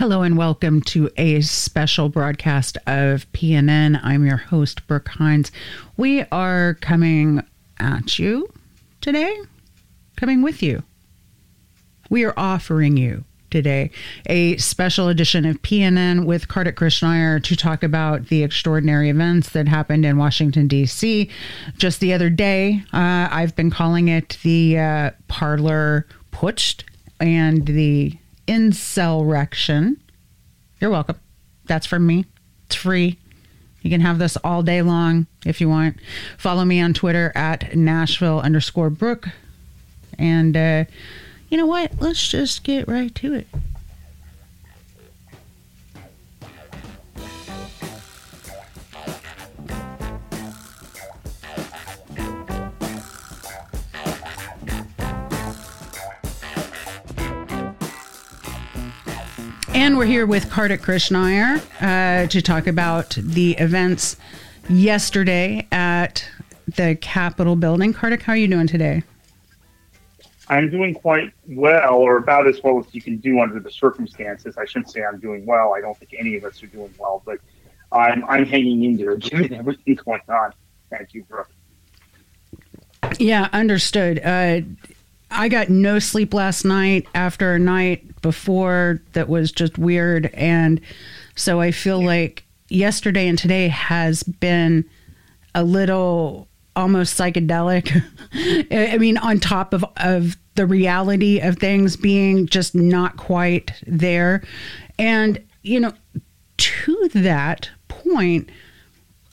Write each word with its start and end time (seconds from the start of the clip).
Hello 0.00 0.22
and 0.22 0.38
welcome 0.38 0.80
to 0.80 1.10
a 1.18 1.42
special 1.42 2.08
broadcast 2.08 2.78
of 2.86 3.30
PNN. 3.32 4.00
I'm 4.02 4.24
your 4.24 4.38
host, 4.38 4.86
Brooke 4.86 5.08
Hines. 5.08 5.52
We 5.98 6.24
are 6.32 6.78
coming 6.80 7.42
at 7.78 8.18
you 8.18 8.50
today, 9.02 9.36
coming 10.16 10.40
with 10.40 10.62
you. 10.62 10.84
We 12.08 12.24
are 12.24 12.32
offering 12.34 12.96
you 12.96 13.24
today 13.50 13.90
a 14.24 14.56
special 14.56 15.08
edition 15.08 15.44
of 15.44 15.60
PNN 15.60 16.24
with 16.24 16.48
Kartik 16.48 16.76
Krishnaiyer 16.76 17.44
to 17.44 17.54
talk 17.54 17.82
about 17.82 18.28
the 18.28 18.42
extraordinary 18.42 19.10
events 19.10 19.50
that 19.50 19.68
happened 19.68 20.06
in 20.06 20.16
Washington, 20.16 20.66
D.C. 20.66 21.28
just 21.76 22.00
the 22.00 22.14
other 22.14 22.30
day. 22.30 22.82
Uh, 22.94 23.28
I've 23.30 23.54
been 23.54 23.70
calling 23.70 24.08
it 24.08 24.38
the 24.44 24.78
uh, 24.78 25.10
Parler 25.28 26.06
Putsch 26.32 26.84
and 27.20 27.66
the 27.66 28.16
insurrection. 28.50 30.00
You're 30.80 30.90
welcome. 30.90 31.20
That's 31.66 31.86
from 31.86 32.04
me. 32.04 32.26
It's 32.66 32.74
free. 32.74 33.16
You 33.80 33.90
can 33.90 34.00
have 34.00 34.18
this 34.18 34.36
all 34.42 34.64
day 34.64 34.82
long 34.82 35.28
if 35.46 35.60
you 35.60 35.68
want. 35.68 35.98
Follow 36.36 36.64
me 36.64 36.80
on 36.80 36.92
Twitter 36.92 37.30
at 37.36 37.76
Nashville 37.76 38.40
underscore 38.40 38.90
Brooke. 38.90 39.28
And 40.18 40.56
uh, 40.56 40.84
you 41.48 41.58
know 41.58 41.66
what? 41.66 41.92
Let's 42.00 42.26
just 42.26 42.64
get 42.64 42.88
right 42.88 43.14
to 43.14 43.34
it. 43.34 43.46
And 59.80 59.96
we're 59.96 60.04
here 60.04 60.26
with 60.26 60.50
Kartik 60.50 60.82
Krishnaiyer 60.82 61.58
uh, 61.80 62.26
to 62.28 62.42
talk 62.42 62.66
about 62.66 63.16
the 63.18 63.52
events 63.52 64.18
yesterday 64.68 65.66
at 65.72 66.22
the 66.76 66.98
Capitol 67.00 67.56
building. 67.56 67.94
Kartik, 67.94 68.20
how 68.20 68.34
are 68.34 68.36
you 68.36 68.46
doing 68.46 68.66
today? 68.66 69.02
I'm 70.50 70.68
doing 70.68 70.92
quite 70.92 71.32
well, 71.48 71.94
or 71.94 72.18
about 72.18 72.46
as 72.46 72.62
well 72.62 72.78
as 72.78 72.94
you 72.94 73.00
can 73.00 73.16
do 73.16 73.40
under 73.40 73.58
the 73.58 73.70
circumstances. 73.70 74.58
I 74.58 74.66
shouldn't 74.66 74.90
say 74.90 75.02
I'm 75.02 75.18
doing 75.18 75.46
well. 75.46 75.72
I 75.72 75.80
don't 75.80 75.96
think 75.96 76.12
any 76.12 76.36
of 76.36 76.44
us 76.44 76.62
are 76.62 76.66
doing 76.66 76.92
well, 76.98 77.22
but 77.24 77.38
I'm 77.90 78.22
I'm 78.26 78.44
hanging 78.44 78.84
in 78.84 78.98
there 78.98 79.16
given 79.16 79.54
everything 79.54 79.94
going 79.94 80.20
on. 80.28 80.52
Thank 80.90 81.14
you, 81.14 81.24
Brooke. 81.24 81.48
Yeah, 83.18 83.48
understood. 83.54 84.20
Uh, 84.22 84.60
I 85.30 85.48
got 85.48 85.68
no 85.68 85.98
sleep 85.98 86.34
last 86.34 86.64
night 86.64 87.06
after 87.14 87.54
a 87.54 87.58
night 87.58 88.20
before 88.22 89.00
that 89.12 89.28
was 89.28 89.52
just 89.52 89.78
weird, 89.78 90.26
and 90.34 90.80
so 91.36 91.60
I 91.60 91.70
feel 91.70 92.02
like 92.02 92.44
yesterday 92.68 93.28
and 93.28 93.38
today 93.38 93.68
has 93.68 94.22
been 94.22 94.84
a 95.54 95.64
little 95.64 96.48
almost 96.74 97.18
psychedelic. 97.18 98.02
I 98.92 98.98
mean, 98.98 99.18
on 99.18 99.40
top 99.40 99.72
of 99.72 99.84
of 99.96 100.36
the 100.56 100.66
reality 100.66 101.40
of 101.40 101.58
things 101.58 101.96
being 101.96 102.46
just 102.46 102.74
not 102.74 103.16
quite 103.16 103.72
there, 103.86 104.42
and 104.98 105.42
you 105.62 105.80
know, 105.80 105.92
to 106.56 107.08
that 107.14 107.70
point, 107.88 108.50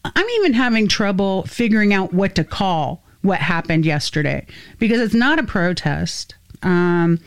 I'm 0.05 0.29
even 0.37 0.53
having 0.53 0.87
trouble 0.87 1.43
figuring 1.43 1.93
out 1.93 2.13
what 2.13 2.35
to 2.35 2.43
call 2.43 3.03
what 3.27 3.39
happened 3.39 3.85
yesterday 3.85 4.45
because 4.79 4.99
it's 4.99 5.13
not 5.13 5.37
a 5.37 5.43
protest. 5.43 6.35
Um, 6.63 7.19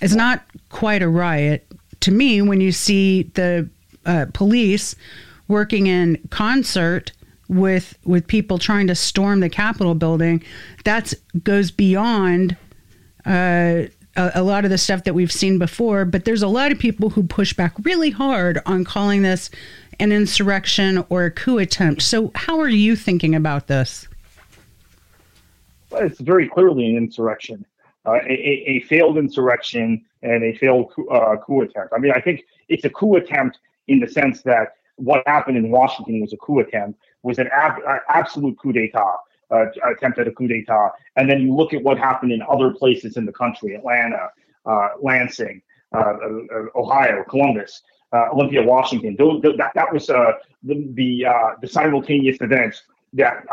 it's 0.00 0.14
not 0.14 0.44
quite 0.68 1.02
a 1.02 1.08
riot. 1.08 1.66
To 2.00 2.10
me, 2.12 2.42
when 2.42 2.60
you 2.60 2.70
see 2.72 3.24
the 3.34 3.68
uh, 4.04 4.26
police 4.32 4.94
working 5.48 5.86
in 5.86 6.18
concert 6.30 7.12
with 7.48 7.96
with 8.04 8.26
people 8.26 8.58
trying 8.58 8.86
to 8.88 8.94
storm 8.94 9.40
the 9.40 9.48
Capitol 9.48 9.94
building, 9.94 10.42
that 10.84 11.14
goes 11.42 11.70
beyond 11.70 12.56
uh, 13.24 13.84
a, 14.16 14.32
a, 14.34 14.42
lot 14.42 14.64
of 14.64 14.70
the 14.70 14.78
stuff 14.78 15.04
that 15.04 15.14
we've 15.14 15.32
seen 15.32 15.58
before. 15.58 16.04
But 16.04 16.24
there's 16.24 16.42
a 16.42 16.48
lot 16.48 16.72
of 16.72 16.78
people 16.78 17.10
who 17.10 17.22
push 17.22 17.52
back 17.52 17.72
really 17.82 18.10
hard 18.10 18.60
on 18.66 18.84
calling 18.84 19.22
this 19.22 19.50
an 19.98 20.12
insurrection 20.12 21.04
or 21.08 21.24
a 21.24 21.30
coup 21.30 21.58
attempt. 21.58 22.02
So, 22.02 22.30
how 22.34 22.60
are 22.60 22.68
you 22.68 22.96
thinking 22.96 23.34
about 23.34 23.68
this? 23.68 24.06
It's 25.98 26.20
very 26.20 26.48
clearly 26.48 26.90
an 26.90 26.96
insurrection, 26.96 27.64
uh, 28.06 28.20
a, 28.24 28.32
a, 28.32 28.80
failed 28.82 29.18
insurrection 29.18 30.04
and 30.22 30.44
a 30.44 30.56
failed 30.56 30.92
coup, 30.92 31.08
uh, 31.08 31.36
coup 31.36 31.62
attempt. 31.62 31.92
I 31.94 31.98
mean, 31.98 32.12
I 32.12 32.20
think 32.20 32.44
it's 32.68 32.84
a 32.84 32.90
coup 32.90 33.16
attempt 33.16 33.58
in 33.88 34.00
the 34.00 34.08
sense 34.08 34.42
that 34.42 34.74
what 34.96 35.22
happened 35.26 35.56
in 35.56 35.70
Washington 35.70 36.20
was 36.20 36.32
a 36.32 36.36
coup 36.36 36.60
attempt, 36.60 36.98
was 37.22 37.38
an 37.38 37.48
ab- 37.52 37.82
uh, 37.86 37.98
absolute 38.08 38.58
coup 38.58 38.72
d'etat, 38.72 39.16
uh, 39.50 39.66
attempt 39.84 40.18
at 40.18 40.26
a 40.26 40.32
coup 40.32 40.48
d'etat. 40.48 40.92
And 41.16 41.30
then 41.30 41.40
you 41.40 41.54
look 41.54 41.74
at 41.74 41.82
what 41.82 41.98
happened 41.98 42.32
in 42.32 42.42
other 42.48 42.70
places 42.70 43.16
in 43.16 43.26
the 43.26 43.32
country, 43.32 43.74
Atlanta, 43.74 44.30
uh, 44.64 44.88
Lansing, 45.00 45.62
uh, 45.94 45.98
uh, 45.98 46.14
Ohio, 46.74 47.24
Columbus, 47.28 47.82
uh, 48.12 48.28
Olympia, 48.32 48.62
Washington. 48.62 49.16
that, 49.16 49.70
that 49.74 49.92
was 49.92 50.06
the, 50.06 50.34
the, 50.62 51.24
the 51.60 51.68
simultaneous 51.68 52.38
events 52.40 52.82
that 53.16 53.44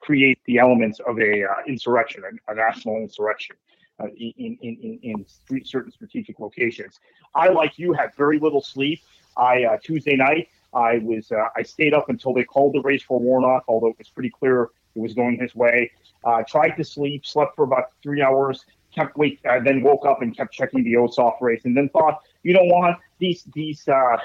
create 0.00 0.38
the 0.46 0.58
elements 0.58 1.00
of 1.00 1.18
a 1.18 1.44
insurrection, 1.66 2.22
a, 2.24 2.52
a, 2.52 2.54
national 2.54 2.96
insurrection. 2.98 3.56
in, 4.16 4.58
in, 4.60 4.98
in, 5.02 5.24
in 5.50 5.64
certain 5.64 5.92
strategic 5.92 6.38
locations. 6.38 7.00
I, 7.34 7.48
like 7.48 7.78
you, 7.78 7.92
had 7.92 8.14
very 8.16 8.38
little 8.38 8.62
sleep. 8.62 9.00
I 9.36 9.78
Tuesday 9.82 10.16
night 10.16 10.48
I 10.74 10.98
was 10.98 11.30
uh, 11.30 11.48
I 11.56 11.62
stayed 11.62 11.94
up 11.94 12.08
until 12.08 12.32
they 12.32 12.44
called 12.44 12.74
the 12.74 12.80
race 12.80 13.02
for 13.02 13.20
Warnock, 13.20 13.64
although 13.68 13.88
it 13.88 13.98
was 13.98 14.08
pretty 14.08 14.30
clear 14.30 14.70
it 14.94 15.00
was 15.00 15.14
going 15.14 15.38
his 15.38 15.54
way. 15.54 15.90
Uh, 16.24 16.42
tried 16.46 16.70
to 16.70 16.84
sleep, 16.84 17.26
slept 17.26 17.56
for 17.56 17.64
about 17.64 17.92
three 18.02 18.22
hours, 18.22 18.64
kept 18.94 19.16
wake, 19.16 19.40
uh, 19.48 19.60
then 19.60 19.82
woke 19.82 20.06
up 20.06 20.22
and 20.22 20.36
kept 20.36 20.52
checking 20.52 20.82
the 20.84 20.94
Ossoff 20.94 21.40
race, 21.40 21.62
and 21.64 21.76
then 21.76 21.88
thought, 21.90 22.20
you 22.42 22.54
know 22.54 22.64
what, 22.64 22.98
these 23.18 23.44
these 23.54 23.86
uh, 23.88 24.16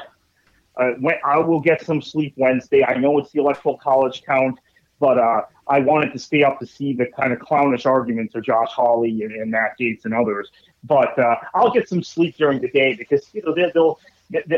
uh, 0.78 0.92
when, 1.00 1.16
I 1.26 1.38
will 1.38 1.60
get 1.60 1.82
some 1.82 2.02
sleep 2.02 2.34
Wednesday. 2.38 2.84
I 2.84 2.98
know 2.98 3.18
it's 3.20 3.32
the 3.32 3.42
electoral 3.42 3.78
college 3.78 4.24
count, 4.24 4.60
but 5.00 5.18
uh, 5.18 5.42
I 5.68 5.80
wanted 5.80 6.14
to 6.14 6.20
stay 6.20 6.44
up 6.44 6.60
to 6.60 6.66
see 6.66 6.94
the 6.94 7.06
kind 7.06 7.34
of 7.34 7.40
clownish 7.40 7.86
arguments 7.86 8.36
of 8.36 8.44
Josh 8.44 8.72
Hawley 8.72 9.24
and, 9.24 9.32
and 9.32 9.52
Matt 9.52 9.78
Gaetz 9.80 10.06
and 10.06 10.14
others. 10.14 10.52
But 10.84 11.18
uh, 11.20 11.36
I'll 11.54 11.72
get 11.72 11.90
some 11.90 12.04
sleep 12.04 12.36
during 12.38 12.62
the 12.62 12.70
day 12.70 12.96
because 12.96 13.30
you 13.34 13.42
know 13.44 13.54
they, 13.54 13.72
will 13.76 14.00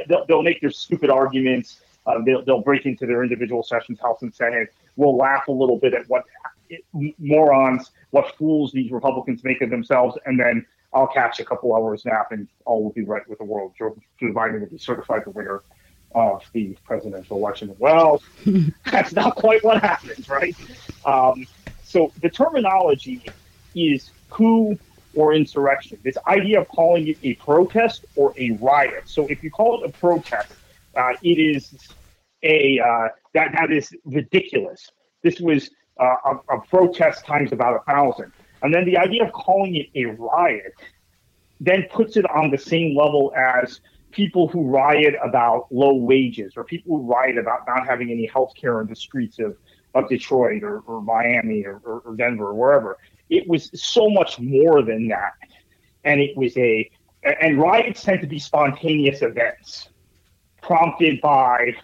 they'll, 0.07 0.25
they'll 0.25 0.43
make 0.43 0.61
their 0.61 0.71
stupid 0.71 1.09
arguments. 1.09 1.81
Uh, 2.05 2.21
they'll, 2.25 2.43
they'll 2.43 2.61
break 2.61 2.85
into 2.85 3.05
their 3.05 3.23
individual 3.23 3.63
sessions, 3.63 3.99
House 3.99 4.21
and 4.21 4.33
Senate. 4.33 4.73
We'll 4.95 5.17
laugh 5.17 5.47
a 5.47 5.51
little 5.51 5.77
bit 5.77 5.93
at 5.93 6.07
what 6.09 6.23
morons, 7.19 7.91
what 8.11 8.35
fools 8.37 8.71
these 8.71 8.91
Republicans 8.91 9.43
make 9.43 9.61
of 9.61 9.69
themselves, 9.69 10.17
and 10.25 10.39
then 10.39 10.65
I'll 10.93 11.07
catch 11.07 11.39
a 11.39 11.45
couple 11.45 11.75
hours 11.75 12.05
nap 12.05 12.31
and 12.31 12.47
all 12.65 12.83
will 12.83 12.91
be 12.91 13.03
right 13.03 13.27
with 13.27 13.37
the 13.37 13.43
world. 13.43 13.73
Joe 13.77 13.95
Biden 14.21 14.59
will 14.59 14.67
be 14.67 14.77
certified 14.77 15.23
the 15.25 15.31
winner 15.31 15.61
of 16.13 16.43
the 16.53 16.77
presidential 16.83 17.37
election. 17.37 17.75
Well, 17.77 18.21
that's 18.85 19.13
not 19.13 19.35
quite 19.35 19.63
what 19.63 19.81
happens, 19.81 20.27
right? 20.29 20.55
Um, 21.05 21.45
so 21.83 22.11
the 22.21 22.29
terminology 22.29 23.25
is 23.75 24.11
coup 24.29 24.77
or 25.15 25.33
insurrection. 25.33 25.99
This 26.03 26.17
idea 26.27 26.61
of 26.61 26.67
calling 26.67 27.07
it 27.07 27.17
a 27.23 27.33
protest 27.35 28.05
or 28.15 28.33
a 28.37 28.51
riot. 28.51 29.03
So 29.05 29.25
if 29.27 29.43
you 29.43 29.51
call 29.51 29.83
it 29.83 29.89
a 29.89 29.91
protest, 29.91 30.51
uh, 30.95 31.13
it 31.21 31.39
is 31.39 31.73
a 32.43 32.79
uh, 32.79 33.09
that 33.33 33.51
that 33.53 33.71
is 33.71 33.93
ridiculous. 34.05 34.91
This 35.23 35.39
was 35.39 35.69
uh, 35.99 36.15
a, 36.25 36.55
a, 36.55 36.61
protest 36.61 37.25
times 37.25 37.51
about 37.51 37.75
a 37.75 37.91
thousand, 37.91 38.31
and 38.61 38.73
then 38.73 38.85
the 38.85 38.97
idea 38.97 39.25
of 39.25 39.33
calling 39.33 39.75
it 39.75 39.87
a 39.95 40.05
riot 40.05 40.73
then 41.59 41.85
puts 41.91 42.15
it 42.15 42.25
on 42.29 42.49
the 42.49 42.57
same 42.57 42.95
level 42.95 43.33
as 43.35 43.81
people 44.11 44.47
who 44.47 44.67
riot 44.67 45.15
about 45.23 45.67
low 45.71 45.93
wages 45.93 46.53
or 46.55 46.63
people 46.63 46.97
who 46.97 47.11
riot 47.11 47.37
about 47.37 47.67
not 47.67 47.85
having 47.85 48.11
any 48.11 48.25
health 48.25 48.53
care 48.55 48.81
in 48.81 48.87
the 48.87 48.95
streets 48.95 49.39
of, 49.39 49.55
of 49.93 50.09
Detroit 50.09 50.63
or, 50.63 50.79
or 50.81 51.01
Miami 51.01 51.63
or, 51.65 51.81
or, 51.83 52.15
Denver 52.15 52.47
or 52.47 52.53
wherever. 52.53 52.97
It 53.29 53.47
was 53.47 53.69
so 53.73 54.09
much 54.09 54.39
more 54.39 54.81
than 54.81 55.07
that. 55.09 55.33
And 56.03 56.19
it 56.19 56.35
was 56.35 56.57
a, 56.57 56.89
and 57.23 57.59
riots 57.59 58.01
tend 58.03 58.21
to 58.21 58.27
be 58.27 58.39
spontaneous 58.39 59.21
events 59.21 59.89
prompted 60.61 61.21
by 61.21 61.75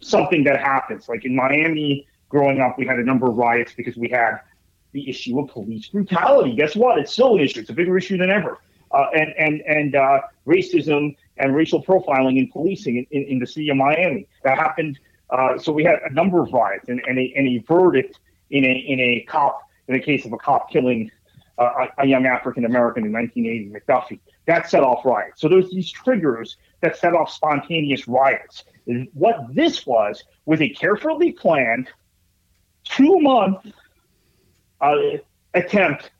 something 0.00 0.44
that 0.44 0.60
happens. 0.60 1.08
Like 1.08 1.24
in 1.24 1.34
Miami, 1.34 2.06
growing 2.28 2.60
up, 2.60 2.78
we 2.78 2.86
had 2.86 2.98
a 2.98 3.04
number 3.04 3.28
of 3.28 3.36
riots 3.36 3.72
because 3.76 3.96
we 3.96 4.08
had 4.08 4.40
the 4.92 5.08
issue 5.08 5.38
of 5.38 5.48
police 5.48 5.88
brutality. 5.88 6.54
Guess 6.54 6.76
what? 6.76 6.98
It's 6.98 7.12
still 7.12 7.36
an 7.36 7.40
issue. 7.40 7.60
It's 7.60 7.70
a 7.70 7.74
bigger 7.74 7.96
issue 7.96 8.16
than 8.16 8.30
ever. 8.30 8.58
Uh, 8.90 9.06
and 9.14 9.34
and 9.38 9.60
and 9.62 9.94
uh, 9.94 10.20
racism 10.46 11.14
and 11.38 11.54
racial 11.54 11.82
profiling 11.82 12.38
in 12.38 12.50
policing 12.50 13.06
in, 13.10 13.22
in, 13.24 13.38
the 13.38 13.46
city 13.46 13.68
of 13.68 13.76
Miami. 13.76 14.26
That 14.44 14.58
happened. 14.58 14.98
Uh, 15.30 15.58
so 15.58 15.72
we 15.72 15.84
had 15.84 15.98
a 16.08 16.12
number 16.12 16.42
of 16.42 16.52
riots 16.52 16.88
and, 16.88 17.00
and, 17.06 17.18
a, 17.18 17.32
and 17.36 17.46
a 17.46 17.58
verdict 17.58 18.18
in 18.50 18.64
a 18.64 18.68
in 18.68 18.98
a 18.98 19.26
cop 19.28 19.60
in 19.88 19.94
the 19.94 20.00
case 20.00 20.24
of 20.24 20.32
a 20.32 20.38
cop 20.38 20.70
killing 20.70 21.10
uh, 21.58 21.86
a, 21.98 22.06
young 22.06 22.26
African 22.26 22.64
American 22.64 23.04
in 23.04 23.12
1980, 23.12 23.80
McDuffie. 23.80 24.20
that 24.46 24.70
set 24.70 24.82
off 24.82 25.04
riots. 25.04 25.40
So 25.40 25.48
there's 25.48 25.70
these 25.70 25.90
triggers 25.90 26.56
that 26.80 26.96
set 26.96 27.14
off 27.14 27.30
spontaneous 27.30 28.06
riots. 28.06 28.64
What 29.12 29.54
this 29.54 29.86
was 29.86 30.24
was 30.46 30.60
a 30.60 30.68
carefully 30.68 31.32
planned 31.32 31.88
two 32.84 33.20
month 33.20 33.66
uh, 34.80 34.94
attempt 35.54 36.10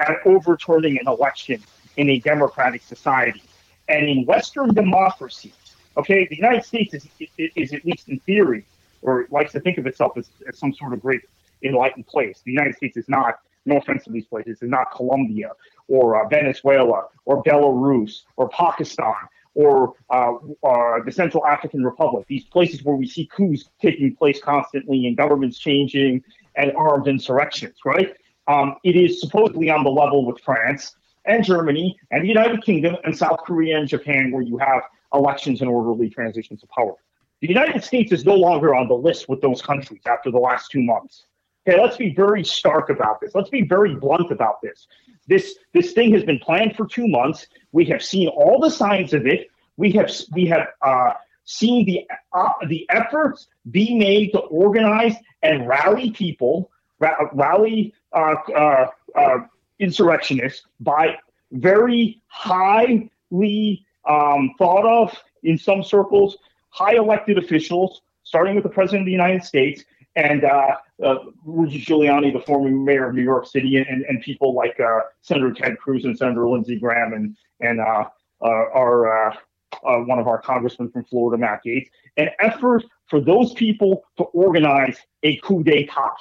at 0.00 0.16
overturning 0.24 0.98
an 0.98 1.06
election 1.06 1.62
in 1.96 2.10
a 2.10 2.18
democratic 2.18 2.82
society. 2.82 3.42
And 3.88 4.08
in 4.08 4.24
Western 4.26 4.74
democracies, 4.74 5.76
okay, 5.96 6.26
the 6.26 6.36
United 6.36 6.64
States 6.64 6.94
is, 6.94 7.06
is, 7.38 7.72
at 7.72 7.84
least 7.84 8.08
in 8.08 8.18
theory, 8.20 8.64
or 9.02 9.26
likes 9.30 9.52
to 9.52 9.60
think 9.60 9.78
of 9.78 9.86
itself 9.86 10.16
as, 10.16 10.28
as 10.48 10.58
some 10.58 10.72
sort 10.74 10.92
of 10.92 11.00
great 11.00 11.22
enlightened 11.62 12.06
place. 12.06 12.40
The 12.44 12.52
United 12.52 12.76
States 12.76 12.96
is 12.96 13.08
not, 13.08 13.40
no 13.64 13.78
offense 13.78 14.04
to 14.04 14.10
these 14.10 14.26
places, 14.26 14.62
is 14.62 14.70
not 14.70 14.90
Colombia 14.90 15.52
or 15.88 16.22
uh, 16.22 16.28
Venezuela 16.28 17.04
or 17.24 17.42
Belarus 17.42 18.22
or 18.36 18.48
Pakistan 18.48 19.14
or 19.54 19.94
uh, 20.10 20.34
uh, 20.62 21.02
the 21.04 21.10
Central 21.10 21.46
African 21.46 21.82
Republic, 21.82 22.26
these 22.28 22.44
places 22.44 22.84
where 22.84 22.94
we 22.94 23.06
see 23.06 23.26
coups 23.26 23.70
taking 23.80 24.14
place 24.14 24.38
constantly 24.42 25.06
and 25.06 25.16
governments 25.16 25.58
changing 25.58 26.22
and 26.56 26.72
armed 26.76 27.08
insurrections, 27.08 27.76
right? 27.84 28.14
Um, 28.48 28.76
it 28.84 28.96
is 28.96 29.18
supposedly 29.18 29.70
on 29.70 29.82
the 29.82 29.90
level 29.90 30.26
with 30.26 30.40
France 30.40 30.94
and 31.26 31.44
Germany 31.44 31.98
and 32.10 32.22
the 32.22 32.28
United 32.28 32.62
Kingdom 32.64 32.96
and 33.04 33.16
South 33.16 33.40
Korea 33.44 33.78
and 33.78 33.88
Japan, 33.88 34.30
where 34.30 34.42
you 34.42 34.58
have 34.58 34.82
elections 35.12 35.60
and 35.60 35.70
orderly 35.70 36.08
transitions 36.08 36.62
of 36.62 36.68
power. 36.70 36.94
The 37.40 37.48
United 37.48 37.84
States 37.84 38.12
is 38.12 38.24
no 38.24 38.34
longer 38.34 38.74
on 38.74 38.88
the 38.88 38.94
list 38.94 39.28
with 39.28 39.40
those 39.40 39.60
countries 39.60 40.00
after 40.06 40.30
the 40.30 40.38
last 40.38 40.70
two 40.70 40.82
months. 40.82 41.26
Okay, 41.68 41.80
let's 41.80 41.96
be 41.96 42.14
very 42.14 42.44
stark 42.44 42.90
about 42.90 43.20
this. 43.20 43.34
Let's 43.34 43.50
be 43.50 43.62
very 43.62 43.94
blunt 43.94 44.30
about 44.30 44.62
this. 44.62 44.86
This 45.26 45.56
this 45.74 45.92
thing 45.92 46.12
has 46.12 46.22
been 46.22 46.38
planned 46.38 46.76
for 46.76 46.86
two 46.86 47.08
months. 47.08 47.46
We 47.72 47.84
have 47.86 48.02
seen 48.02 48.28
all 48.28 48.60
the 48.60 48.70
signs 48.70 49.12
of 49.12 49.26
it. 49.26 49.48
We 49.76 49.90
have 49.92 50.10
we 50.32 50.46
have 50.46 50.68
uh, 50.80 51.14
seen 51.44 51.84
the 51.84 52.06
uh, 52.32 52.52
the 52.68 52.86
efforts 52.90 53.48
be 53.70 53.96
made 53.96 54.30
to 54.32 54.38
organize 54.38 55.14
and 55.42 55.66
rally 55.66 56.12
people, 56.12 56.70
ra- 57.00 57.28
rally 57.32 57.92
uh, 58.12 58.36
uh, 58.54 58.86
uh 59.16 59.38
insurrectionists 59.78 60.66
by 60.80 61.16
very 61.52 62.20
highly 62.28 63.84
um, 64.08 64.54
thought 64.58 64.86
of 64.86 65.16
in 65.42 65.58
some 65.58 65.82
circles, 65.82 66.38
high 66.70 66.94
elected 66.96 67.38
officials, 67.38 68.02
starting 68.24 68.54
with 68.54 68.64
the 68.64 68.70
president 68.70 69.02
of 69.02 69.06
the 69.06 69.12
United 69.12 69.44
States 69.44 69.84
and 70.16 70.44
uh, 70.44 70.76
uh, 71.04 71.16
Rudy 71.44 71.80
Giuliani, 71.80 72.32
the 72.32 72.40
former 72.40 72.70
mayor 72.70 73.08
of 73.08 73.14
New 73.14 73.22
York 73.22 73.46
City, 73.46 73.76
and, 73.76 74.02
and 74.04 74.20
people 74.22 74.54
like 74.54 74.80
uh, 74.80 75.00
Senator 75.20 75.52
Ted 75.52 75.78
Cruz 75.78 76.04
and 76.04 76.16
Senator 76.16 76.48
Lindsey 76.48 76.78
Graham, 76.78 77.12
and 77.12 77.36
and 77.60 77.80
uh, 77.80 78.04
uh, 78.40 78.46
our 78.46 79.30
uh, 79.30 79.36
one 79.82 80.18
of 80.18 80.26
our 80.26 80.40
congressmen 80.40 80.90
from 80.90 81.04
Florida, 81.04 81.38
Matt 81.38 81.60
Gaetz, 81.64 81.88
an 82.16 82.30
effort 82.40 82.82
for 83.08 83.20
those 83.20 83.52
people 83.52 84.04
to 84.16 84.24
organize 84.24 84.96
a 85.22 85.36
coup 85.38 85.62
d'état. 85.62 86.14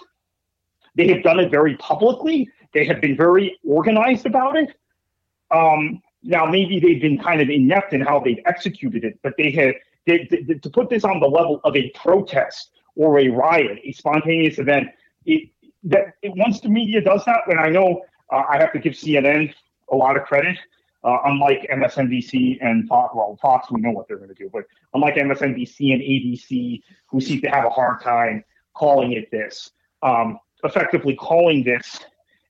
They 0.96 1.08
have 1.08 1.24
done 1.24 1.40
it 1.40 1.50
very 1.52 1.76
publicly. 1.78 2.50
They 2.76 2.86
have 2.86 3.00
been 3.00 3.16
very 3.16 3.58
organized 3.66 4.26
about 4.26 4.58
it. 4.58 4.76
Um, 5.50 6.02
now, 6.24 6.46
maybe 6.46 6.78
they've 6.78 7.02
been 7.02 7.18
kind 7.18 7.40
of 7.40 7.50
inept 7.50 7.94
in 7.94 8.02
how 8.02 8.20
they've 8.20 8.42
executed 8.46 9.06
it, 9.06 9.18
but 9.24 9.34
they 9.38 9.50
had 9.50 9.76
they, 10.06 10.28
they, 10.30 10.56
to 10.56 10.70
put 10.70 10.90
this 10.90 11.06
on 11.06 11.22
the 11.22 11.28
level 11.28 11.62
of 11.64 11.74
a 11.78 11.90
protest 11.92 12.72
or 12.98 13.20
a 13.20 13.30
riot, 13.30 13.80
a 13.84 13.94
spontaneous 13.94 14.60
event. 14.60 14.90
It, 15.26 15.50
that 15.84 16.16
it, 16.22 16.34
once 16.36 16.60
the 16.60 16.68
media 16.68 17.00
does 17.00 17.24
that, 17.26 17.48
and 17.48 17.62
I 17.62 17.70
know 17.70 18.02
uh, 18.30 18.44
I 18.50 18.58
have 18.58 18.74
to 18.74 18.80
give 18.80 18.94
CNN 18.94 19.54
a 19.90 19.96
lot 19.96 20.18
of 20.18 20.24
credit, 20.24 20.58
uh, 21.06 21.20
unlike 21.26 21.70
MSNBC 21.72 22.58
and 22.60 22.90
Fox. 22.90 23.16
Well, 23.16 23.40
Fox, 23.42 23.72
we 23.72 23.80
know 23.80 23.92
what 23.92 24.10
they're 24.10 24.18
going 24.18 24.36
to 24.36 24.36
do, 24.36 24.50
but 24.52 24.64
unlike 24.94 25.16
MSNBC 25.16 25.94
and 25.94 26.02
ABC, 26.02 26.82
who 27.08 27.22
seem 27.22 27.40
to 27.40 27.48
have 27.48 27.64
a 27.64 27.70
hard 27.70 28.02
time 28.02 28.44
calling 28.74 29.14
it 29.14 29.32
this, 29.32 29.72
um, 30.04 30.40
effectively 30.66 31.16
calling 31.16 31.64
this 31.64 32.00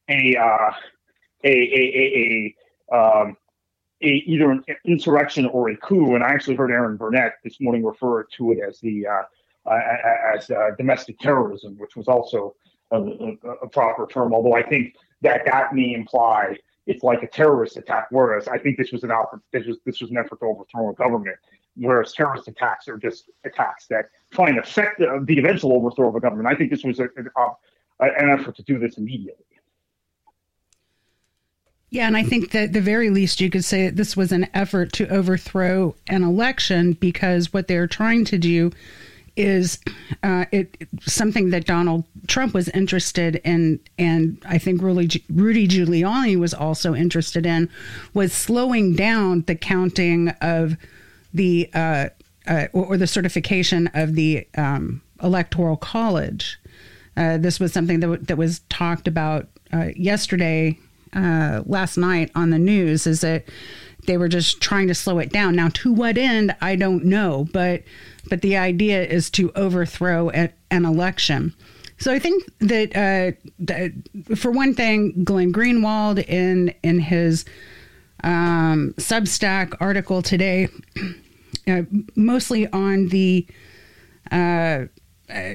a 0.09 0.35
uh, 0.35 0.71
a 1.43 1.49
a 1.49 2.53
a, 2.91 2.93
a, 2.93 2.97
um, 2.97 3.37
a 4.01 4.07
either 4.07 4.51
an 4.51 4.63
insurrection 4.85 5.45
or 5.47 5.69
a 5.69 5.77
coup. 5.77 6.15
And 6.15 6.23
I 6.23 6.29
actually 6.29 6.55
heard 6.55 6.71
Erin 6.71 6.97
Burnett 6.97 7.35
this 7.43 7.59
morning 7.59 7.83
refer 7.83 8.23
to 8.23 8.51
it 8.51 8.59
as 8.67 8.79
the 8.79 9.07
uh, 9.07 9.23
as 10.35 10.49
uh, 10.51 10.71
domestic 10.77 11.19
terrorism, 11.19 11.77
which 11.77 11.95
was 11.95 12.07
also 12.07 12.55
a, 12.91 12.97
a, 12.97 13.31
a, 13.63 13.67
proper 13.67 14.05
term. 14.07 14.33
Although 14.33 14.53
I 14.53 14.63
think 14.63 14.95
that 15.21 15.41
that 15.45 15.73
may 15.73 15.93
imply 15.93 16.57
it's 16.85 17.03
like 17.03 17.23
a 17.23 17.27
terrorist 17.27 17.77
attack, 17.77 18.07
whereas 18.11 18.47
I 18.47 18.59
think 18.59 18.77
this 18.77 18.91
was 18.91 19.03
an 19.03 19.11
effort. 19.11 19.41
This 19.51 19.65
was 19.65 19.77
this 19.85 20.01
was 20.01 20.11
an 20.11 20.17
effort 20.17 20.39
to 20.39 20.45
overthrow 20.45 20.89
a 20.89 20.93
government. 20.93 21.37
Whereas 21.77 22.13
terrorist 22.13 22.47
attacks 22.47 22.87
are 22.87 22.97
just 22.97 23.29
attacks 23.43 23.87
that 23.87 24.05
try 24.31 24.47
and 24.47 24.59
affect 24.59 24.99
the, 24.99 25.21
the 25.25 25.37
eventual 25.39 25.73
overthrow 25.73 26.07
of 26.07 26.15
a 26.15 26.21
government. 26.21 26.47
I 26.47 26.55
think 26.55 26.71
this 26.71 26.83
was 26.83 26.99
a, 26.99 27.09
an 27.99 28.29
effort 28.29 28.55
to 28.55 28.63
do 28.63 28.79
this 28.79 28.97
immediately. 28.97 29.43
Yeah, 31.95 32.07
and 32.07 32.17
I 32.17 32.23
think 32.23 32.51
that 32.51 32.73
the 32.73 32.81
very 32.81 33.09
least 33.09 33.39
you 33.39 33.49
could 33.49 33.63
say 33.63 33.85
that 33.85 33.95
this 33.95 34.17
was 34.17 34.33
an 34.33 34.49
effort 34.53 34.91
to 34.93 35.07
overthrow 35.07 35.95
an 36.07 36.23
election 36.23 36.91
because 36.91 37.53
what 37.53 37.69
they're 37.69 37.87
trying 37.87 38.25
to 38.25 38.37
do 38.37 38.71
is 39.37 39.79
uh, 40.21 40.43
it 40.51 40.89
something 40.99 41.51
that 41.51 41.65
Donald 41.65 42.03
Trump 42.27 42.53
was 42.53 42.67
interested 42.67 43.37
in, 43.45 43.79
and 43.97 44.37
I 44.45 44.57
think 44.57 44.81
Rudy, 44.81 45.23
Rudy 45.29 45.69
Giuliani 45.69 46.37
was 46.37 46.53
also 46.53 46.93
interested 46.93 47.45
in, 47.45 47.69
was 48.13 48.33
slowing 48.33 48.93
down 48.97 49.43
the 49.47 49.55
counting 49.55 50.31
of 50.41 50.75
the 51.33 51.69
uh, 51.73 52.09
uh, 52.45 52.67
or, 52.73 52.87
or, 52.87 52.97
the 52.97 53.07
certification 53.07 53.89
of 53.93 54.15
the 54.15 54.45
um, 54.57 55.01
electoral 55.23 55.77
college. 55.77 56.59
Uh, 57.15 57.37
this 57.37 57.57
was 57.57 57.71
something 57.71 58.01
that, 58.01 58.07
w- 58.07 58.25
that 58.25 58.37
was 58.37 58.59
talked 58.67 59.07
about 59.07 59.47
uh, 59.71 59.87
yesterday, 59.95 60.77
uh, 61.15 61.63
last 61.65 61.97
night 61.97 62.31
on 62.35 62.49
the 62.49 62.59
news. 62.59 63.07
Is 63.07 63.21
that 63.21 63.45
they 64.05 64.17
were 64.17 64.27
just 64.27 64.61
trying 64.61 64.87
to 64.87 64.95
slow 64.95 65.19
it 65.19 65.31
down. 65.31 65.55
Now, 65.55 65.69
to 65.69 65.91
what 65.91 66.17
end, 66.17 66.55
I 66.61 66.75
don't 66.75 67.05
know, 67.05 67.47
but 67.51 67.83
but 68.29 68.41
the 68.41 68.57
idea 68.57 69.03
is 69.03 69.29
to 69.31 69.51
overthrow 69.55 70.29
an 70.29 70.51
election. 70.71 71.53
So 71.97 72.11
I 72.11 72.19
think 72.19 72.43
that, 72.59 72.89
uh, 72.95 73.37
that 73.59 73.91
for 74.35 74.51
one 74.51 74.73
thing, 74.73 75.23
Glenn 75.23 75.53
Greenwald 75.53 76.27
in 76.27 76.73
in 76.83 76.99
his 76.99 77.45
um, 78.23 78.93
Substack 78.97 79.75
article 79.79 80.21
today, 80.21 80.67
uh, 81.67 81.83
mostly 82.15 82.67
on 82.67 83.09
the 83.09 83.47
uh, 84.31 84.85
uh, 85.29 85.53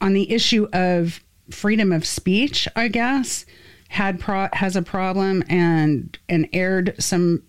on 0.00 0.12
the 0.12 0.30
issue 0.30 0.68
of 0.72 1.20
freedom 1.50 1.90
of 1.90 2.06
speech, 2.06 2.68
I 2.76 2.88
guess, 2.88 3.44
had 3.90 4.20
pro- 4.20 4.48
has 4.52 4.76
a 4.76 4.82
problem 4.82 5.42
and 5.48 6.16
and 6.28 6.48
aired 6.52 6.94
some 7.00 7.42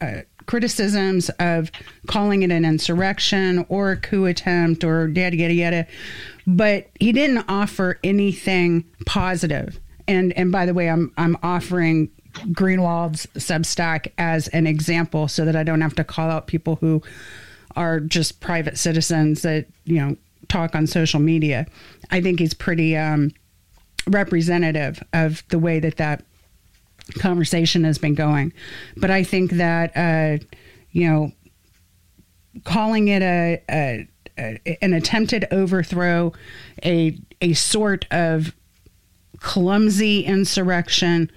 uh, 0.00 0.22
criticisms 0.46 1.28
of 1.38 1.70
calling 2.06 2.42
it 2.42 2.50
an 2.50 2.64
insurrection 2.64 3.66
or 3.68 3.92
a 3.92 3.96
coup 3.98 4.24
attempt 4.24 4.82
or 4.82 5.08
yada 5.08 5.36
yada 5.36 5.52
yada, 5.52 5.86
but 6.46 6.88
he 6.98 7.12
didn't 7.12 7.44
offer 7.48 7.98
anything 8.02 8.82
positive. 9.04 9.78
And 10.08 10.32
and 10.32 10.50
by 10.50 10.64
the 10.64 10.72
way, 10.72 10.88
I'm 10.88 11.12
I'm 11.18 11.36
offering 11.42 12.10
Greenwald's 12.52 13.26
Substack 13.34 14.10
as 14.16 14.48
an 14.48 14.66
example 14.66 15.28
so 15.28 15.44
that 15.44 15.54
I 15.54 15.64
don't 15.64 15.82
have 15.82 15.94
to 15.96 16.04
call 16.04 16.30
out 16.30 16.46
people 16.46 16.76
who 16.76 17.02
are 17.76 18.00
just 18.00 18.40
private 18.40 18.78
citizens 18.78 19.42
that 19.42 19.66
you 19.84 19.96
know 19.96 20.16
talk 20.48 20.74
on 20.74 20.86
social 20.86 21.20
media. 21.20 21.66
I 22.10 22.22
think 22.22 22.38
he's 22.38 22.54
pretty 22.54 22.96
um, 22.96 23.32
representative 24.06 25.02
of 25.12 25.42
the 25.48 25.58
way 25.58 25.80
that 25.80 25.96
that 25.96 26.24
conversation 27.18 27.84
has 27.84 27.98
been 27.98 28.14
going. 28.14 28.52
But 28.96 29.10
I 29.10 29.24
think 29.24 29.52
that, 29.52 29.96
uh, 29.96 30.44
you 30.92 31.08
know, 31.08 31.32
calling 32.64 33.08
it 33.08 33.22
a, 33.22 33.62
a, 33.70 34.08
a, 34.38 34.78
an 34.82 34.94
attempted 34.94 35.46
overthrow, 35.50 36.32
a 36.84 37.18
a 37.40 37.52
sort 37.52 38.06
of 38.10 38.54
clumsy 39.40 40.24
insurrection, 40.24 41.30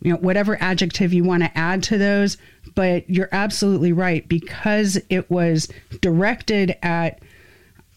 you 0.00 0.12
know, 0.12 0.18
whatever 0.18 0.60
adjective 0.60 1.12
you 1.12 1.22
want 1.24 1.42
to 1.42 1.58
add 1.58 1.82
to 1.84 1.98
those. 1.98 2.36
But 2.74 3.08
you're 3.08 3.28
absolutely 3.32 3.92
right 3.92 4.26
because 4.26 4.98
it 5.10 5.30
was 5.30 5.68
directed 6.00 6.76
at 6.82 7.20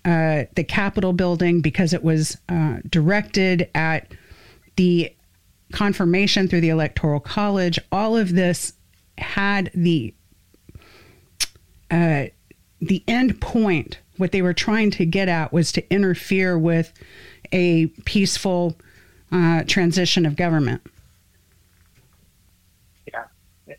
uh, 0.06 0.46
the 0.56 0.64
Capitol 0.64 1.14
building, 1.14 1.62
because 1.62 1.92
it 1.94 2.04
was 2.04 2.38
uh, 2.48 2.78
directed 2.90 3.70
at 3.74 4.08
the 4.76 5.12
confirmation 5.72 6.48
through 6.48 6.62
the 6.62 6.70
Electoral 6.70 7.20
College, 7.20 7.80
all 7.92 8.16
of 8.16 8.34
this 8.34 8.74
had 9.18 9.72
the 9.74 10.14
uh, 11.90 12.26
the 12.82 13.04
end 13.08 13.42
point. 13.42 14.00
What 14.18 14.32
they 14.32 14.42
were 14.42 14.54
trying 14.54 14.92
to 14.92 15.06
get 15.06 15.28
at 15.28 15.52
was 15.52 15.72
to 15.74 15.94
interfere 15.94 16.58
with 16.58 16.94
a 17.52 17.88
peaceful 18.06 18.76
uh, 19.32 19.64
transition 19.66 20.26
of 20.26 20.36
government. 20.36 20.82
Yeah, 23.12 23.26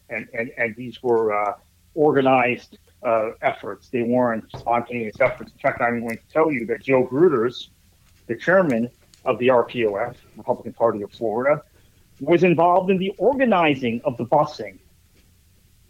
and 0.08 0.28
and, 0.34 0.50
and 0.58 0.76
these 0.76 1.02
were 1.02 1.32
uh, 1.32 1.54
organized 1.94 2.78
uh, 3.06 3.30
efforts. 3.40 3.88
They 3.88 4.02
weren't 4.02 4.44
spontaneous 4.56 5.20
efforts. 5.20 5.52
In 5.52 5.58
fact, 5.58 5.80
I'm 5.80 6.00
going 6.00 6.18
to 6.18 6.32
tell 6.32 6.50
you 6.50 6.66
that 6.66 6.82
Joe 6.82 7.06
Gruters, 7.06 7.68
the 8.26 8.36
chairman 8.36 8.90
of 9.24 9.38
the 9.38 9.48
RPOF, 9.48 10.16
Republican 10.36 10.72
Party 10.72 11.02
of 11.02 11.12
Florida, 11.12 11.62
was 12.20 12.42
involved 12.42 12.90
in 12.90 12.98
the 12.98 13.10
organizing 13.18 14.00
of 14.04 14.16
the 14.16 14.26
busing 14.26 14.78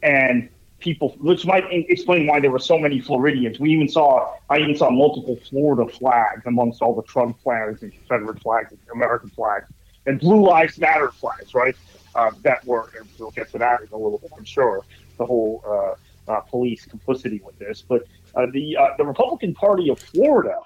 and 0.03 0.49
people, 0.79 1.17
which 1.19 1.47
might 1.47 1.65
explain 1.71 2.27
why 2.27 2.39
there 2.39 2.51
were 2.51 2.59
so 2.59 2.79
many 2.79 3.01
Floridians. 3.01 3.59
We 3.59 3.71
even 3.71 3.89
saw, 3.89 4.35
I 4.51 4.59
even 4.59 4.77
saw 4.77 4.91
multiple 4.91 5.39
Florida 5.49 5.91
flags 5.91 6.43
amongst 6.45 6.83
all 6.83 6.95
the 6.95 7.03
Trump 7.05 7.41
flags 7.43 7.83
and 7.83 7.93
Confederate 7.93 8.43
flags 8.43 8.73
and 8.73 8.81
American 8.93 9.31
flags 9.31 9.69
and 10.05 10.21
Blue 10.21 10.47
Lives 10.47 10.79
Matter 10.79 11.11
flags, 11.11 11.55
right? 11.55 11.77
Uh, 12.15 12.31
that 12.43 12.65
were, 12.67 12.91
we'll 13.19 13.31
get 13.31 13.51
to 13.53 13.59
that 13.59 13.81
in 13.81 13.89
a 13.89 13.97
little 13.97 14.19
bit, 14.19 14.31
I'm 14.37 14.45
sure, 14.45 14.83
the 15.19 15.27
whole 15.27 15.63
uh, 15.67 15.95
uh, 16.29 16.41
police 16.41 16.85
complicity 16.85 17.41
with 17.45 17.59
this. 17.59 17.83
But 17.83 18.05
uh, 18.35 18.47
the 18.53 18.77
uh, 18.77 18.89
the 18.99 19.05
Republican 19.05 19.55
Party 19.55 19.91
of 19.91 19.99
Florida 19.99 20.59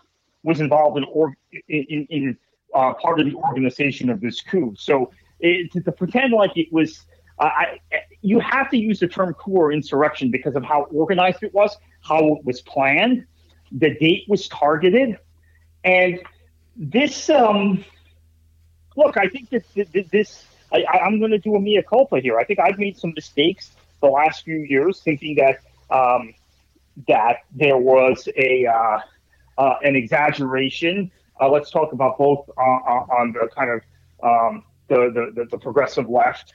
was 0.42 0.60
involved 0.60 0.96
in, 0.96 1.04
or, 1.04 1.36
in, 1.68 2.06
in 2.08 2.38
uh, 2.74 2.94
part 2.94 3.20
of 3.20 3.26
the 3.26 3.34
organization 3.34 4.08
of 4.08 4.20
this 4.20 4.40
coup. 4.40 4.74
So 4.78 5.12
it, 5.38 5.70
to, 5.72 5.80
to 5.82 5.92
pretend 5.92 6.32
like 6.32 6.56
it 6.56 6.72
was 6.72 7.04
I, 7.40 7.80
you 8.20 8.38
have 8.40 8.70
to 8.70 8.76
use 8.76 9.00
the 9.00 9.08
term 9.08 9.32
coup 9.34 9.52
or 9.52 9.72
insurrection 9.72 10.30
because 10.30 10.56
of 10.56 10.62
how 10.62 10.82
organized 10.92 11.42
it 11.42 11.54
was, 11.54 11.76
how 12.02 12.34
it 12.34 12.44
was 12.44 12.60
planned, 12.60 13.24
the 13.72 13.94
date 13.94 14.24
was 14.28 14.48
targeted, 14.48 15.18
and 15.84 16.20
this. 16.76 17.30
Um, 17.30 17.84
look, 18.96 19.16
I 19.16 19.28
think 19.28 19.50
that 19.50 19.64
this. 20.10 20.44
I, 20.72 20.84
I'm 20.86 21.18
going 21.18 21.32
to 21.32 21.38
do 21.38 21.56
a 21.56 21.60
mea 21.60 21.82
culpa 21.82 22.20
here. 22.20 22.38
I 22.38 22.44
think 22.44 22.60
I've 22.60 22.78
made 22.78 22.96
some 22.96 23.12
mistakes 23.16 23.72
the 24.00 24.08
last 24.08 24.44
few 24.44 24.58
years, 24.58 25.00
thinking 25.00 25.36
that 25.36 25.60
um, 25.94 26.34
that 27.08 27.38
there 27.52 27.76
was 27.76 28.28
a 28.36 28.66
uh, 28.66 28.98
uh, 29.58 29.74
an 29.82 29.96
exaggeration. 29.96 31.10
Uh, 31.40 31.48
let's 31.48 31.70
talk 31.70 31.92
about 31.92 32.18
both 32.18 32.48
on 32.58 33.32
the 33.32 33.48
kind 33.54 33.70
of 33.70 33.82
um, 34.22 34.64
the, 34.88 35.32
the, 35.34 35.44
the 35.44 35.58
progressive 35.58 36.08
left 36.08 36.54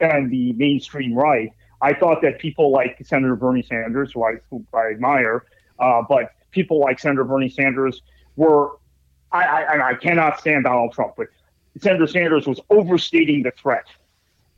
and 0.00 0.30
the 0.30 0.52
mainstream 0.54 1.14
right. 1.14 1.52
I 1.80 1.92
thought 1.92 2.22
that 2.22 2.38
people 2.38 2.70
like 2.70 2.98
Senator 3.04 3.36
Bernie 3.36 3.62
Sanders, 3.62 4.12
who 4.12 4.24
I, 4.24 4.34
who 4.50 4.64
I 4.72 4.90
admire, 4.90 5.44
uh, 5.78 6.02
but 6.08 6.32
people 6.50 6.80
like 6.80 6.98
Senator 6.98 7.24
Bernie 7.24 7.48
Sanders 7.48 8.02
were, 8.36 8.70
I, 9.32 9.44
I, 9.44 9.90
I 9.90 9.94
cannot 9.94 10.40
stand 10.40 10.64
Donald 10.64 10.92
Trump, 10.92 11.14
but 11.16 11.28
Senator 11.80 12.06
Sanders 12.06 12.46
was 12.46 12.60
overstating 12.70 13.42
the 13.42 13.50
threat 13.52 13.84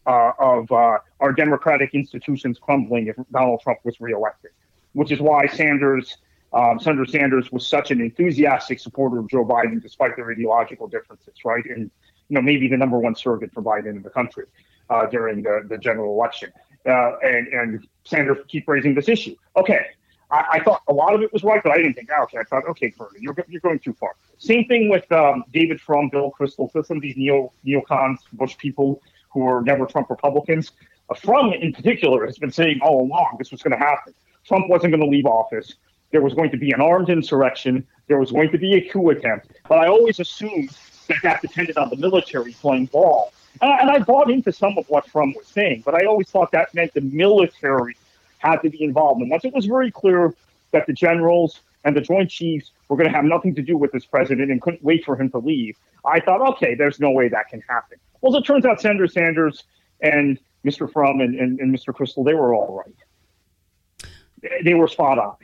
uh, 0.06 0.32
of 0.38 0.70
uh, 0.72 0.98
our 1.20 1.32
democratic 1.32 1.94
institutions 1.94 2.58
crumbling 2.58 3.06
if 3.08 3.16
Donald 3.32 3.60
Trump 3.60 3.78
was 3.84 4.00
reelected, 4.00 4.50
which 4.92 5.12
is 5.12 5.20
why 5.20 5.46
Sanders, 5.46 6.16
um, 6.52 6.80
Senator 6.80 7.06
Sanders, 7.06 7.52
was 7.52 7.66
such 7.66 7.90
an 7.90 8.00
enthusiastic 8.00 8.80
supporter 8.80 9.18
of 9.18 9.28
Joe 9.28 9.44
Biden, 9.44 9.80
despite 9.80 10.16
their 10.16 10.30
ideological 10.30 10.88
differences, 10.88 11.34
right? 11.44 11.64
And 11.64 11.90
you 12.28 12.34
know, 12.34 12.42
maybe 12.42 12.68
the 12.68 12.76
number 12.76 12.98
one 12.98 13.14
surrogate 13.14 13.52
for 13.52 13.62
Biden 13.62 13.90
in 13.90 14.02
the 14.02 14.10
country 14.10 14.46
uh, 14.88 15.06
during 15.06 15.42
the, 15.42 15.66
the 15.68 15.78
general 15.78 16.14
election. 16.14 16.50
Uh, 16.86 17.18
and, 17.22 17.48
and 17.48 17.88
Sanders 18.04 18.38
keep 18.48 18.66
raising 18.66 18.94
this 18.94 19.08
issue. 19.08 19.34
Okay, 19.56 19.84
I, 20.30 20.44
I, 20.52 20.60
thought 20.60 20.82
a 20.88 20.92
lot 20.92 21.14
of 21.14 21.22
it 21.22 21.32
was 21.32 21.42
right, 21.42 21.60
but 21.62 21.72
I 21.72 21.76
didn't 21.76 21.94
think, 21.94 22.08
oh, 22.16 22.22
okay, 22.22 22.38
I 22.38 22.44
thought, 22.44 22.66
okay, 22.70 22.92
Bernie, 22.96 23.18
you're, 23.20 23.34
you're 23.48 23.60
going 23.60 23.80
too 23.80 23.92
far. 23.92 24.14
Same 24.38 24.64
thing 24.66 24.88
with 24.88 25.10
um, 25.12 25.44
David 25.52 25.80
Frum, 25.80 26.08
Bill 26.08 26.32
Kristol, 26.38 26.70
some 26.86 26.96
of 26.96 27.02
these 27.02 27.16
neo 27.16 27.52
neocons, 27.66 28.16
Bush 28.32 28.56
people 28.56 29.02
who 29.30 29.46
are 29.46 29.62
never 29.62 29.86
Trump 29.86 30.10
Republicans. 30.10 30.72
Uh, 31.08 31.14
Frum, 31.14 31.52
in 31.52 31.72
particular, 31.72 32.26
has 32.26 32.38
been 32.38 32.52
saying 32.52 32.80
all 32.82 33.02
along 33.02 33.36
this 33.38 33.50
was 33.50 33.62
going 33.62 33.72
to 33.72 33.78
happen. 33.78 34.14
Trump 34.44 34.68
wasn't 34.68 34.92
going 34.92 35.00
to 35.02 35.08
leave 35.08 35.26
office. 35.26 35.74
There 36.10 36.22
was 36.22 36.34
going 36.34 36.50
to 36.50 36.56
be 36.56 36.72
an 36.72 36.80
armed 36.80 37.08
insurrection. 37.08 37.86
There 38.08 38.18
was 38.18 38.32
going 38.32 38.50
to 38.50 38.58
be 38.58 38.74
a 38.74 38.88
coup 38.88 39.10
attempt. 39.10 39.48
But 39.68 39.78
I 39.78 39.86
always 39.86 40.18
assumed 40.18 40.70
that 41.08 41.18
that 41.22 41.42
depended 41.42 41.76
on 41.76 41.90
the 41.90 41.96
military 41.96 42.52
playing 42.54 42.86
ball. 42.86 43.32
And 43.60 43.72
I, 43.72 43.78
and 43.78 43.90
I 43.90 43.98
bought 43.98 44.30
into 44.30 44.52
some 44.52 44.76
of 44.78 44.88
what 44.88 45.08
Frum 45.08 45.34
was 45.36 45.46
saying, 45.46 45.82
but 45.84 45.94
I 45.94 46.06
always 46.06 46.28
thought 46.28 46.52
that 46.52 46.72
meant 46.74 46.94
the 46.94 47.00
military 47.00 47.96
had 48.38 48.56
to 48.58 48.70
be 48.70 48.82
involved. 48.82 49.20
And 49.20 49.30
once 49.30 49.44
it 49.44 49.52
was 49.52 49.66
very 49.66 49.90
clear 49.90 50.34
that 50.72 50.86
the 50.86 50.92
generals 50.92 51.60
and 51.84 51.96
the 51.96 52.00
Joint 52.00 52.30
Chiefs 52.30 52.70
were 52.88 52.96
going 52.96 53.08
to 53.08 53.14
have 53.14 53.24
nothing 53.24 53.54
to 53.54 53.62
do 53.62 53.76
with 53.76 53.92
this 53.92 54.04
president 54.04 54.50
and 54.50 54.60
couldn't 54.60 54.82
wait 54.82 55.04
for 55.04 55.16
him 55.16 55.30
to 55.30 55.38
leave, 55.38 55.76
I 56.04 56.20
thought, 56.20 56.40
okay, 56.54 56.74
there's 56.74 57.00
no 57.00 57.10
way 57.10 57.28
that 57.28 57.48
can 57.48 57.62
happen. 57.68 57.98
Well, 58.20 58.34
as 58.34 58.40
it 58.40 58.46
turns 58.46 58.66
out, 58.66 58.80
Senator 58.80 59.06
Sanders 59.06 59.64
and 60.02 60.38
Mr. 60.64 60.90
Frum 60.90 61.20
and, 61.20 61.34
and, 61.34 61.60
and 61.60 61.74
Mr. 61.74 61.94
Kristol, 61.94 62.24
they 62.24 62.34
were 62.34 62.54
all 62.54 62.84
right. 62.84 64.52
They 64.64 64.74
were 64.74 64.88
spot 64.88 65.18
on. 65.18 65.36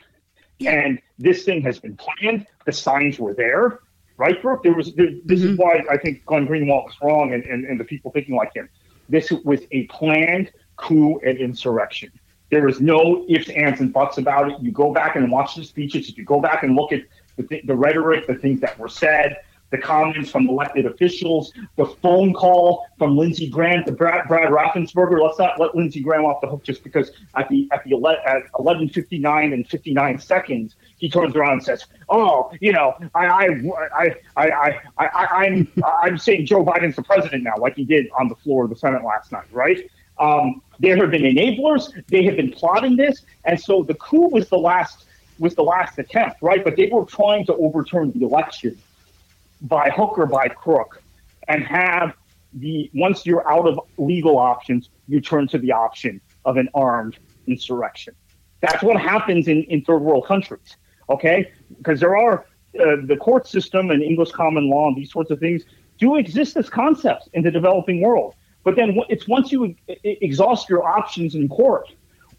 Yeah. 0.59 0.73
And 0.73 1.01
this 1.19 1.45
thing 1.45 1.63
has 1.63 1.79
been 1.79 1.97
planned. 1.97 2.47
The 2.65 2.73
signs 2.73 3.19
were 3.19 3.35
there 3.35 3.81
right, 4.17 4.41
Brooke? 4.41 4.63
There 4.63 4.75
was 4.75 4.95
there, 4.95 5.09
this 5.25 5.41
mm-hmm. 5.41 5.53
is 5.53 5.59
why 5.59 5.85
I 5.91 5.97
think 5.97 6.25
Glenn 6.25 6.47
Greenwald 6.47 6.85
was 6.85 6.95
wrong, 7.03 7.33
and, 7.33 7.45
and, 7.45 7.65
and 7.65 7.79
the 7.79 7.85
people 7.85 8.11
thinking 8.11 8.35
like 8.35 8.55
him. 8.55 8.69
This 9.09 9.31
was 9.31 9.61
a 9.71 9.85
planned 9.85 10.53
coup 10.77 11.21
and 11.25 11.39
insurrection. 11.39 12.11
There 12.51 12.69
is 12.69 12.81
no 12.81 13.25
ifs, 13.29 13.49
ands, 13.51 13.81
and 13.81 13.93
buts 13.93 14.19
about 14.19 14.51
it. 14.51 14.61
You 14.61 14.71
go 14.71 14.93
back 14.93 15.17
and 15.17 15.31
watch 15.31 15.57
the 15.57 15.65
speeches. 15.65 16.09
If 16.09 16.17
you 16.17 16.25
go 16.25 16.41
back 16.41 16.63
and 16.63 16.77
look 16.77 16.93
at 16.93 17.03
the, 17.37 17.43
th- 17.43 17.67
the 17.67 17.75
rhetoric, 17.75 18.27
the 18.27 18.35
things 18.35 18.61
that 18.61 18.79
were 18.79 18.89
said, 18.89 19.37
the 19.71 19.79
comments 19.79 20.31
from 20.31 20.49
elected 20.49 20.87
officials, 20.87 21.53
the 21.77 21.87
phone 21.87 22.33
call 22.33 22.87
from 22.99 23.17
Lindsey 23.17 23.49
Graham 23.49 23.85
to 23.85 23.93
Brad, 23.93 24.29
Brad 24.29 24.51
Raffensperger. 24.51 25.21
Let's 25.21 25.39
not 25.39 25.59
let 25.59 25.75
Lindsey 25.75 26.01
Graham 26.01 26.25
off 26.25 26.41
the 26.41 26.47
hook 26.47 26.63
just 26.63 26.83
because 26.85 27.11
at 27.35 27.49
the 27.49 27.69
at 27.73 27.83
the 27.85 27.93
ele- 27.93 28.17
at 28.27 28.43
11:59 28.59 29.53
and 29.53 29.69
59 29.69 30.19
seconds 30.19 30.77
he 30.99 31.11
turns 31.11 31.35
around 31.35 31.53
and 31.53 31.63
says, 31.63 31.85
"Oh, 32.09 32.51
you 32.61 32.73
know, 32.73 32.95
I 33.15 33.27
I 33.27 33.47
I 33.97 34.15
I 34.37 34.81
I, 34.99 35.07
I 35.07 35.27
I'm 35.45 35.69
I'm 36.03 36.19
saying 36.19 36.47
Joe 36.47 36.65
Biden's 36.65 36.97
the 36.97 37.03
president 37.03 37.43
now, 37.43 37.55
like 37.59 37.75
he 37.77 37.85
did 37.85 38.09
on 38.19 38.29
the 38.29 38.37
floor 38.37 38.65
of 38.65 38.71
the 38.71 38.77
Senate 38.77 39.03
last 39.05 39.33
night, 39.33 39.47
right?" 39.51 39.89
Um, 40.19 40.63
there 40.79 40.97
have 40.97 41.11
been 41.11 41.23
enablers. 41.23 41.93
They 42.09 42.25
have 42.25 42.37
been 42.37 42.51
plotting 42.53 42.97
this, 42.97 43.23
and 43.45 43.61
so 43.61 43.83
the 43.83 43.95
coup 43.95 44.29
was 44.29 44.49
the 44.49 44.59
last 44.59 45.07
was 45.39 45.55
the 45.55 45.63
last 45.63 45.99
attempt, 45.99 46.41
right? 46.41 46.65
But 46.65 46.77
they 46.77 46.89
were 46.91 47.05
trying 47.05 47.45
to 47.47 47.55
overturn 47.57 48.11
the 48.13 48.25
election 48.25 48.79
by 49.63 49.91
hook 49.91 50.19
or 50.19 50.27
by 50.27 50.49
crook 50.49 51.03
and 51.49 51.65
have 51.65 52.15
the 52.55 52.91
once 52.95 53.27
you're 53.27 53.49
out 53.51 53.67
of 53.67 53.81
legal 53.99 54.39
options, 54.39 54.89
you 55.09 55.21
turn 55.21 55.47
to 55.49 55.59
the 55.59 55.73
option 55.73 56.21
of 56.45 56.57
an 56.57 56.69
armed 56.75 57.19
insurrection. 57.47 58.15
That's 58.61 58.83
what 58.83 59.01
happens 59.01 59.49
in, 59.49 59.65
in 59.65 59.83
third 59.83 60.01
world 60.01 60.27
countries, 60.27 60.77
okay? 61.11 61.53
Because 61.79 62.01
there 62.01 62.17
are 62.17 62.47
uh, 62.81 62.97
the 63.05 63.17
court 63.17 63.47
system 63.47 63.91
and 63.91 64.03
English 64.03 64.33
common 64.33 64.69
law 64.69 64.89
and 64.89 64.97
these 64.97 65.11
sorts 65.11 65.31
of 65.31 65.39
things 65.39 65.63
do 65.99 66.17
exist 66.17 66.57
as 66.57 66.69
concepts 66.69 67.29
in 67.33 67.43
the 67.43 67.51
developing 67.51 68.01
world. 68.01 68.35
But 68.65 68.77
then 68.77 68.99
it's 69.09 69.29
once 69.29 69.53
you 69.53 69.77
exhaust 69.87 70.69
your 70.69 70.83
options 70.87 71.35
in 71.35 71.49
court, 71.49 71.89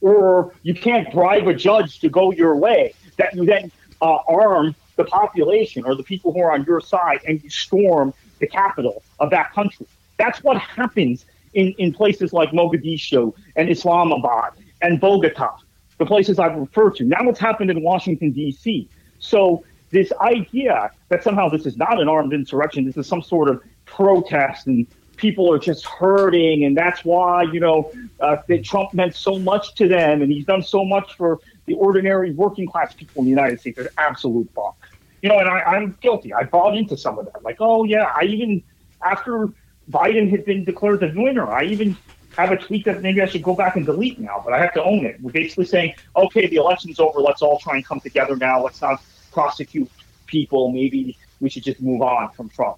or 0.01 0.53
you 0.61 0.73
can't 0.73 1.11
bribe 1.11 1.47
a 1.47 1.53
judge 1.53 1.99
to 2.01 2.09
go 2.09 2.31
your 2.31 2.55
way, 2.55 2.93
that 3.17 3.33
you 3.33 3.45
then 3.45 3.71
uh, 4.01 4.17
arm 4.27 4.75
the 4.97 5.05
population 5.05 5.85
or 5.85 5.95
the 5.95 6.03
people 6.03 6.33
who 6.33 6.41
are 6.41 6.51
on 6.51 6.65
your 6.65 6.81
side 6.81 7.21
and 7.25 7.41
you 7.41 7.49
storm 7.49 8.13
the 8.39 8.47
capital 8.47 9.03
of 9.19 9.29
that 9.29 9.53
country. 9.53 9.87
That's 10.17 10.43
what 10.43 10.57
happens 10.57 11.25
in, 11.53 11.73
in 11.77 11.93
places 11.93 12.33
like 12.33 12.51
Mogadishu 12.51 13.33
and 13.55 13.69
Islamabad 13.69 14.53
and 14.81 14.99
Bogota, 14.99 15.57
the 15.97 16.05
places 16.05 16.39
I've 16.39 16.55
referred 16.55 16.95
to. 16.97 17.05
Now 17.05 17.27
it's 17.29 17.39
happened 17.39 17.71
in 17.71 17.81
Washington, 17.81 18.31
D.C. 18.31 18.89
So 19.19 19.63
this 19.91 20.11
idea 20.19 20.91
that 21.09 21.23
somehow 21.23 21.49
this 21.49 21.65
is 21.65 21.77
not 21.77 22.01
an 22.01 22.09
armed 22.09 22.33
insurrection, 22.33 22.85
this 22.85 22.97
is 22.97 23.07
some 23.07 23.21
sort 23.21 23.49
of 23.49 23.63
protest 23.85 24.67
and 24.67 24.85
people 25.15 25.51
are 25.51 25.57
just 25.57 25.85
hurting 25.85 26.65
and 26.65 26.77
that's 26.77 27.03
why, 27.03 27.43
you 27.43 27.59
know, 27.59 27.91
uh, 28.19 28.37
that 28.47 28.63
Trump 28.63 28.93
meant 28.93 29.15
so 29.15 29.39
much 29.39 29.73
to 29.75 29.87
them 29.87 30.21
and 30.21 30.31
he's 30.31 30.45
done 30.45 30.61
so 30.61 30.85
much 30.85 31.15
for 31.15 31.39
the 31.67 31.75
ordinary 31.75 32.31
working 32.31 32.67
class 32.67 32.93
people 32.93 33.19
in 33.19 33.25
the 33.25 33.29
United 33.29 33.59
States 33.59 33.77
is 33.77 33.87
absolute 33.97 34.51
bunk. 34.55 34.75
You 35.21 35.29
know, 35.29 35.39
and 35.39 35.47
I, 35.47 35.59
I'm 35.61 35.97
guilty. 36.01 36.33
I 36.33 36.43
bought 36.43 36.75
into 36.75 36.97
some 36.97 37.19
of 37.19 37.25
that. 37.25 37.43
Like, 37.43 37.57
oh 37.59 37.83
yeah, 37.83 38.11
I 38.15 38.23
even 38.23 38.63
after 39.03 39.49
Biden 39.91 40.29
had 40.31 40.45
been 40.45 40.63
declared 40.63 41.01
the 41.01 41.11
winner, 41.15 41.49
I 41.49 41.63
even 41.63 41.95
have 42.37 42.51
a 42.51 42.57
tweet 42.57 42.85
that 42.85 43.01
maybe 43.01 43.21
I 43.21 43.25
should 43.25 43.43
go 43.43 43.55
back 43.55 43.75
and 43.75 43.85
delete 43.85 44.19
now, 44.19 44.41
but 44.43 44.53
I 44.53 44.59
have 44.59 44.73
to 44.75 44.83
own 44.83 45.05
it. 45.05 45.19
We're 45.21 45.31
basically 45.31 45.65
saying, 45.65 45.95
okay, 46.15 46.47
the 46.47 46.57
election's 46.57 46.99
over. 46.99 47.19
Let's 47.19 47.41
all 47.41 47.59
try 47.59 47.75
and 47.75 47.85
come 47.85 47.99
together 47.99 48.35
now. 48.35 48.63
Let's 48.63 48.81
not 48.81 49.01
prosecute 49.31 49.89
people. 50.27 50.71
Maybe 50.71 51.17
we 51.41 51.49
should 51.49 51.63
just 51.63 51.81
move 51.81 52.01
on 52.01 52.31
from 52.31 52.49
Trump. 52.49 52.77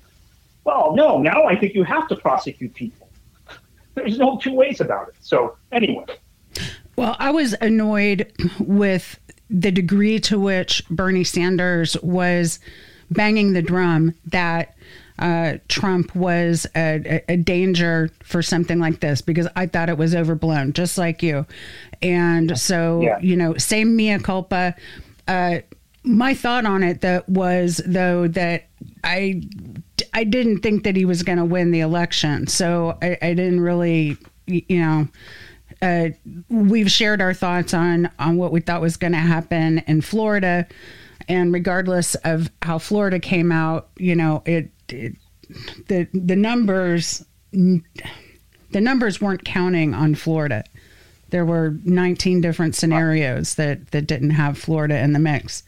Well, 0.64 0.96
no, 0.96 1.18
now 1.18 1.44
I 1.44 1.56
think 1.56 1.76
you 1.76 1.84
have 1.84 2.08
to 2.08 2.16
prosecute 2.16 2.74
people. 2.74 3.10
There's 3.96 4.18
no 4.18 4.38
two 4.38 4.54
ways 4.54 4.82
about 4.82 5.10
it. 5.10 5.16
So, 5.20 5.58
anyway. 5.72 6.06
Well, 7.00 7.16
I 7.18 7.32
was 7.32 7.56
annoyed 7.62 8.30
with 8.60 9.18
the 9.50 9.72
degree 9.72 10.20
to 10.20 10.38
which 10.38 10.86
Bernie 10.90 11.24
Sanders 11.24 11.96
was 12.02 12.60
banging 13.10 13.54
the 13.54 13.62
drum 13.62 14.16
that 14.26 14.76
uh, 15.18 15.60
Trump 15.70 16.14
was 16.14 16.68
a, 16.76 17.24
a, 17.30 17.38
danger 17.38 18.10
for 18.22 18.42
something 18.42 18.80
like 18.80 19.00
this 19.00 19.22
because 19.22 19.48
I 19.56 19.68
thought 19.68 19.88
it 19.88 19.98
was 19.98 20.14
overblown, 20.14 20.74
just 20.74 20.98
like 20.98 21.24
you. 21.24 21.46
And 22.02 22.60
so, 22.60 23.00
yeah. 23.02 23.18
you 23.22 23.38
know, 23.38 23.56
same 23.56 23.96
mea 23.96 24.20
culpa. 24.20 24.76
Uh, 25.26 25.60
my 26.04 26.34
thought 26.34 26.66
on 26.66 26.84
it 26.84 27.00
that 27.00 27.30
was 27.30 27.82
though 27.86 28.28
that 28.28 28.68
I 29.06 29.42
I 30.14 30.26
didn't 30.26 30.60
think 30.60 30.84
that 30.84 30.98
he 30.98 31.06
was 31.06 31.24
going 31.24 31.38
to 31.38 31.46
win 31.46 31.72
the 31.72 31.80
election, 31.80 32.48
so 32.48 32.98
I, 33.02 33.18
I 33.22 33.34
didn't 33.36 33.62
really, 33.62 34.18
you 34.48 34.80
know. 34.80 35.08
Uh, 35.82 36.10
we've 36.50 36.92
shared 36.92 37.22
our 37.22 37.34
thoughts 37.34 37.74
on 37.74 38.10
on 38.20 38.38
what 38.38 38.52
we 38.52 38.60
thought 38.60 38.82
was 38.82 38.98
going 38.98 39.14
to 39.14 39.20
happen 39.20 39.80
in 39.88 40.02
Florida, 40.02 40.68
and 41.28 41.54
regardless 41.54 42.16
of 42.16 42.50
how 42.62 42.78
Florida 42.78 43.20
came 43.20 43.52
out, 43.52 43.90
you 43.98 44.16
know, 44.16 44.44
it, 44.46 44.70
it 44.90 45.16
the 45.88 46.08
the 46.14 46.36
numbers 46.36 47.26
the 47.52 48.82
numbers 48.82 49.22
weren't 49.22 49.46
counting 49.46 49.94
on 49.94 50.16
Florida. 50.16 50.64
There 51.30 51.46
were 51.46 51.76
19 51.84 52.42
different 52.42 52.76
scenarios 52.76 53.56
that 53.56 53.92
that 53.92 54.08
didn't 54.08 54.32
have 54.32 54.58
Florida 54.58 54.98
in 55.00 55.14
the 55.14 55.20
mix. 55.20 55.64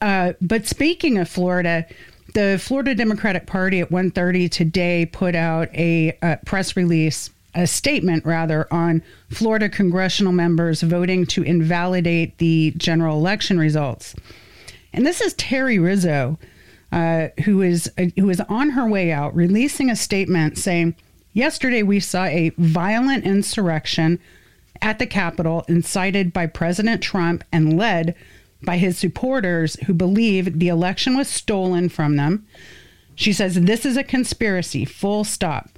Uh, 0.00 0.32
but 0.40 0.66
speaking 0.66 1.18
of 1.18 1.28
Florida, 1.28 1.86
the 2.34 2.58
Florida 2.62 2.94
Democratic 2.94 3.46
Party 3.46 3.80
at 3.80 3.90
1:30 3.90 4.50
today 4.50 5.06
put 5.06 5.34
out 5.34 5.68
a, 5.74 6.16
a 6.22 6.38
press 6.44 6.76
release, 6.76 7.30
a 7.54 7.66
statement 7.66 8.24
rather, 8.24 8.66
on 8.72 9.02
Florida 9.30 9.68
congressional 9.68 10.32
members 10.32 10.82
voting 10.82 11.26
to 11.26 11.42
invalidate 11.42 12.38
the 12.38 12.72
general 12.76 13.18
election 13.18 13.58
results. 13.58 14.14
And 14.92 15.06
this 15.06 15.20
is 15.20 15.34
Terry 15.34 15.78
Rizzo, 15.78 16.38
uh, 16.90 17.28
who 17.44 17.62
is 17.62 17.90
uh, 17.98 18.06
who 18.16 18.28
is 18.30 18.40
on 18.40 18.70
her 18.70 18.86
way 18.86 19.10
out, 19.12 19.34
releasing 19.34 19.90
a 19.90 19.96
statement 19.96 20.58
saying, 20.58 20.94
"Yesterday 21.32 21.82
we 21.82 22.00
saw 22.00 22.24
a 22.24 22.52
violent 22.58 23.24
insurrection 23.24 24.18
at 24.80 24.98
the 24.98 25.06
Capitol, 25.06 25.64
incited 25.68 26.32
by 26.32 26.46
President 26.46 27.02
Trump 27.02 27.44
and 27.52 27.78
led 27.78 28.14
by 28.64 28.76
his 28.76 28.98
supporters 28.98 29.76
who 29.86 29.94
believe 29.94 30.58
the 30.58 30.68
election 30.68 31.16
was 31.16 31.28
stolen 31.28 31.88
from 31.88 32.16
them." 32.16 32.46
She 33.14 33.32
says, 33.32 33.54
"This 33.54 33.86
is 33.86 33.96
a 33.96 34.04
conspiracy. 34.04 34.84
Full 34.84 35.24
stop. 35.24 35.71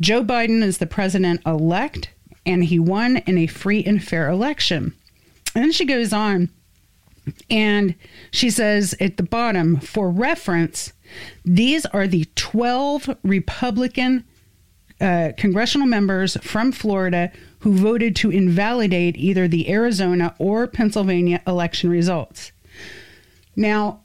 Joe 0.00 0.24
Biden 0.24 0.62
is 0.62 0.78
the 0.78 0.86
president 0.86 1.40
elect." 1.46 2.10
And 2.46 2.64
he 2.64 2.78
won 2.78 3.18
in 3.18 3.36
a 3.36 3.46
free 3.46 3.84
and 3.84 4.02
fair 4.02 4.28
election. 4.28 4.94
And 5.54 5.64
then 5.64 5.72
she 5.72 5.84
goes 5.84 6.12
on 6.12 6.48
and 7.48 7.94
she 8.30 8.50
says 8.50 8.94
at 9.00 9.16
the 9.16 9.22
bottom, 9.22 9.78
for 9.80 10.10
reference, 10.10 10.92
these 11.44 11.86
are 11.86 12.06
the 12.06 12.26
12 12.36 13.16
Republican 13.22 14.24
uh, 15.00 15.32
congressional 15.36 15.86
members 15.86 16.36
from 16.42 16.72
Florida 16.72 17.32
who 17.60 17.72
voted 17.72 18.14
to 18.16 18.30
invalidate 18.30 19.16
either 19.16 19.48
the 19.48 19.70
Arizona 19.70 20.34
or 20.38 20.66
Pennsylvania 20.66 21.42
election 21.46 21.90
results. 21.90 22.52
Now, 23.56 24.00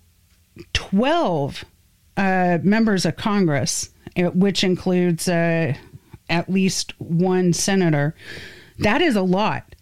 12 0.73 1.65
uh, 2.17 2.59
members 2.63 3.05
of 3.05 3.17
Congress, 3.17 3.89
which 4.15 4.63
includes 4.63 5.27
uh, 5.27 5.73
at 6.29 6.49
least 6.49 6.93
one 6.99 7.53
senator, 7.53 8.15
that 8.79 9.01
is 9.01 9.15
a 9.15 9.21
lot. 9.21 9.75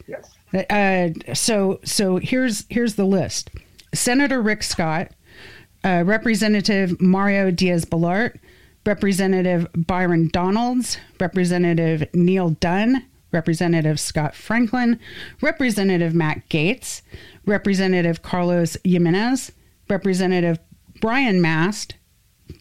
Uh, 0.69 1.09
so 1.33 1.79
so 1.83 2.17
here's 2.17 2.65
here's 2.69 2.95
the 2.95 3.05
list: 3.05 3.49
Senator 3.93 4.41
Rick 4.41 4.61
Scott, 4.61 5.09
uh, 5.83 6.03
Representative 6.05 7.01
Mario 7.01 7.49
Diaz-Balart, 7.49 8.37
Representative 8.85 9.67
Byron 9.75 10.29
Donalds, 10.31 10.97
Representative 11.19 12.07
Neil 12.13 12.51
Dunn, 12.51 13.03
Representative 13.31 13.99
Scott 13.99 14.35
Franklin, 14.35 14.99
Representative 15.41 16.13
Matt 16.13 16.47
Gaetz, 16.49 17.01
Representative 17.45 18.21
Carlos 18.21 18.77
Gimenez, 18.83 19.51
Representative 19.89 20.59
Brian 21.01 21.41
Mast, 21.41 21.95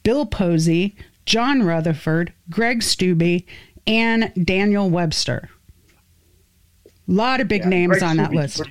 Bill 0.02 0.24
Posey, 0.26 0.96
John 1.26 1.62
Rutherford, 1.62 2.32
Greg 2.50 2.80
Steube, 2.80 3.44
and 3.86 4.32
Daniel 4.44 4.90
Webster. 4.90 5.48
A 6.86 7.12
lot 7.12 7.40
of 7.40 7.48
big 7.48 7.62
yeah, 7.62 7.68
names 7.68 7.98
Greg 7.98 8.02
on 8.02 8.16
that 8.18 8.32
list. 8.32 8.62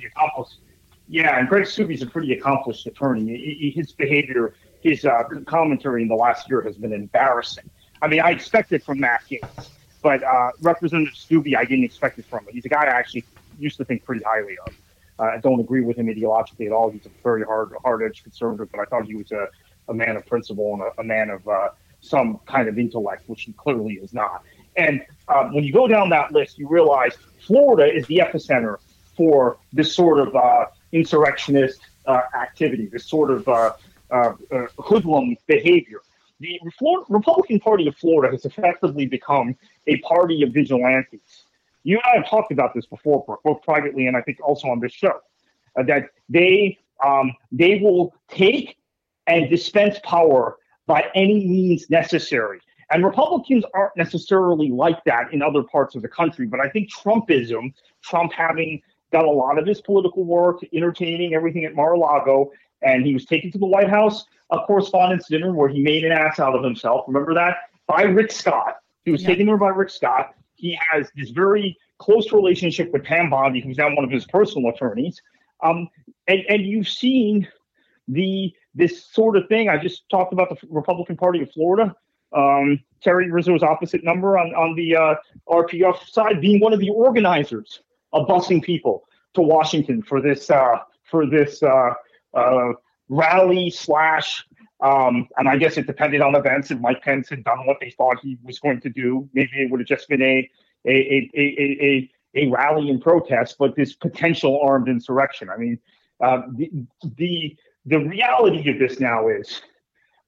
Yeah, 1.08 1.38
and 1.38 1.48
Greg 1.48 1.64
Steube's 1.64 2.02
a 2.02 2.06
pretty 2.06 2.32
accomplished 2.32 2.86
attorney. 2.86 3.72
His 3.74 3.92
behavior, 3.92 4.54
his 4.80 5.04
uh, 5.04 5.24
commentary 5.44 6.02
in 6.02 6.08
the 6.08 6.14
last 6.14 6.48
year 6.48 6.62
has 6.62 6.76
been 6.76 6.92
embarrassing. 6.92 7.68
I 8.00 8.08
mean, 8.08 8.20
I 8.20 8.30
expected 8.30 8.82
from 8.82 9.00
Matt 9.00 9.22
Gaetz, 9.30 9.68
but 10.02 10.22
uh, 10.22 10.50
Representative 10.60 11.14
Steube, 11.14 11.54
I 11.56 11.64
didn't 11.64 11.84
expect 11.84 12.18
it 12.18 12.24
from 12.24 12.46
him. 12.46 12.54
He's 12.54 12.64
a 12.64 12.70
guy 12.70 12.84
I 12.84 12.90
actually 12.90 13.24
used 13.58 13.76
to 13.76 13.84
think 13.84 14.04
pretty 14.04 14.24
highly 14.24 14.56
of. 14.66 14.74
Uh, 15.18 15.22
I 15.24 15.38
don't 15.38 15.60
agree 15.60 15.82
with 15.82 15.98
him 15.98 16.06
ideologically 16.06 16.66
at 16.66 16.72
all. 16.72 16.90
He's 16.90 17.04
a 17.04 17.10
very 17.22 17.44
hard, 17.44 17.72
hard-edged 17.84 18.22
conservative, 18.22 18.72
but 18.72 18.80
I 18.80 18.84
thought 18.86 19.04
he 19.04 19.14
was 19.14 19.30
a, 19.30 19.48
a 19.88 19.94
man 19.94 20.16
of 20.16 20.26
principle 20.26 20.72
and 20.74 20.82
a, 20.82 21.00
a 21.00 21.04
man 21.04 21.30
of 21.30 21.46
uh, 21.46 21.68
some 22.02 22.40
kind 22.46 22.68
of 22.68 22.78
intellect, 22.78 23.28
which 23.28 23.42
he 23.42 23.52
clearly 23.52 23.94
is 23.94 24.12
not. 24.12 24.42
And 24.76 25.02
um, 25.28 25.54
when 25.54 25.64
you 25.64 25.72
go 25.72 25.86
down 25.86 26.10
that 26.10 26.32
list, 26.32 26.58
you 26.58 26.68
realize 26.68 27.16
Florida 27.46 27.90
is 27.90 28.06
the 28.06 28.18
epicenter 28.18 28.76
for 29.16 29.58
this 29.72 29.94
sort 29.94 30.18
of 30.18 30.34
uh, 30.34 30.66
insurrectionist 30.92 31.80
uh, 32.06 32.20
activity, 32.34 32.86
this 32.86 33.06
sort 33.06 33.30
of 33.30 33.48
uh, 33.48 33.72
uh, 34.10 34.32
uh 34.50 34.66
hoodlum 34.78 35.36
behavior. 35.46 36.00
The 36.40 36.58
Republican 37.08 37.60
Party 37.60 37.86
of 37.86 37.96
Florida 37.96 38.32
has 38.32 38.44
effectively 38.44 39.06
become 39.06 39.54
a 39.86 39.98
party 39.98 40.42
of 40.42 40.52
vigilantes. 40.52 41.44
You 41.84 41.96
and 41.96 42.04
I 42.12 42.16
have 42.16 42.28
talked 42.28 42.50
about 42.50 42.74
this 42.74 42.84
before, 42.86 43.24
Brooke, 43.24 43.42
both 43.44 43.62
privately 43.62 44.08
and 44.08 44.16
I 44.16 44.22
think 44.22 44.38
also 44.42 44.68
on 44.68 44.80
this 44.80 44.92
show, 44.92 45.20
uh, 45.78 45.84
that 45.84 46.10
they 46.28 46.78
um, 47.04 47.32
they 47.52 47.78
will 47.78 48.14
take 48.28 48.76
and 49.26 49.48
dispense 49.50 49.98
power 50.02 50.58
by 50.92 51.04
any 51.14 51.46
means 51.46 51.88
necessary 51.88 52.60
and 52.92 53.02
Republicans 53.02 53.64
aren't 53.72 53.96
necessarily 53.96 54.70
like 54.70 55.02
that 55.04 55.32
in 55.32 55.40
other 55.40 55.62
parts 55.62 55.94
of 55.94 56.02
the 56.02 56.08
country. 56.08 56.46
But 56.46 56.60
I 56.60 56.68
think 56.68 56.92
Trumpism, 56.92 57.72
Trump 58.02 58.32
having 58.34 58.82
done 59.12 59.24
a 59.24 59.30
lot 59.30 59.58
of 59.58 59.66
his 59.66 59.80
political 59.80 60.24
work, 60.24 60.58
entertaining 60.74 61.32
everything 61.34 61.64
at 61.64 61.74
Mar 61.74 61.94
a 61.94 61.98
Lago, 61.98 62.52
and 62.82 63.06
he 63.06 63.14
was 63.14 63.24
taken 63.24 63.50
to 63.52 63.58
the 63.58 63.64
White 63.66 63.88
House 63.88 64.26
a 64.50 64.58
correspondence 64.66 65.26
dinner 65.26 65.54
where 65.54 65.70
he 65.70 65.80
made 65.80 66.04
an 66.04 66.12
ass 66.12 66.38
out 66.38 66.54
of 66.54 66.62
himself. 66.62 67.04
Remember 67.08 67.32
that? 67.32 67.56
By 67.86 68.02
Rick 68.02 68.30
Scott. 68.30 68.76
He 69.06 69.10
was 69.10 69.22
yeah. 69.22 69.28
taken 69.28 69.46
there 69.46 69.56
by 69.56 69.68
Rick 69.68 69.88
Scott. 69.88 70.34
He 70.56 70.78
has 70.90 71.10
this 71.16 71.30
very 71.30 71.78
close 71.96 72.30
relationship 72.30 72.92
with 72.92 73.04
Pam 73.04 73.30
Bondi, 73.30 73.62
who's 73.62 73.78
now 73.78 73.94
one 73.94 74.04
of 74.04 74.10
his 74.10 74.26
personal 74.26 74.70
attorneys. 74.70 75.22
Um, 75.62 75.88
and, 76.28 76.40
and 76.48 76.62
you've 76.62 76.88
seen 76.88 77.48
the 78.06 78.52
this 78.74 79.06
sort 79.06 79.36
of 79.36 79.46
thing. 79.48 79.68
I 79.68 79.76
just 79.78 80.08
talked 80.08 80.32
about 80.32 80.48
the 80.48 80.56
Republican 80.68 81.16
Party 81.16 81.42
of 81.42 81.50
Florida. 81.52 81.94
Um, 82.32 82.80
Terry 83.02 83.30
Rizzo's 83.30 83.62
opposite 83.62 84.04
number 84.04 84.38
on, 84.38 84.54
on 84.54 84.74
the 84.74 84.96
uh, 84.96 85.14
RPF 85.48 86.08
side 86.08 86.40
being 86.40 86.60
one 86.60 86.72
of 86.72 86.80
the 86.80 86.90
organizers 86.90 87.82
of 88.12 88.26
busing 88.26 88.62
people 88.62 89.04
to 89.34 89.42
Washington 89.42 90.02
for 90.02 90.20
this 90.20 90.50
uh, 90.50 90.78
for 91.04 91.26
this 91.26 91.62
uh, 91.62 91.92
uh 92.34 92.72
rally 93.08 93.68
slash 93.68 94.44
um, 94.82 95.28
and 95.36 95.48
I 95.48 95.56
guess 95.56 95.76
it 95.76 95.86
depended 95.86 96.22
on 96.22 96.34
events. 96.34 96.70
If 96.70 96.80
Mike 96.80 97.02
Pence 97.02 97.28
had 97.28 97.44
done 97.44 97.66
what 97.66 97.78
they 97.80 97.90
thought 97.90 98.18
he 98.20 98.36
was 98.42 98.58
going 98.58 98.80
to 98.80 98.90
do, 98.90 99.28
maybe 99.32 99.50
it 99.54 99.70
would 99.70 99.80
have 99.80 99.86
just 99.86 100.08
been 100.08 100.22
a 100.22 100.50
a 100.86 100.90
a 100.90 101.30
a, 101.34 102.10
a, 102.36 102.44
a 102.46 102.50
rally 102.50 102.90
and 102.90 103.00
protest, 103.00 103.56
but 103.58 103.76
this 103.76 103.94
potential 103.94 104.60
armed 104.62 104.88
insurrection. 104.88 105.48
I 105.50 105.56
mean, 105.56 105.78
uh, 106.20 106.42
the 106.56 106.70
the 107.16 107.56
the 107.86 107.98
reality 107.98 108.70
of 108.70 108.78
this 108.78 109.00
now 109.00 109.28
is 109.28 109.60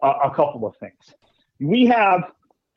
a 0.03 0.31
couple 0.35 0.67
of 0.67 0.77
things 0.77 1.15
we 1.61 1.87
have 1.87 2.33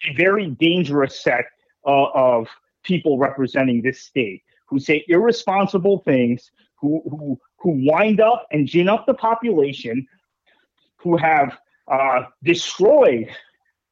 a 0.07 0.13
very 0.13 0.49
dangerous 0.51 1.21
set 1.21 1.45
uh, 1.85 2.05
of 2.13 2.47
people 2.83 3.17
representing 3.17 3.81
this 3.81 4.01
state 4.01 4.43
who 4.67 4.79
say 4.79 5.03
irresponsible 5.07 5.99
things, 5.99 6.51
who 6.79 7.01
who 7.09 7.39
who 7.57 7.71
wind 7.89 8.19
up 8.19 8.47
and 8.51 8.67
gin 8.67 8.87
up 8.87 9.05
the 9.05 9.13
population, 9.13 10.05
who 10.97 11.17
have 11.17 11.57
uh, 11.87 12.23
destroyed 12.43 13.27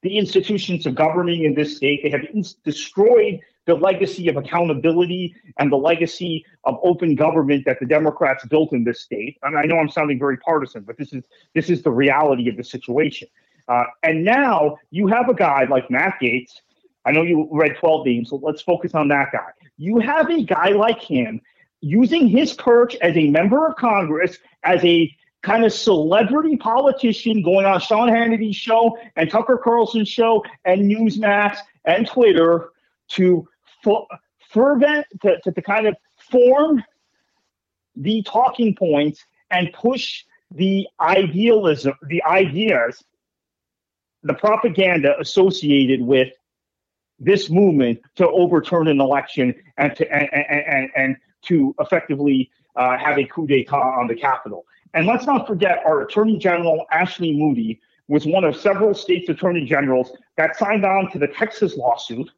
the 0.03 0.17
institutions 0.17 0.85
of 0.85 0.93
governing 0.93 1.45
in 1.45 1.55
this 1.55 1.77
state. 1.77 2.01
They 2.03 2.09
have 2.09 2.25
destroyed 2.63 3.39
the 3.65 3.75
legacy 3.75 4.27
of 4.27 4.37
accountability 4.37 5.35
and 5.57 5.71
the 5.71 5.77
legacy 5.77 6.45
of 6.63 6.79
open 6.83 7.15
government 7.15 7.65
that 7.65 7.79
the 7.79 7.85
Democrats 7.85 8.45
built 8.45 8.73
in 8.73 8.83
this 8.83 9.01
state. 9.01 9.37
And 9.43 9.57
I 9.57 9.63
know 9.63 9.77
I'm 9.77 9.89
sounding 9.89 10.19
very 10.19 10.37
partisan, 10.37 10.83
but 10.83 10.97
this 10.97 11.13
is 11.13 11.23
this 11.53 11.69
is 11.69 11.81
the 11.81 11.91
reality 11.91 12.47
of 12.49 12.57
the 12.57 12.63
situation. 12.63 13.27
Uh, 13.67 13.85
and 14.03 14.23
now 14.23 14.77
you 14.91 15.07
have 15.07 15.29
a 15.29 15.33
guy 15.33 15.65
like 15.69 15.89
Matt 15.89 16.19
Gaetz. 16.21 16.51
I 17.05 17.11
know 17.11 17.23
you 17.23 17.47
read 17.51 17.75
12 17.79 18.05
names, 18.05 18.29
so 18.29 18.37
let's 18.37 18.61
focus 18.61 18.93
on 18.93 19.07
that 19.09 19.31
guy. 19.31 19.49
You 19.77 19.99
have 19.99 20.29
a 20.29 20.43
guy 20.43 20.69
like 20.69 21.01
him 21.01 21.41
using 21.81 22.27
his 22.27 22.53
perch 22.53 22.95
as 22.95 23.15
a 23.15 23.29
member 23.29 23.67
of 23.67 23.75
Congress, 23.75 24.37
as 24.63 24.83
a 24.83 25.15
kind 25.43 25.63
of 25.63 25.71
celebrity 25.71 26.57
politician 26.57 27.43
going 27.43 27.65
on 27.65 27.79
Sean 27.79 28.07
Hannity's 28.07 28.55
show 28.55 28.97
and 29.15 29.29
Tucker 29.29 29.59
Carlson's 29.63 30.09
show 30.09 30.43
and 30.65 30.89
Newsmax 30.89 31.57
and 31.85 32.07
Twitter 32.07 32.71
to 33.09 33.47
fervent 34.49 35.05
to, 35.21 35.39
to, 35.41 35.51
to 35.51 35.61
kind 35.61 35.87
of 35.87 35.95
form 36.17 36.83
the 37.95 38.23
talking 38.23 38.75
points 38.75 39.25
and 39.51 39.71
push 39.73 40.23
the 40.51 40.87
idealism, 40.99 41.93
the 42.07 42.23
ideas, 42.23 43.03
the 44.23 44.33
propaganda 44.33 45.15
associated 45.19 46.01
with 46.01 46.29
this 47.19 47.49
movement 47.49 47.99
to 48.15 48.27
overturn 48.27 48.87
an 48.87 48.99
election 48.99 49.53
and 49.77 49.95
to 49.95 50.11
and, 50.11 50.29
and, 50.33 50.89
and 50.95 51.17
to 51.43 51.73
effectively 51.79 52.49
uh, 52.75 52.97
have 52.97 53.17
a 53.17 53.23
coup 53.25 53.47
d'état 53.47 53.97
on 53.97 54.07
the 54.07 54.15
Capitol. 54.15 54.65
And 54.93 55.05
let's 55.05 55.25
not 55.25 55.47
forget 55.47 55.81
our 55.85 56.01
Attorney 56.01 56.37
General 56.37 56.85
Ashley 56.91 57.33
Moody 57.33 57.79
was 58.07 58.25
one 58.25 58.43
of 58.43 58.55
several 58.55 58.93
states' 58.93 59.29
attorney 59.29 59.65
generals 59.65 60.11
that 60.37 60.55
signed 60.57 60.85
on 60.85 61.11
to 61.11 61.19
the 61.19 61.27
Texas 61.27 61.75
lawsuit. 61.75 62.29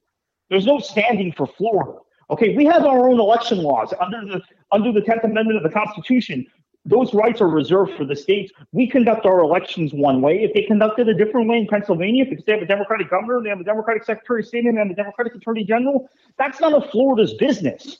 There's 0.49 0.65
no 0.65 0.79
standing 0.79 1.33
for 1.33 1.47
Florida. 1.47 1.99
Okay, 2.29 2.55
we 2.55 2.65
have 2.65 2.85
our 2.85 3.09
own 3.09 3.19
election 3.19 3.59
laws 3.59 3.93
under 3.99 4.21
the 4.25 4.41
under 4.71 4.91
the 4.91 5.01
Tenth 5.01 5.23
Amendment 5.23 5.57
of 5.57 5.63
the 5.63 5.69
Constitution. 5.69 6.45
Those 6.85 7.13
rights 7.13 7.41
are 7.41 7.49
reserved 7.49 7.93
for 7.97 8.05
the 8.05 8.15
states. 8.15 8.51
We 8.71 8.87
conduct 8.87 9.25
our 9.25 9.39
elections 9.39 9.93
one 9.93 10.21
way. 10.21 10.43
If 10.43 10.53
they 10.53 10.63
conducted 10.63 11.09
a 11.09 11.13
different 11.13 11.49
way 11.49 11.57
in 11.57 11.67
Pennsylvania, 11.67 12.25
because 12.29 12.45
they 12.45 12.53
have 12.53 12.61
a 12.61 12.65
Democratic 12.65 13.09
governor, 13.09 13.41
they 13.43 13.49
have 13.49 13.59
a 13.59 13.63
Democratic 13.63 14.05
Secretary 14.05 14.41
of 14.41 14.47
State, 14.47 14.65
and 14.65 14.77
they 14.77 14.79
have 14.79 14.89
a 14.89 14.95
Democratic 14.95 15.35
Attorney 15.35 15.65
General, 15.65 16.09
that's 16.37 16.61
none 16.61 16.73
of 16.73 16.89
Florida's 16.89 17.33
business. 17.33 17.97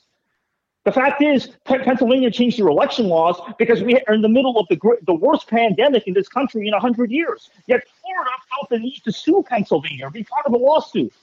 The 0.86 0.94
fact 0.94 1.22
is, 1.22 1.50
Pennsylvania 1.66 2.32
changed 2.32 2.58
their 2.60 2.68
election 2.68 3.10
laws 3.10 3.42
because 3.58 3.84
we 3.84 4.00
are 4.08 4.14
in 4.14 4.22
the 4.22 4.30
middle 4.30 4.58
of 4.58 4.68
the 4.70 4.80
the 5.06 5.14
worst 5.14 5.50
pandemic 5.50 6.08
in 6.08 6.14
this 6.14 6.30
country 6.30 6.66
in 6.66 6.72
100 6.72 7.12
years. 7.12 7.50
Yet 7.68 7.84
Florida 8.02 8.32
felt 8.50 8.70
the 8.70 8.80
need 8.80 9.02
to 9.04 9.12
sue 9.12 9.44
Pennsylvania, 9.46 10.08
or 10.08 10.12
be 10.12 10.24
part 10.24 10.46
of 10.46 10.54
a 10.54 10.58
lawsuit 10.58 11.14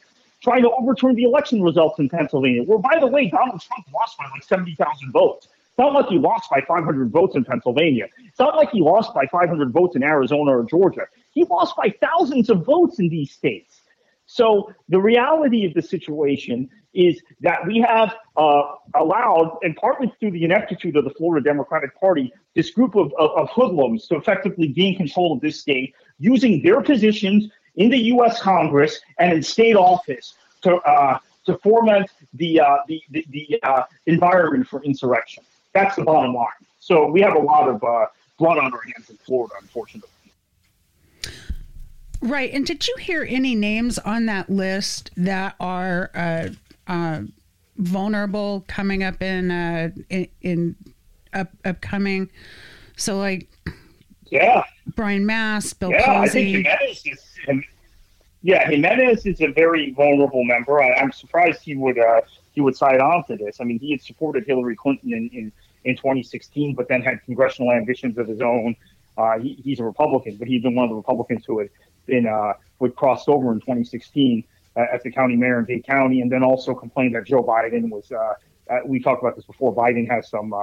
trying 0.44 0.62
to 0.62 0.70
overturn 0.70 1.14
the 1.16 1.24
election 1.24 1.62
results 1.62 1.98
in 1.98 2.08
Pennsylvania, 2.08 2.62
where, 2.62 2.78
by 2.78 2.98
the 3.00 3.06
way, 3.06 3.28
Donald 3.28 3.60
Trump 3.60 3.86
lost 3.92 4.16
by 4.18 4.26
like 4.30 4.44
70,000 4.44 5.10
votes. 5.10 5.48
It's 5.48 5.78
not 5.78 5.92
like 5.92 6.06
he 6.06 6.18
lost 6.18 6.48
by 6.50 6.60
500 6.60 7.10
votes 7.10 7.34
in 7.34 7.44
Pennsylvania. 7.44 8.06
It's 8.18 8.38
not 8.38 8.54
like 8.54 8.70
he 8.70 8.80
lost 8.80 9.12
by 9.12 9.26
500 9.26 9.72
votes 9.72 9.96
in 9.96 10.04
Arizona 10.04 10.56
or 10.56 10.64
Georgia. 10.64 11.06
He 11.32 11.44
lost 11.44 11.74
by 11.76 11.92
thousands 12.00 12.48
of 12.48 12.64
votes 12.64 13.00
in 13.00 13.08
these 13.08 13.32
states. 13.32 13.80
So 14.26 14.72
the 14.88 15.00
reality 15.00 15.66
of 15.66 15.74
the 15.74 15.82
situation 15.82 16.70
is 16.94 17.20
that 17.40 17.66
we 17.66 17.80
have 17.80 18.14
uh, 18.36 18.62
allowed, 18.94 19.58
and 19.62 19.74
partly 19.76 20.12
through 20.20 20.30
the 20.30 20.44
ineptitude 20.44 20.96
of 20.96 21.04
the 21.04 21.10
Florida 21.10 21.42
Democratic 21.42 21.98
Party, 21.98 22.32
this 22.54 22.70
group 22.70 22.94
of, 22.94 23.12
of, 23.18 23.30
of 23.32 23.48
hoodlums 23.50 24.06
to 24.08 24.16
effectively 24.16 24.68
gain 24.68 24.96
control 24.96 25.32
of 25.32 25.40
this 25.40 25.60
state 25.60 25.94
using 26.18 26.62
their 26.62 26.80
positions 26.80 27.48
in 27.76 27.90
the 27.90 27.98
U.S. 27.98 28.40
Congress 28.40 29.00
and 29.18 29.32
in 29.32 29.42
state 29.42 29.76
office 29.76 30.34
to 30.62 30.76
uh, 30.76 31.18
to 31.46 31.58
foment 31.58 32.10
the 32.34 32.60
uh, 32.60 32.76
the 32.88 33.02
the, 33.10 33.24
the 33.30 33.60
uh, 33.62 33.84
environment 34.06 34.66
for 34.66 34.82
insurrection. 34.82 35.44
That's 35.72 35.96
the 35.96 36.04
bottom 36.04 36.34
line. 36.34 36.46
So 36.80 37.10
we 37.10 37.20
have 37.22 37.34
a 37.34 37.40
lot 37.40 37.68
of 37.68 37.82
uh, 37.82 38.06
blood 38.38 38.58
on 38.58 38.72
our 38.72 38.82
hands 38.82 39.10
in 39.10 39.16
Florida, 39.16 39.54
unfortunately. 39.60 40.10
Right. 42.20 42.52
And 42.52 42.64
did 42.64 42.86
you 42.86 42.94
hear 42.98 43.26
any 43.28 43.54
names 43.54 43.98
on 43.98 44.26
that 44.26 44.48
list 44.48 45.10
that 45.16 45.56
are 45.60 46.10
uh, 46.14 46.48
uh, 46.86 47.22
vulnerable 47.76 48.64
coming 48.68 49.02
up 49.02 49.20
in 49.22 49.50
in, 50.10 50.28
in 50.40 50.76
up, 51.32 51.48
upcoming? 51.64 52.30
So 52.96 53.18
like 53.18 53.48
yeah. 54.30 54.64
Brian 54.96 55.26
Mast, 55.26 55.78
Bill 55.80 55.90
yeah, 55.90 56.04
Posey. 56.06 56.66
I 56.66 56.76
think 56.76 57.06
is, 57.06 57.33
yeah, 58.44 58.68
Gimenez 58.68 59.24
is 59.24 59.40
a 59.40 59.46
very 59.46 59.92
vulnerable 59.92 60.44
member. 60.44 60.82
I, 60.82 61.00
am 61.00 61.12
surprised 61.12 61.62
he 61.62 61.76
would 61.76 61.98
uh, 61.98 62.20
he 62.52 62.60
would 62.60 62.76
side 62.76 63.00
on 63.00 63.24
to 63.24 63.36
this. 63.36 63.56
I 63.58 63.64
mean, 63.64 63.78
he 63.78 63.92
had 63.92 64.02
supported 64.02 64.44
Hillary 64.46 64.76
Clinton 64.76 65.14
in, 65.14 65.30
in, 65.32 65.52
in 65.84 65.96
2016, 65.96 66.74
but 66.74 66.86
then 66.86 67.00
had 67.00 67.22
congressional 67.24 67.72
ambitions 67.72 68.18
of 68.18 68.28
his 68.28 68.42
own. 68.42 68.76
Uh, 69.16 69.38
he, 69.38 69.54
he's 69.64 69.80
a 69.80 69.84
Republican, 69.84 70.36
but 70.36 70.46
he's 70.46 70.62
been 70.62 70.74
one 70.74 70.84
of 70.84 70.90
the 70.90 70.94
Republicans 70.96 71.46
who 71.46 71.58
had 71.58 71.70
been 72.04 72.26
uh, 72.26 72.52
who 72.78 72.84
had 72.84 72.94
crossed 72.94 73.30
over 73.30 73.50
in 73.50 73.60
2016 73.60 74.44
uh, 74.76 74.84
as 74.92 75.02
the 75.02 75.10
county 75.10 75.36
mayor 75.36 75.60
in 75.60 75.64
Dade 75.64 75.86
County, 75.86 76.20
and 76.20 76.30
then 76.30 76.42
also 76.42 76.74
complained 76.74 77.14
that 77.14 77.24
Joe 77.24 77.42
Biden 77.42 77.88
was. 77.88 78.12
Uh, 78.12 78.34
uh, 78.70 78.78
we 78.84 79.00
talked 79.00 79.22
about 79.22 79.36
this 79.36 79.46
before. 79.46 79.74
Biden 79.74 80.06
has 80.10 80.28
some 80.28 80.54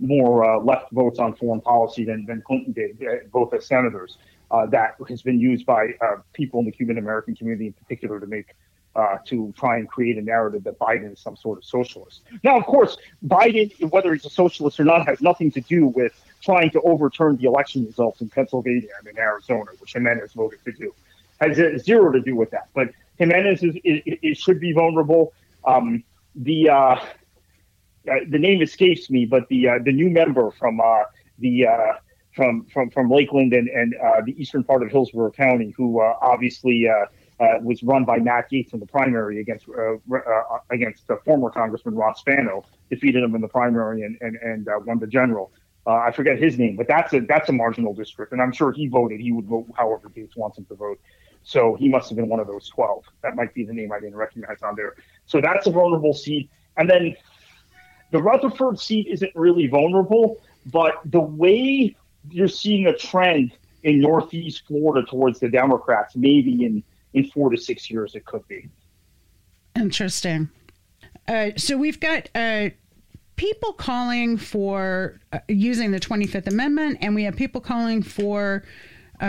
more 0.00 0.62
left 0.62 0.90
votes 0.92 1.18
on 1.18 1.34
foreign 1.36 1.62
policy 1.62 2.04
than, 2.04 2.26
than 2.26 2.42
Clinton 2.42 2.72
did, 2.72 3.30
both 3.30 3.54
as 3.54 3.66
senators. 3.66 4.18
Uh, 4.52 4.66
that 4.66 4.96
has 5.08 5.22
been 5.22 5.40
used 5.40 5.64
by 5.64 5.88
uh, 6.02 6.16
people 6.34 6.60
in 6.60 6.66
the 6.66 6.72
Cuban 6.72 6.98
American 6.98 7.34
community 7.34 7.66
in 7.68 7.72
particular 7.72 8.20
to 8.20 8.26
make 8.26 8.54
uh, 8.94 9.16
to 9.24 9.52
try 9.56 9.78
and 9.78 9.88
create 9.88 10.18
a 10.18 10.20
narrative 10.20 10.62
that 10.64 10.78
Biden 10.78 11.10
is 11.14 11.18
some 11.18 11.34
sort 11.36 11.56
of 11.56 11.64
socialist. 11.64 12.20
Now, 12.44 12.58
of 12.58 12.66
course, 12.66 12.98
Biden, 13.26 13.72
whether 13.90 14.12
he's 14.12 14.26
a 14.26 14.30
socialist 14.30 14.78
or 14.78 14.84
not, 14.84 15.06
has 15.06 15.22
nothing 15.22 15.50
to 15.52 15.62
do 15.62 15.86
with 15.86 16.12
trying 16.42 16.70
to 16.72 16.80
overturn 16.82 17.38
the 17.38 17.44
election 17.44 17.86
results 17.86 18.20
in 18.20 18.28
Pennsylvania 18.28 18.90
and 18.98 19.08
in 19.08 19.18
Arizona, 19.18 19.70
which 19.78 19.94
Gimenez 19.94 20.34
voted 20.34 20.62
to 20.66 20.72
do. 20.72 20.94
Has 21.40 21.56
zero 21.82 22.12
to 22.12 22.20
do 22.20 22.36
with 22.36 22.50
that. 22.50 22.68
But 22.74 22.90
Gimenez 23.18 23.62
is, 23.62 23.76
is, 23.82 24.18
is 24.22 24.38
should 24.38 24.60
be 24.60 24.72
vulnerable. 24.72 25.32
Um, 25.64 26.04
the 26.34 26.68
uh, 26.68 26.74
uh, 26.74 27.00
the 28.28 28.38
name 28.38 28.60
escapes 28.62 29.08
me, 29.10 29.24
but 29.24 29.48
the 29.48 29.68
uh, 29.68 29.78
the 29.82 29.92
new 29.92 30.10
member 30.10 30.50
from 30.50 30.80
uh, 30.80 31.04
the 31.38 31.66
uh, 31.66 31.92
from 32.34 32.66
from 32.66 32.90
from 32.90 33.10
Lakeland 33.10 33.52
and 33.52 33.68
and 33.68 33.94
uh, 33.94 34.22
the 34.24 34.40
eastern 34.40 34.64
part 34.64 34.82
of 34.82 34.90
Hillsborough 34.90 35.32
County, 35.32 35.72
who 35.76 36.00
uh, 36.00 36.16
obviously 36.20 36.88
uh, 36.88 37.42
uh, 37.42 37.58
was 37.62 37.82
run 37.82 38.04
by 38.04 38.18
Matt 38.18 38.50
Gaetz 38.50 38.72
in 38.72 38.80
the 38.80 38.86
primary 38.86 39.40
against 39.40 39.66
uh, 39.68 39.96
against 40.70 41.08
former 41.24 41.50
Congressman 41.50 41.94
Ross 41.94 42.20
Spano, 42.20 42.64
defeated 42.90 43.22
him 43.22 43.34
in 43.34 43.40
the 43.40 43.48
primary 43.48 44.02
and 44.02 44.16
and, 44.20 44.36
and 44.36 44.68
won 44.86 44.98
the 44.98 45.06
general. 45.06 45.52
I 45.84 46.12
forget 46.12 46.38
his 46.38 46.58
name, 46.58 46.76
but 46.76 46.86
that's 46.86 47.12
a 47.12 47.20
that's 47.20 47.48
a 47.48 47.52
marginal 47.52 47.92
district, 47.92 48.32
and 48.32 48.40
I'm 48.40 48.52
sure 48.52 48.72
he 48.72 48.86
voted. 48.86 49.20
He 49.20 49.32
would 49.32 49.46
vote 49.46 49.66
however 49.76 50.08
Gaetz 50.08 50.36
wants 50.36 50.58
him 50.58 50.64
to 50.66 50.74
vote. 50.74 51.00
So 51.44 51.74
he 51.74 51.88
must 51.88 52.08
have 52.08 52.14
been 52.14 52.28
one 52.28 52.38
of 52.38 52.46
those 52.46 52.68
12. 52.68 53.04
That 53.22 53.34
might 53.34 53.52
be 53.52 53.64
the 53.64 53.72
name 53.72 53.90
I 53.90 53.98
didn't 53.98 54.14
recognize 54.14 54.62
on 54.62 54.76
there. 54.76 54.94
So 55.26 55.40
that's 55.40 55.66
a 55.66 55.72
vulnerable 55.72 56.14
seat. 56.14 56.48
And 56.76 56.88
then 56.88 57.16
the 58.12 58.22
Rutherford 58.22 58.78
seat 58.78 59.08
isn't 59.08 59.32
really 59.34 59.66
vulnerable, 59.66 60.40
but 60.66 61.00
the 61.04 61.20
way 61.20 61.96
you're 62.30 62.48
seeing 62.48 62.86
a 62.86 62.96
trend 62.96 63.52
in 63.82 64.00
Northeast 64.00 64.62
Florida 64.66 65.06
towards 65.06 65.40
the 65.40 65.48
Democrats, 65.48 66.14
maybe 66.16 66.64
in, 66.64 66.82
in 67.14 67.24
four 67.30 67.50
to 67.50 67.56
six 67.56 67.90
years, 67.90 68.14
it 68.14 68.24
could 68.24 68.46
be. 68.48 68.68
Interesting. 69.74 70.50
Uh, 71.26 71.50
so 71.56 71.76
we've 71.76 72.00
got 72.00 72.28
uh, 72.34 72.70
people 73.36 73.72
calling 73.72 74.36
for 74.36 75.18
uh, 75.32 75.38
using 75.48 75.90
the 75.90 76.00
25th 76.00 76.46
Amendment, 76.46 76.98
and 77.00 77.14
we 77.14 77.24
have 77.24 77.36
people 77.36 77.60
calling 77.60 78.02
for 78.02 78.64
uh, 79.20 79.24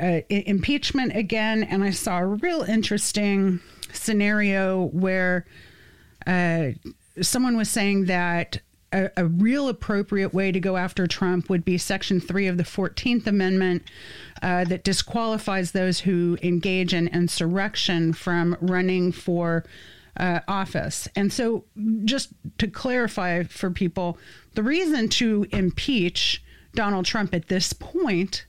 uh, 0.00 0.20
impeachment 0.28 1.16
again. 1.16 1.62
And 1.64 1.82
I 1.82 1.90
saw 1.90 2.18
a 2.18 2.26
real 2.26 2.62
interesting 2.62 3.60
scenario 3.92 4.86
where 4.86 5.46
uh, 6.26 6.68
someone 7.20 7.56
was 7.56 7.70
saying 7.70 8.06
that 8.06 8.60
a, 8.94 9.10
a, 9.16 9.26
real 9.26 9.68
appropriate 9.68 10.32
way 10.32 10.52
to 10.52 10.60
go 10.60 10.76
after 10.76 11.06
Trump 11.06 11.50
would 11.50 11.64
be 11.64 11.76
Section 11.76 12.20
3 12.20 12.46
of 12.46 12.56
the 12.56 12.62
14th 12.62 13.26
Amendment 13.26 13.82
uh, 14.40 14.64
that 14.64 14.84
disqualifies 14.84 15.72
those 15.72 16.00
who 16.00 16.38
engage 16.42 16.94
in 16.94 17.08
insurrection 17.08 18.12
from 18.12 18.56
running 18.60 19.10
for 19.10 19.64
uh, 20.16 20.40
office. 20.46 21.08
And 21.16 21.32
so, 21.32 21.64
just 22.04 22.28
to 22.58 22.68
clarify 22.68 23.42
for 23.42 23.70
people, 23.70 24.16
the 24.54 24.62
reason 24.62 25.08
to 25.10 25.46
impeach 25.50 26.42
Donald 26.74 27.04
Trump 27.04 27.34
at 27.34 27.48
this 27.48 27.72
point 27.72 28.46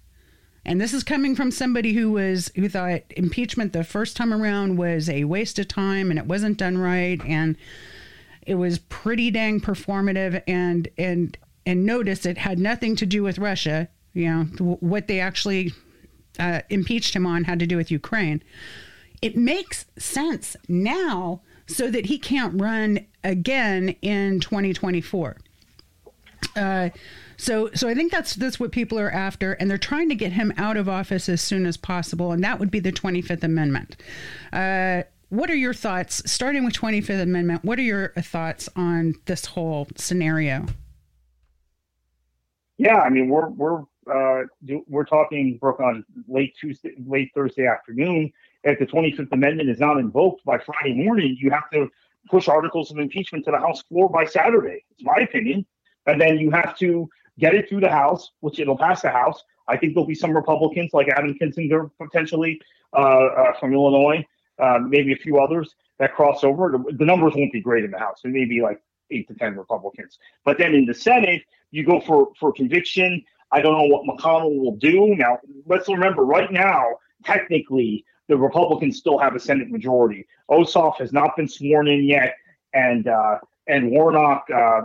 and 0.67 0.81
this 0.81 0.93
is 0.93 1.03
coming 1.03 1.36
from 1.36 1.51
somebody 1.51 1.93
who 1.93 2.12
was 2.12 2.51
who 2.55 2.67
thought 2.67 3.03
impeachment 3.12 3.71
the 3.71 3.84
first 3.84 4.17
time 4.17 4.34
around 4.34 4.77
was 4.77 5.08
a 5.08 5.25
waste 5.25 5.60
of 5.60 5.67
time 5.67 6.10
and 6.10 6.17
it 6.17 6.25
wasn't 6.25 6.58
done 6.58 6.77
right 6.77 7.23
and 7.23 7.55
it 8.45 8.55
was 8.55 8.79
pretty 8.79 9.31
dang 9.31 9.60
performative, 9.60 10.41
and 10.47 10.88
and 10.97 11.38
and 11.65 11.86
notice 11.86 12.25
it 12.25 12.38
had 12.38 12.60
nothing 12.60 12.95
to 12.97 13.05
do 13.05 13.23
with 13.23 13.38
Russia. 13.39 13.89
You 14.13 14.29
know 14.29 14.77
what 14.79 15.08
they 15.08 15.19
actually 15.19 15.73
uh, 16.39 16.62
impeached 16.69 17.15
him 17.15 17.25
on 17.25 17.43
had 17.43 17.60
to 17.60 17.67
do 17.67 17.77
with 17.77 17.91
Ukraine. 17.91 18.43
It 19.21 19.36
makes 19.36 19.86
sense 19.97 20.55
now, 20.67 21.41
so 21.67 21.89
that 21.89 22.05
he 22.05 22.17
can't 22.17 22.60
run 22.60 23.05
again 23.23 23.95
in 24.01 24.39
2024. 24.39 25.38
Uh, 26.55 26.89
so, 27.38 27.69
so 27.73 27.89
I 27.89 27.93
think 27.93 28.12
that's 28.12 28.36
that's 28.36 28.60
what 28.60 28.71
people 28.71 28.99
are 28.99 29.12
after, 29.12 29.53
and 29.53 29.69
they're 29.69 29.77
trying 29.77 30.10
to 30.10 30.15
get 30.15 30.34
him 30.34 30.53
out 30.58 30.77
of 30.77 30.88
office 30.88 31.27
as 31.27 31.41
soon 31.41 31.65
as 31.65 31.75
possible, 31.75 32.31
and 32.31 32.43
that 32.43 32.60
would 32.60 32.71
be 32.71 32.79
the 32.79 32.91
25th 32.91 33.43
Amendment. 33.43 33.97
Uh, 34.53 35.03
what 35.36 35.50
are 35.50 35.56
your 35.56 35.74
thoughts, 35.74 36.21
starting 36.32 36.63
with 36.65 36.74
25th 36.74 37.21
Amendment? 37.21 37.63
What 37.63 37.80
are 37.80 37.84
your 37.84 38.10
thoughts 38.19 38.69
on 38.76 39.15
this 39.26 39.45
whole 39.45 39.88
scenario? 39.95 40.65
Yeah, 42.78 42.98
I 42.98 43.10
mean, 43.10 43.30
we're 43.30 43.50
we're 43.50 43.82
uh, 44.12 44.43
we're 44.88 45.06
talking, 45.06 45.58
Brooke, 45.60 45.80
on 45.80 46.06
late 46.28 46.56
Tuesday, 46.60 46.93
late 47.06 47.32
Thursday 47.34 47.67
afternoon. 47.67 48.32
If 48.63 48.80
the 48.80 48.86
25th 48.86 49.32
Amendment 49.32 49.69
is 49.69 49.80
not 49.80 49.98
invoked 49.98 50.43
by 50.43 50.58
Friday 50.58 50.93
morning, 50.93 51.38
you 51.39 51.52
have 51.52 51.69
to 51.71 51.89
push 52.30 52.48
articles 52.48 52.91
of 52.91 52.98
impeachment 52.98 53.45
to 53.45 53.52
the 53.52 53.60
House 53.60 53.82
floor 53.84 54.10
by 54.10 54.26
Saturday. 54.26 54.84
It's 54.91 55.04
my 55.04 55.17
opinion. 55.24 55.65
And 56.08 56.19
then 56.19 56.38
you 56.38 56.52
have 56.52 56.78
to 56.80 57.10
get 57.39 57.54
it 57.56 57.69
through 57.69 57.82
the 57.82 57.89
House, 57.89 58.32
which 58.39 58.60
it'll 58.60 58.78
pass 58.78 59.02
the 59.02 59.10
House. 59.10 59.43
I 59.67 59.78
think 59.78 59.93
there'll 59.93 60.08
be 60.08 60.15
some 60.15 60.32
Republicans 60.32 60.91
like 60.93 61.08
Adam 61.10 61.36
Kinzinger 61.39 61.89
potentially 62.00 62.60
uh, 62.93 63.00
uh, 63.00 63.60
from 63.60 63.74
Illinois, 63.74 64.26
uh, 64.60 64.80
maybe 64.80 65.13
a 65.13 65.18
few 65.18 65.39
others 65.39 65.76
that 66.00 66.13
cross 66.13 66.44
over. 66.44 66.72
The, 66.72 66.94
the, 66.98 67.06
numbers 67.06 67.34
won't 67.36 67.52
be 67.52 67.62
great 67.62 67.84
in 67.84 67.91
the 67.91 68.00
House. 68.00 68.20
It 68.24 68.30
may 68.30 68.46
be 68.46 68.62
like 68.62 68.82
eight 69.12 69.28
to 69.28 69.34
ten 69.34 69.56
Republicans. 69.56 70.18
But 70.44 70.58
then 70.58 70.74
in 70.74 70.86
the 70.86 70.94
Senate, 70.94 71.44
you 71.72 71.86
go 71.86 72.00
for 72.00 72.30
for 72.39 72.52
conviction. 72.52 73.24
I 73.52 73.62
don't 73.62 73.78
know 73.78 73.96
what 73.96 74.04
McConnell 74.06 74.58
will 74.58 74.76
do. 74.76 75.15
Now, 75.15 75.39
let's 75.65 75.88
remember, 75.88 76.26
right 76.26 76.52
now, 76.52 76.84
technically, 77.24 78.04
the 78.28 78.36
Republicans 78.36 78.98
still 78.98 79.18
have 79.20 79.36
a 79.36 79.39
Senate 79.39 79.70
majority. 79.70 80.26
Ossoff 80.50 80.98
has 80.98 81.13
not 81.13 81.36
been 81.36 81.48
sworn 81.48 81.88
in 81.88 82.04
yet, 82.04 82.36
and 82.74 83.08
uh, 83.08 83.38
and 83.68 83.91
Warnock. 83.91 84.46
Uh, 84.54 84.82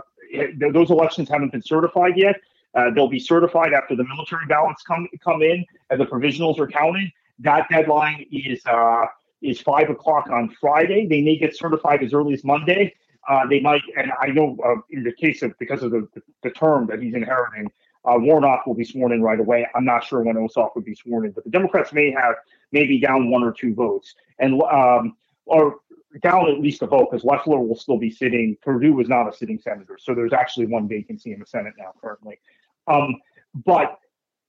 those 0.71 0.91
elections 0.91 1.27
haven't 1.29 1.51
been 1.51 1.61
certified 1.61 2.13
yet. 2.15 2.35
Uh, 2.73 2.89
they'll 2.91 3.09
be 3.09 3.19
certified 3.19 3.73
after 3.73 3.95
the 3.95 4.03
military 4.05 4.45
ballots 4.45 4.81
come 4.83 5.07
come 5.23 5.41
in 5.41 5.65
and 5.89 5.99
the 5.99 6.05
provisionals 6.05 6.57
are 6.59 6.67
counted. 6.67 7.11
That 7.39 7.67
deadline 7.69 8.25
is 8.31 8.65
uh, 8.65 9.05
is 9.41 9.61
five 9.61 9.89
o'clock 9.89 10.29
on 10.29 10.49
Friday. 10.59 11.07
They 11.07 11.21
may 11.21 11.37
get 11.37 11.55
certified 11.55 12.03
as 12.03 12.13
early 12.13 12.33
as 12.33 12.43
Monday. 12.43 12.93
Uh, 13.29 13.47
they 13.47 13.59
might, 13.59 13.81
and 13.97 14.11
I 14.19 14.27
know 14.27 14.57
uh, 14.65 14.81
in 14.89 15.03
the 15.03 15.13
case 15.13 15.41
of 15.41 15.57
because 15.59 15.83
of 15.83 15.91
the, 15.91 16.07
the 16.43 16.49
term 16.51 16.87
that 16.87 17.01
he's 17.01 17.13
inheriting, 17.13 17.71
uh, 18.03 18.15
Warnock 18.17 18.65
will 18.65 18.73
be 18.73 18.83
sworn 18.83 19.11
in 19.11 19.21
right 19.21 19.39
away. 19.39 19.67
I'm 19.75 19.85
not 19.85 20.03
sure 20.03 20.21
when 20.21 20.35
Ossoff 20.35 20.75
would 20.75 20.85
be 20.85 20.95
sworn 20.95 21.25
in, 21.25 21.31
but 21.31 21.43
the 21.43 21.51
Democrats 21.51 21.93
may 21.93 22.11
have 22.11 22.35
maybe 22.71 22.99
down 22.99 23.29
one 23.29 23.43
or 23.43 23.51
two 23.51 23.75
votes, 23.75 24.15
and 24.39 24.61
um, 24.63 25.15
or 25.45 25.77
down 26.23 26.49
at 26.49 26.59
least 26.59 26.81
a 26.81 26.87
vote 26.87 27.09
because 27.11 27.23
Loeffler 27.23 27.59
will 27.59 27.75
still 27.75 27.97
be 27.97 28.09
sitting. 28.09 28.57
Perdue 28.63 28.99
is 28.99 29.07
not 29.07 29.29
a 29.29 29.33
sitting 29.33 29.59
senator, 29.59 29.97
so 29.99 30.15
there's 30.15 30.33
actually 30.33 30.65
one 30.65 30.87
vacancy 30.87 31.31
in 31.31 31.39
the 31.39 31.45
Senate 31.45 31.73
now 31.77 31.93
currently. 32.01 32.39
Um, 32.87 33.21
but 33.65 33.99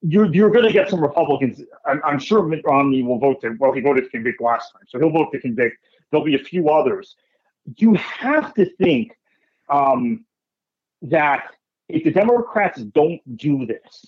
you're 0.02 0.32
you're 0.34 0.50
going 0.50 0.66
to 0.66 0.72
get 0.72 0.90
some 0.90 1.00
Republicans. 1.00 1.62
I'm, 1.86 2.00
I'm, 2.04 2.18
sure 2.18 2.42
Mitt 2.42 2.62
Romney 2.64 3.02
will 3.02 3.18
vote 3.18 3.40
to. 3.42 3.56
Well, 3.58 3.72
he 3.72 3.80
voted 3.80 4.04
to 4.04 4.10
convict 4.10 4.40
last 4.40 4.72
time, 4.72 4.82
so 4.88 4.98
he'll 4.98 5.10
vote 5.10 5.30
to 5.32 5.40
convict. 5.40 5.76
There'll 6.10 6.26
be 6.26 6.34
a 6.34 6.44
few 6.44 6.68
others. 6.68 7.16
You 7.76 7.94
have 7.94 8.52
to 8.54 8.66
think 8.76 9.16
um, 9.68 10.24
that 11.02 11.52
if 11.88 12.04
the 12.04 12.10
Democrats 12.10 12.82
don't 12.82 13.20
do 13.36 13.64
this, 13.64 14.04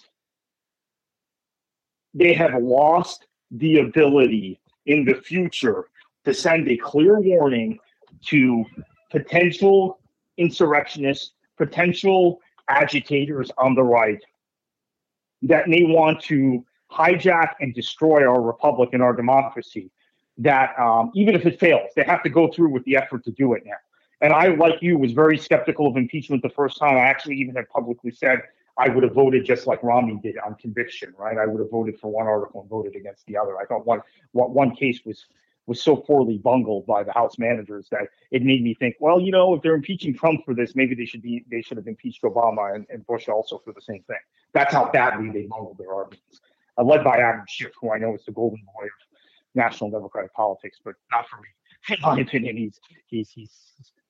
they 2.12 2.35
have 2.35 2.61
lost 2.61 3.26
the 3.52 3.78
ability 3.78 4.61
in 4.87 5.04
the 5.04 5.14
future 5.14 5.88
to 6.24 6.35
send 6.35 6.68
a 6.68 6.76
clear 6.76 7.20
warning 7.20 7.78
to 8.26 8.64
potential 9.11 10.00
insurrectionists, 10.38 11.33
potential 11.57 12.40
agitators 12.68 13.50
on 13.59 13.74
the 13.74 13.83
right 13.83 14.20
that 15.44 15.68
may 15.68 15.85
want 15.85 16.20
to 16.22 16.64
hijack 16.90 17.54
and 17.61 17.74
destroy 17.74 18.22
our 18.28 18.40
republic 18.40 18.90
and 18.92 19.02
our 19.02 19.14
democracy. 19.14 19.90
That 20.38 20.78
um, 20.78 21.12
even 21.14 21.35
if 21.35 21.46
it 21.46 21.61
fails, 21.61 21.90
they 21.94 22.02
have 22.02 22.22
to 22.24 22.28
go 22.28 22.48
through 22.48 22.70
with 22.70 22.85
the 22.85 22.96
effort 22.96 23.24
to 23.24 23.30
do 23.30 23.54
it 23.54 23.62
now. 23.64 23.76
And 24.20 24.33
I, 24.33 24.48
like 24.48 24.83
you, 24.83 24.98
was 24.98 25.12
very 25.12 25.38
skeptical 25.38 25.87
of 25.87 25.96
impeachment 25.96 26.42
the 26.42 26.48
first 26.48 26.78
time. 26.78 26.96
I 26.96 27.00
actually 27.00 27.37
even 27.37 27.54
have 27.57 27.68
publicly 27.68 28.11
said 28.11 28.42
I 28.76 28.88
would 28.88 29.04
have 29.04 29.12
voted 29.12 29.44
just 29.44 29.66
like 29.66 29.83
Romney 29.83 30.18
did 30.22 30.37
on 30.38 30.57
conviction, 30.57 31.14
right? 31.16 31.38
I 31.38 31.46
would 31.46 31.61
have 31.61 31.70
voted 31.70 31.98
for 32.00 32.11
one 32.11 32.26
article 32.26 32.62
and 32.62 32.70
voted 32.70 32.96
against 32.96 33.26
the 33.26 33.37
other. 33.37 33.59
I 33.59 33.66
thought 33.66 33.87
one 33.87 34.00
one 34.33 34.74
case 34.74 35.00
was 35.04 35.26
was 35.66 35.83
so 35.83 35.96
poorly 35.96 36.38
bungled 36.38 36.87
by 36.87 37.03
the 37.03 37.12
House 37.12 37.38
managers 37.38 37.88
that 37.90 38.09
it 38.31 38.42
made 38.42 38.62
me 38.62 38.74
think, 38.74 38.96
well, 39.00 39.20
you 39.20 39.33
know, 39.33 39.55
if 39.55 39.62
they're 39.62 39.74
impeaching 39.74 40.14
Trump 40.14 40.44
for 40.44 40.55
this, 40.55 40.74
maybe 40.74 40.94
they 40.94 41.07
should 41.07 41.22
be 41.22 41.44
they 41.50 41.62
should 41.62 41.77
have 41.77 41.87
impeached 41.87 42.22
Obama 42.22 42.74
and, 42.74 42.87
and 42.90 43.07
Bush 43.07 43.29
also 43.29 43.61
for 43.64 43.72
the 43.72 43.81
same 43.81 44.03
thing. 44.07 44.18
That's 44.53 44.72
how 44.72 44.90
badly 44.90 45.31
they 45.31 45.46
bungled 45.46 45.79
their 45.79 45.94
arguments. 45.94 46.40
Uh, 46.77 46.85
led 46.85 47.05
by 47.05 47.18
Adam 47.18 47.44
Schiff, 47.48 47.72
who 47.81 47.92
I 47.92 47.98
know 47.98 48.14
is 48.14 48.24
the 48.24 48.33
golden 48.33 48.59
boy 48.77 48.85
of 48.85 48.90
national 49.55 49.90
Democratic 49.90 50.35
politics, 50.35 50.79
but 50.85 50.94
not 51.11 51.27
for 51.29 51.37
me. 51.37 51.48
In 51.96 51.96
my 52.03 52.20
opinion, 52.20 52.57
he's 52.57 52.81
he's 53.07 53.31
he's 53.31 53.53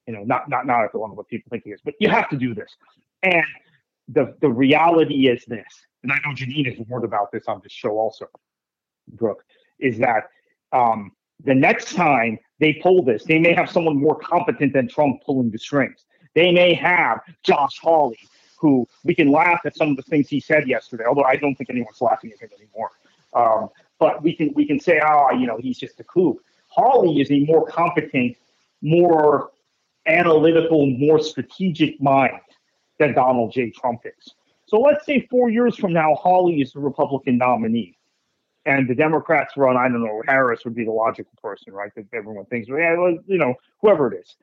you 0.06 0.14
know 0.14 0.24
not 0.24 0.48
not 0.48 0.66
not 0.66 0.84
at 0.84 0.92
the 0.92 0.98
level 0.98 1.16
that 1.16 1.28
people 1.28 1.50
think 1.50 1.64
he 1.64 1.70
is. 1.70 1.80
But 1.84 1.94
you 2.00 2.08
have 2.08 2.28
to 2.30 2.36
do 2.36 2.54
this. 2.54 2.70
And 3.22 3.44
the 4.08 4.36
the 4.40 4.48
reality 4.48 5.28
is 5.28 5.44
this, 5.46 5.66
and 6.02 6.12
I 6.12 6.16
know 6.16 6.34
Janine 6.34 6.66
has 6.66 6.86
warned 6.88 7.04
about 7.04 7.32
this 7.32 7.44
on 7.46 7.60
this 7.62 7.72
show 7.72 7.98
also, 7.98 8.26
Brooke, 9.08 9.44
is 9.78 9.98
that 9.98 10.24
um, 10.72 11.12
the 11.42 11.54
next 11.54 11.94
time 11.94 12.38
they 12.60 12.74
pull 12.74 13.02
this, 13.02 13.24
they 13.24 13.38
may 13.38 13.52
have 13.52 13.70
someone 13.70 13.96
more 13.96 14.18
competent 14.18 14.72
than 14.72 14.88
Trump 14.88 15.22
pulling 15.24 15.50
the 15.50 15.58
strings. 15.58 16.04
They 16.34 16.52
may 16.52 16.74
have 16.74 17.20
Josh 17.42 17.78
Hawley, 17.80 18.18
who 18.58 18.86
we 19.04 19.14
can 19.14 19.30
laugh 19.30 19.60
at 19.64 19.76
some 19.76 19.90
of 19.90 19.96
the 19.96 20.02
things 20.02 20.28
he 20.28 20.40
said 20.40 20.68
yesterday, 20.68 21.04
although 21.06 21.24
I 21.24 21.36
don't 21.36 21.54
think 21.54 21.70
anyone's 21.70 22.00
laughing 22.00 22.32
at 22.32 22.40
him 22.40 22.50
anymore. 22.56 22.90
Um, 23.34 23.68
but 23.98 24.22
we 24.22 24.34
can 24.34 24.52
we 24.54 24.66
can 24.66 24.80
say, 24.80 25.00
oh, 25.04 25.30
you 25.32 25.46
know, 25.46 25.58
he's 25.58 25.78
just 25.78 25.98
a 26.00 26.04
kook. 26.04 26.42
Hawley 26.68 27.20
is 27.20 27.30
a 27.30 27.40
more 27.40 27.66
competent, 27.66 28.36
more 28.82 29.50
analytical, 30.06 30.86
more 30.86 31.20
strategic 31.20 32.00
mind 32.00 32.40
than 32.98 33.14
Donald 33.14 33.52
J. 33.52 33.70
Trump 33.70 34.00
is. 34.04 34.34
So 34.66 34.80
let's 34.80 35.06
say 35.06 35.26
four 35.30 35.50
years 35.50 35.76
from 35.76 35.92
now, 35.92 36.14
Hawley 36.14 36.60
is 36.60 36.72
the 36.72 36.80
Republican 36.80 37.38
nominee 37.38 37.96
and 38.66 38.88
the 38.88 38.94
Democrats 38.94 39.56
run, 39.56 39.76
I 39.76 39.88
don't 39.88 40.02
know, 40.02 40.22
Harris 40.26 40.64
would 40.64 40.74
be 40.74 40.84
the 40.84 40.92
logical 40.92 41.32
person, 41.42 41.72
right? 41.72 41.92
That 41.94 42.06
everyone 42.12 42.46
thinks, 42.46 42.68
yeah, 42.68 42.96
well, 42.96 43.16
you 43.26 43.38
know, 43.38 43.54
whoever 43.80 44.12
it 44.12 44.20
is. 44.20 44.36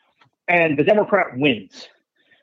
And 0.48 0.78
the 0.78 0.84
Democrat 0.84 1.28
wins. 1.36 1.88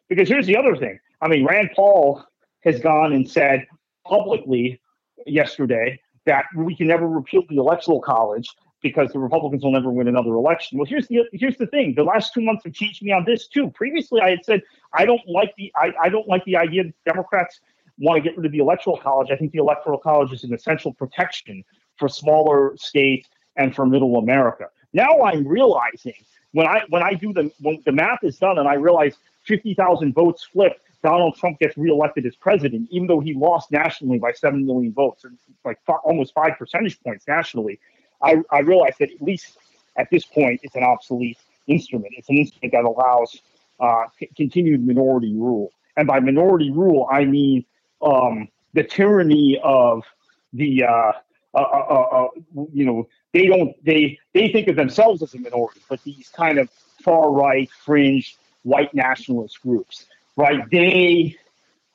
Because 0.08 0.28
here's 0.28 0.46
the 0.46 0.56
other 0.56 0.76
thing. 0.76 0.98
I 1.20 1.28
mean, 1.28 1.44
Rand 1.44 1.70
Paul 1.76 2.24
has 2.64 2.80
gone 2.80 3.12
and 3.12 3.28
said 3.28 3.66
publicly 4.06 4.80
yesterday 5.26 6.00
that 6.26 6.46
we 6.56 6.74
can 6.74 6.86
never 6.86 7.06
repeal 7.08 7.42
the 7.48 7.56
electoral 7.56 8.00
college 8.00 8.48
because 8.82 9.10
the 9.12 9.18
Republicans 9.18 9.64
will 9.64 9.72
never 9.72 9.90
win 9.90 10.08
another 10.08 10.30
election. 10.34 10.78
Well, 10.78 10.86
here's 10.86 11.08
the 11.08 11.24
here's 11.32 11.56
the 11.56 11.66
thing. 11.66 11.94
The 11.94 12.04
last 12.04 12.32
two 12.32 12.42
months 12.42 12.64
have 12.64 12.74
changed 12.74 13.02
me 13.02 13.12
on 13.12 13.24
this 13.24 13.48
too. 13.48 13.70
Previously, 13.70 14.20
I 14.20 14.30
had 14.30 14.44
said 14.44 14.62
I 14.92 15.04
don't 15.04 15.26
like 15.26 15.54
the 15.56 15.72
I, 15.76 15.92
I 16.00 16.08
don't 16.08 16.28
like 16.28 16.44
the 16.44 16.56
idea 16.56 16.84
that 16.84 16.94
Democrats 17.04 17.60
want 17.98 18.22
to 18.22 18.28
get 18.28 18.36
rid 18.36 18.46
of 18.46 18.52
the 18.52 18.58
electoral 18.58 18.96
college. 18.96 19.30
I 19.30 19.36
think 19.36 19.52
the 19.52 19.58
electoral 19.58 19.98
college 19.98 20.32
is 20.32 20.44
an 20.44 20.54
essential 20.54 20.92
protection 20.92 21.64
for 21.96 22.08
smaller 22.08 22.76
states 22.76 23.28
and 23.56 23.74
for 23.74 23.86
middle 23.86 24.16
America. 24.16 24.66
Now 24.92 25.22
I'm 25.22 25.46
realizing 25.46 26.14
when 26.52 26.66
I 26.66 26.82
when 26.88 27.02
I 27.02 27.14
do 27.14 27.32
the 27.32 27.50
when 27.60 27.82
the 27.84 27.92
math 27.92 28.22
is 28.22 28.38
done 28.38 28.58
and 28.58 28.68
I 28.68 28.74
realize 28.74 29.16
50,000 29.44 30.14
votes 30.14 30.44
flip, 30.44 30.80
Donald 31.02 31.36
Trump 31.36 31.58
gets 31.58 31.76
reelected 31.76 32.26
as 32.26 32.36
president, 32.36 32.88
even 32.90 33.06
though 33.06 33.20
he 33.20 33.34
lost 33.34 33.70
nationally 33.70 34.18
by 34.18 34.32
7 34.32 34.66
million 34.66 34.92
votes, 34.92 35.24
like 35.64 35.78
f- 35.88 36.00
almost 36.04 36.34
five 36.34 36.52
percentage 36.58 37.00
points 37.00 37.26
nationally. 37.26 37.78
I, 38.22 38.36
I 38.50 38.60
realize 38.60 38.94
that 38.98 39.10
at 39.10 39.22
least 39.22 39.56
at 39.96 40.10
this 40.10 40.24
point, 40.24 40.60
it's 40.62 40.74
an 40.74 40.82
obsolete 40.82 41.38
instrument. 41.66 42.14
It's 42.16 42.28
an 42.28 42.38
instrument 42.38 42.72
that 42.72 42.84
allows 42.84 43.40
uh, 43.80 44.04
c- 44.18 44.28
continued 44.36 44.86
minority 44.86 45.34
rule. 45.34 45.72
And 45.96 46.06
by 46.06 46.20
minority 46.20 46.70
rule, 46.70 47.08
I 47.10 47.24
mean 47.24 47.64
um, 48.02 48.48
the 48.74 48.84
tyranny 48.84 49.60
of 49.62 50.04
the 50.52 50.84
uh, 50.84 51.12
uh, 51.54 51.60
uh, 51.60 52.28
you 52.72 52.84
know 52.84 53.08
they 53.32 53.46
don't 53.46 53.72
they 53.84 54.18
they 54.34 54.48
think 54.48 54.68
of 54.68 54.76
themselves 54.76 55.22
as 55.22 55.34
a 55.34 55.38
minority, 55.38 55.80
but 55.88 56.02
these 56.04 56.28
kind 56.28 56.58
of 56.58 56.70
far 57.02 57.30
right 57.30 57.70
fringe 57.84 58.36
white 58.62 58.92
nationalist 58.94 59.60
groups, 59.62 60.06
right? 60.36 60.68
They 60.70 61.36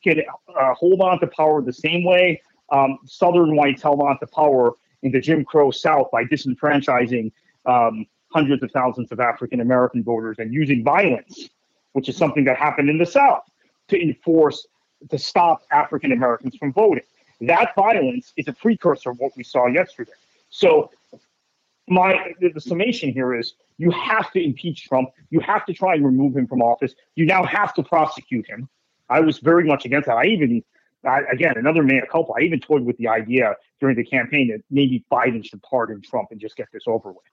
can 0.04 0.22
hold 0.48 1.02
on 1.02 1.20
to 1.20 1.28
power 1.28 1.62
the 1.62 1.74
same 1.74 2.04
way 2.04 2.42
um, 2.74 2.98
Southern 3.06 3.56
whites 3.56 3.82
held 3.82 4.02
on 4.02 4.20
to 4.20 4.28
power 4.28 4.74
in 5.04 5.12
the 5.12 5.22
Jim 5.22 5.46
Crow 5.46 5.72
South 5.72 6.10
by 6.12 6.26
disenfranchising 6.26 7.32
um, 7.66 8.06
hundreds 8.30 8.64
of 8.64 8.72
thousands 8.72 9.12
of 9.12 9.20
African 9.20 9.62
American 9.62 10.04
voters 10.04 10.38
and 10.40 10.54
using 10.54 10.84
violence, 10.84 11.50
which 11.94 12.10
is 12.10 12.18
something 12.18 12.44
that 12.46 12.58
happened 12.58 12.90
in 12.90 12.98
the 12.98 13.06
South, 13.06 13.44
to 13.90 14.02
enforce 14.02 14.66
to 15.10 15.18
stop 15.18 15.64
African 15.72 16.12
Americans 16.12 16.56
from 16.56 16.74
voting. 16.74 17.04
That 17.42 17.74
violence 17.76 18.34
is 18.38 18.48
a 18.48 18.54
precursor 18.54 19.12
of 19.12 19.20
what 19.20 19.36
we 19.36 19.44
saw 19.44 19.68
yesterday. 19.68 20.12
So, 20.50 20.92
my 21.88 22.34
the, 22.40 22.50
the 22.50 22.62
summation 22.62 23.12
here 23.12 23.36
is 23.36 23.54
you 23.78 23.92
have 23.92 24.32
to 24.32 24.44
impeach 24.44 24.88
Trump. 24.88 25.10
You 25.30 25.40
have 25.42 25.66
to 25.66 25.74
try 25.74 25.96
and 25.96 26.06
remove 26.06 26.36
him 26.38 26.48
from 26.48 26.62
office. 26.62 26.94
You 27.16 27.26
now 27.26 27.44
have 27.44 27.74
to 27.76 27.84
prosecute 27.84 28.48
him. 28.48 28.70
I 29.10 29.20
was 29.20 29.40
very 29.40 29.66
much 29.66 29.86
against 29.86 30.08
that. 30.08 30.16
I 30.16 30.26
even, 30.26 30.64
I, 31.06 31.22
again, 31.32 31.58
another 31.58 31.84
mea 31.84 32.02
culpa. 32.10 32.34
I 32.34 32.42
even 32.42 32.60
toyed 32.60 32.84
with 32.84 32.98
the 32.98 33.08
idea 33.10 33.56
during 33.82 33.98
the 33.98 34.06
campaign 34.06 34.50
that 34.50 34.62
maybe 34.70 35.04
Biden 35.12 35.44
should 35.44 35.62
pardon 35.64 36.02
Trump 36.02 36.30
and 36.32 36.40
just 36.40 36.56
get 36.56 36.68
this 36.72 36.84
over 36.88 37.10
with. 37.12 37.24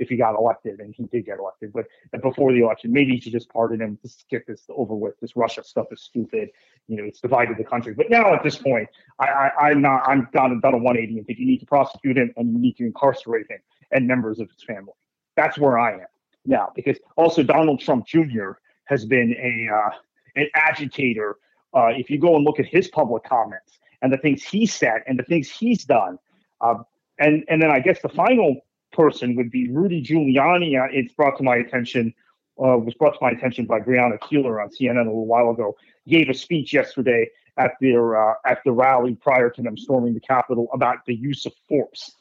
If 0.00 0.08
he 0.08 0.16
got 0.16 0.34
elected, 0.34 0.80
and 0.80 0.94
he 0.94 1.04
did 1.04 1.26
get 1.26 1.38
elected. 1.38 1.72
But 1.72 1.86
before 2.22 2.52
the 2.52 2.62
election, 2.62 2.90
maybe 2.90 3.12
he 3.12 3.20
should 3.20 3.32
just 3.32 3.50
pardon 3.50 3.82
him, 3.82 3.98
just 4.02 4.26
get 4.30 4.46
this 4.46 4.64
over 4.70 4.94
with. 4.94 5.20
This 5.20 5.36
Russia 5.36 5.62
stuff 5.62 5.86
is 5.92 6.00
stupid. 6.00 6.48
You 6.88 6.96
know, 6.96 7.04
it's 7.04 7.20
divided 7.20 7.58
the 7.58 7.64
country. 7.64 7.92
But 7.92 8.10
now 8.10 8.32
at 8.34 8.42
this 8.42 8.56
point, 8.56 8.88
I, 9.20 9.50
I, 9.60 9.70
am 9.70 9.82
not. 9.82 10.08
I'm 10.08 10.26
done, 10.32 10.58
done 10.60 10.74
a 10.74 10.78
180 10.78 11.18
and 11.18 11.26
think 11.26 11.38
you 11.38 11.46
need 11.46 11.60
to 11.60 11.66
prosecute 11.66 12.16
him 12.16 12.32
and 12.36 12.50
you 12.50 12.58
need 12.58 12.76
to 12.78 12.86
incarcerate 12.86 13.46
him 13.50 13.58
and 13.92 14.08
members 14.08 14.40
of 14.40 14.50
his 14.50 14.64
family. 14.64 14.94
That's 15.36 15.58
where 15.58 15.78
I 15.78 15.92
am 15.92 16.06
now, 16.46 16.72
because 16.74 16.96
also 17.16 17.42
Donald 17.42 17.80
Trump 17.80 18.06
Jr. 18.06 18.52
has 18.84 19.04
been 19.04 19.36
a 19.38 19.72
uh, 19.72 19.90
an 20.34 20.48
agitator. 20.54 21.36
Uh, 21.74 21.88
if 21.88 22.08
you 22.08 22.18
go 22.18 22.36
and 22.36 22.44
look 22.44 22.58
at 22.58 22.66
his 22.66 22.88
public 22.88 23.22
comments 23.22 23.78
and 24.02 24.10
the 24.12 24.16
things 24.16 24.42
he 24.42 24.66
said 24.66 25.02
and 25.06 25.18
the 25.18 25.22
things 25.24 25.50
he's 25.50 25.84
done, 25.84 26.18
uh, 26.62 26.76
and 27.18 27.44
and 27.48 27.62
then 27.62 27.70
I 27.70 27.80
guess 27.80 28.00
the 28.00 28.08
final 28.08 28.62
person 28.92 29.36
would 29.36 29.50
be 29.50 29.70
Rudy 29.70 30.02
Giuliani. 30.02 30.80
Uh, 30.80 30.88
it's 30.92 31.12
brought 31.14 31.36
to 31.38 31.42
my 31.42 31.56
attention, 31.56 32.14
uh, 32.58 32.76
was 32.78 32.94
brought 32.94 33.12
to 33.12 33.18
my 33.20 33.30
attention 33.30 33.66
by 33.66 33.80
Brianna 33.80 34.18
Keilar 34.18 34.62
on 34.62 34.70
CNN 34.70 35.02
a 35.02 35.10
little 35.10 35.26
while 35.26 35.50
ago. 35.50 35.76
Gave 36.08 36.28
a 36.28 36.34
speech 36.34 36.72
yesterday 36.72 37.28
at 37.56 37.72
their 37.80 38.16
uh, 38.16 38.34
at 38.46 38.58
the 38.64 38.72
rally 38.72 39.14
prior 39.14 39.50
to 39.50 39.62
them 39.62 39.76
storming 39.76 40.14
the 40.14 40.20
Capitol 40.20 40.68
about 40.72 40.98
the 41.06 41.14
use 41.14 41.46
of 41.46 41.52
force. 41.68 42.16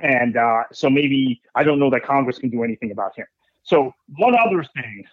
And 0.00 0.36
uh, 0.36 0.64
so 0.72 0.90
maybe 0.90 1.40
I 1.54 1.62
don't 1.62 1.78
know 1.78 1.90
that 1.90 2.04
Congress 2.04 2.38
can 2.38 2.50
do 2.50 2.64
anything 2.64 2.90
about 2.90 3.16
him. 3.16 3.26
So 3.62 3.92
one 4.18 4.34
other 4.38 4.62
thing 4.62 5.04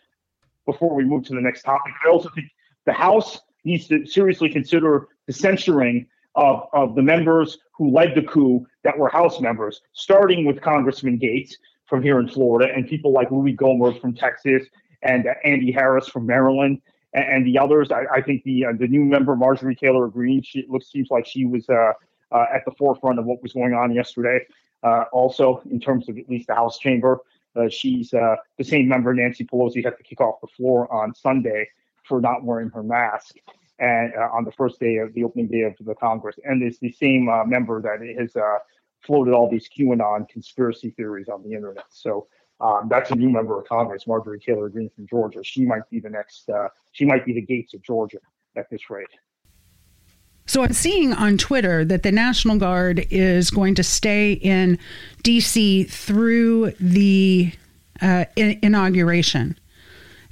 before 0.65 0.93
we 0.93 1.05
move 1.05 1.23
to 1.25 1.34
the 1.34 1.41
next 1.41 1.63
topic, 1.63 1.93
I 2.05 2.10
also 2.10 2.29
think 2.36 2.47
the 2.86 2.93
House 2.93 3.39
needs 3.63 3.88
to 3.88 4.05
seriously 4.05 4.49
consider 4.49 5.07
the 5.27 5.34
censuring 5.34 6.07
of, 6.36 6.67
of 6.73 6.95
the 6.95 7.01
members 7.01 7.57
who 7.73 7.91
led 7.91 8.15
the 8.15 8.23
coup 8.23 8.65
that 8.84 8.98
were 8.98 9.10
House 9.10 9.39
members, 9.39 9.82
starting 9.94 10.46
with 10.46 10.62
Congressman 10.62 11.20
Gaetz 11.20 11.54
from 11.88 12.02
here 12.02 12.20
in 12.20 12.28
Florida 12.28 12.72
and 12.74 12.88
people 12.88 13.12
like 13.12 13.32
Louie 13.32 13.56
Gohmert 13.56 14.00
from 14.00 14.13
Texas 14.13 14.67
and 15.04 15.28
uh, 15.28 15.34
Andy 15.44 15.72
Harris 15.72 16.08
from 16.08 16.26
Maryland 16.26 16.82
and, 17.13 17.26
and 17.26 17.46
the 17.46 17.58
others. 17.60 17.91
I, 17.91 18.06
I 18.12 18.22
think 18.22 18.44
the 18.44 18.65
uh, 18.65 18.74
the 18.78 18.88
new 18.88 19.04
member 19.04 19.36
Marjorie 19.36 19.76
Taylor 19.76 20.08
Greene, 20.08 20.41
she 20.41 20.65
looks 20.70 20.91
seems 20.91 21.10
like 21.12 21.26
she 21.26 21.46
was 21.46 21.67
uh, 21.70 21.94
uh, 22.32 22.46
at 22.54 22.63
the 22.65 22.72
forefront 22.78 23.20
of 23.20 23.26
what 23.26 23.41
was 23.41 23.54
going 23.54 23.74
on 23.74 23.94
yesterday. 23.94 24.39
Uh, 24.84 25.04
also, 25.12 25.62
in 25.70 25.80
terms 25.80 26.10
of 26.10 26.17
at 26.17 26.28
least 26.30 26.48
the 26.48 26.56
House 26.56 26.80
chamber, 26.80 27.20
uh, 27.56 27.70
she's 27.70 28.10
the 28.12 28.38
same 28.63 28.88
member 28.88 29.13
Nancy 29.13 29.46
Pelosi 29.46 29.84
had 29.84 29.98
to 29.98 30.04
kick 30.04 30.22
off 30.22 30.41
the 30.41 30.48
floor 30.48 30.91
on 30.91 31.13
Sunday 31.13 31.67
for 32.04 32.20
not 32.20 32.44
wearing 32.44 32.70
her 32.70 32.82
mask 32.82 33.36
and 33.82 34.13
uh, 34.15 34.30
on 34.32 34.46
the 34.46 34.52
first 34.54 34.80
day 34.80 34.98
of 34.98 35.13
the 35.13 35.24
opening 35.24 35.48
day 35.48 35.62
of 35.63 35.74
the 35.82 35.96
Congress, 35.96 36.38
and 36.46 36.63
it's 36.63 36.80
the 36.80 36.91
same 36.91 37.28
uh, 37.28 37.44
member 37.44 37.82
that 37.82 38.00
has 38.17 38.36
uh, 38.36 38.60
floated 39.02 39.34
all 39.34 39.50
these 39.50 39.67
QAnon 39.67 40.30
conspiracy 40.30 40.91
theories 40.91 41.28
on 41.28 41.44
the 41.44 41.54
internet. 41.54 41.86
So 41.89 42.28
um, 42.62 42.88
that's 42.89 43.12
a 43.12 43.15
new 43.15 43.30
member 43.30 43.60
of 43.60 43.67
Congress, 43.67 44.08
Marjorie 44.08 44.39
Taylor 44.39 44.70
Greene 44.70 44.91
from 44.96 45.08
Georgia. 45.08 45.44
She 45.44 45.65
might 45.65 45.89
be 45.89 46.00
the 46.00 46.10
next. 46.10 46.50
She 46.94 47.06
might 47.06 47.26
be 47.26 47.34
the 47.34 47.46
Gaetz 47.46 47.74
of 47.74 47.84
Georgia 47.84 48.20
at 48.56 48.70
this 48.70 48.89
rate. 48.89 49.08
So 50.46 50.63
I'm 50.63 50.74
seeing 50.74 51.13
on 51.13 51.38
Twitter 51.38 51.86
that 51.86 52.04
the 52.04 52.12
National 52.12 52.58
Guard 52.58 53.08
is 53.10 53.52
going 53.52 53.76
to 53.76 53.84
stay 53.84 54.34
in 54.34 54.78
D.C. 55.24 55.86
through 55.86 56.72
the 56.80 57.54
uh, 58.02 58.26
in- 58.36 58.60
inauguration. 58.62 59.58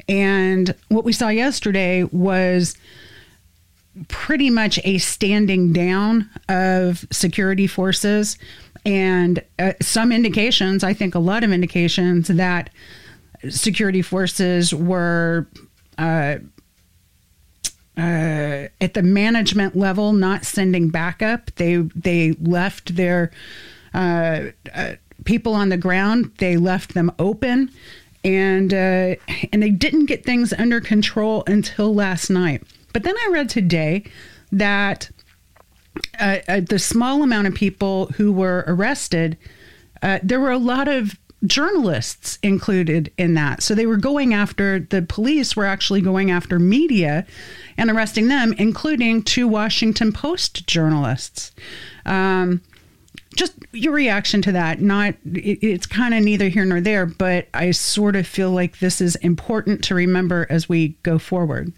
And 0.09 0.75
what 0.89 1.05
we 1.05 1.13
saw 1.13 1.29
yesterday 1.29 2.03
was 2.03 2.75
pretty 4.07 4.49
much 4.49 4.79
a 4.83 4.97
standing 4.97 5.73
down 5.73 6.29
of 6.47 7.05
security 7.11 7.67
forces 7.67 8.37
and 8.85 9.43
uh, 9.57 9.73
some 9.81 10.11
indications, 10.11 10.83
I 10.83 10.93
think 10.93 11.15
a 11.15 11.19
lot 11.19 11.43
of 11.43 11.51
indications 11.51 12.27
that 12.29 12.69
security 13.49 14.01
forces 14.01 14.73
were 14.73 15.47
uh, 15.97 16.37
uh, 17.97 18.67
at 18.79 18.93
the 18.93 19.03
management 19.03 19.75
level 19.75 20.13
not 20.13 20.45
sending 20.45 20.89
backup. 20.89 21.51
They 21.55 21.77
they 21.77 22.31
left 22.41 22.95
their 22.95 23.31
uh, 23.93 24.45
uh, 24.73 24.93
people 25.25 25.53
on 25.53 25.69
the 25.69 25.77
ground. 25.77 26.31
They 26.37 26.55
left 26.55 26.93
them 26.93 27.11
open, 27.19 27.71
and 28.23 28.73
uh, 28.73 29.15
and 29.51 29.61
they 29.61 29.71
didn't 29.71 30.05
get 30.05 30.23
things 30.23 30.53
under 30.53 30.79
control 30.79 31.43
until 31.47 31.93
last 31.93 32.29
night. 32.29 32.63
But 32.93 33.03
then 33.03 33.15
I 33.17 33.29
read 33.31 33.49
today 33.49 34.03
that 34.51 35.09
uh, 36.19 36.37
uh, 36.47 36.61
the 36.61 36.79
small 36.79 37.23
amount 37.23 37.47
of 37.47 37.53
people 37.53 38.07
who 38.17 38.31
were 38.31 38.63
arrested, 38.67 39.37
uh, 40.01 40.19
there 40.23 40.39
were 40.39 40.51
a 40.51 40.57
lot 40.57 40.87
of 40.87 41.17
journalists 41.45 42.37
included 42.43 43.11
in 43.17 43.33
that. 43.33 43.63
So 43.63 43.73
they 43.73 43.85
were 43.85 43.97
going 43.97 44.33
after, 44.33 44.79
the 44.79 45.01
police 45.01 45.55
were 45.55 45.65
actually 45.65 46.01
going 46.01 46.31
after 46.31 46.59
media 46.59 47.25
and 47.77 47.89
arresting 47.89 48.27
them, 48.27 48.53
including 48.57 49.23
two 49.23 49.47
Washington 49.47 50.11
Post 50.11 50.67
journalists. 50.67 51.51
Um, 52.05 52.61
just 53.35 53.53
your 53.71 53.93
reaction 53.93 54.41
to 54.41 54.51
that 54.51 54.81
not 54.81 55.13
it, 55.23 55.59
it's 55.61 55.85
kind 55.85 56.15
of 56.15 56.23
neither 56.23 56.49
here 56.49 56.65
nor 56.65 56.81
there 56.81 57.05
but 57.05 57.47
i 57.53 57.69
sort 57.69 58.15
of 58.15 58.25
feel 58.25 58.49
like 58.49 58.79
this 58.79 58.99
is 58.99 59.15
important 59.17 59.83
to 59.83 59.93
remember 59.93 60.47
as 60.49 60.67
we 60.67 60.89
go 61.03 61.19
forward 61.19 61.71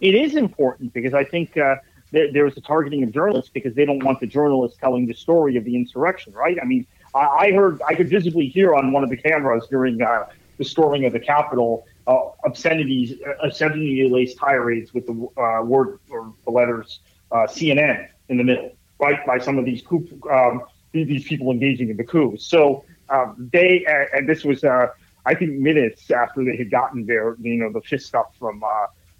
it 0.00 0.14
is 0.14 0.36
important 0.36 0.92
because 0.92 1.14
I 1.14 1.24
think 1.24 1.56
uh, 1.56 1.76
there, 2.10 2.44
was 2.44 2.56
a 2.56 2.60
targeting 2.60 3.02
of 3.02 3.12
journalists 3.12 3.50
because 3.52 3.74
they 3.74 3.84
don't 3.84 4.02
want 4.02 4.20
the 4.20 4.26
journalists 4.26 4.78
telling 4.78 5.06
the 5.06 5.14
story 5.14 5.56
of 5.56 5.64
the 5.64 5.76
insurrection, 5.76 6.32
right? 6.32 6.58
I 6.60 6.64
mean, 6.64 6.86
I, 7.14 7.26
I 7.26 7.52
heard, 7.52 7.80
I 7.86 7.94
could 7.94 8.08
visibly 8.08 8.48
hear 8.48 8.74
on 8.74 8.92
one 8.92 9.04
of 9.04 9.10
the 9.10 9.16
cameras 9.16 9.66
during 9.68 10.00
uh, 10.00 10.26
the 10.56 10.64
storming 10.64 11.04
of 11.04 11.12
the 11.12 11.20
Capitol 11.20 11.86
uh, 12.06 12.30
obscenities, 12.44 13.20
uh, 13.26 13.34
obscenity-laced 13.42 14.38
tirades 14.38 14.94
with 14.94 15.06
the 15.06 15.40
uh, 15.40 15.62
word 15.62 16.00
or 16.10 16.32
the 16.44 16.50
letters 16.50 17.00
uh, 17.30 17.46
CNN 17.46 18.08
in 18.28 18.38
the 18.38 18.44
middle, 18.44 18.72
right? 18.98 19.24
By 19.26 19.38
some 19.38 19.58
of 19.58 19.64
these 19.64 19.82
coup, 19.82 20.08
um, 20.30 20.62
these 20.92 21.24
people 21.24 21.50
engaging 21.50 21.90
in 21.90 21.96
the 21.96 22.04
coup. 22.04 22.36
So 22.38 22.84
um, 23.10 23.50
they, 23.52 23.84
and 24.14 24.28
this 24.28 24.44
was, 24.44 24.64
I 24.64 25.34
think, 25.34 25.52
minutes 25.52 26.10
after 26.10 26.44
they 26.44 26.56
had 26.56 26.70
gotten 26.70 27.04
their, 27.04 27.36
you 27.40 27.56
know, 27.56 27.70
the 27.70 27.82
fist 27.82 28.06
stuff 28.06 28.34
from 28.38 28.62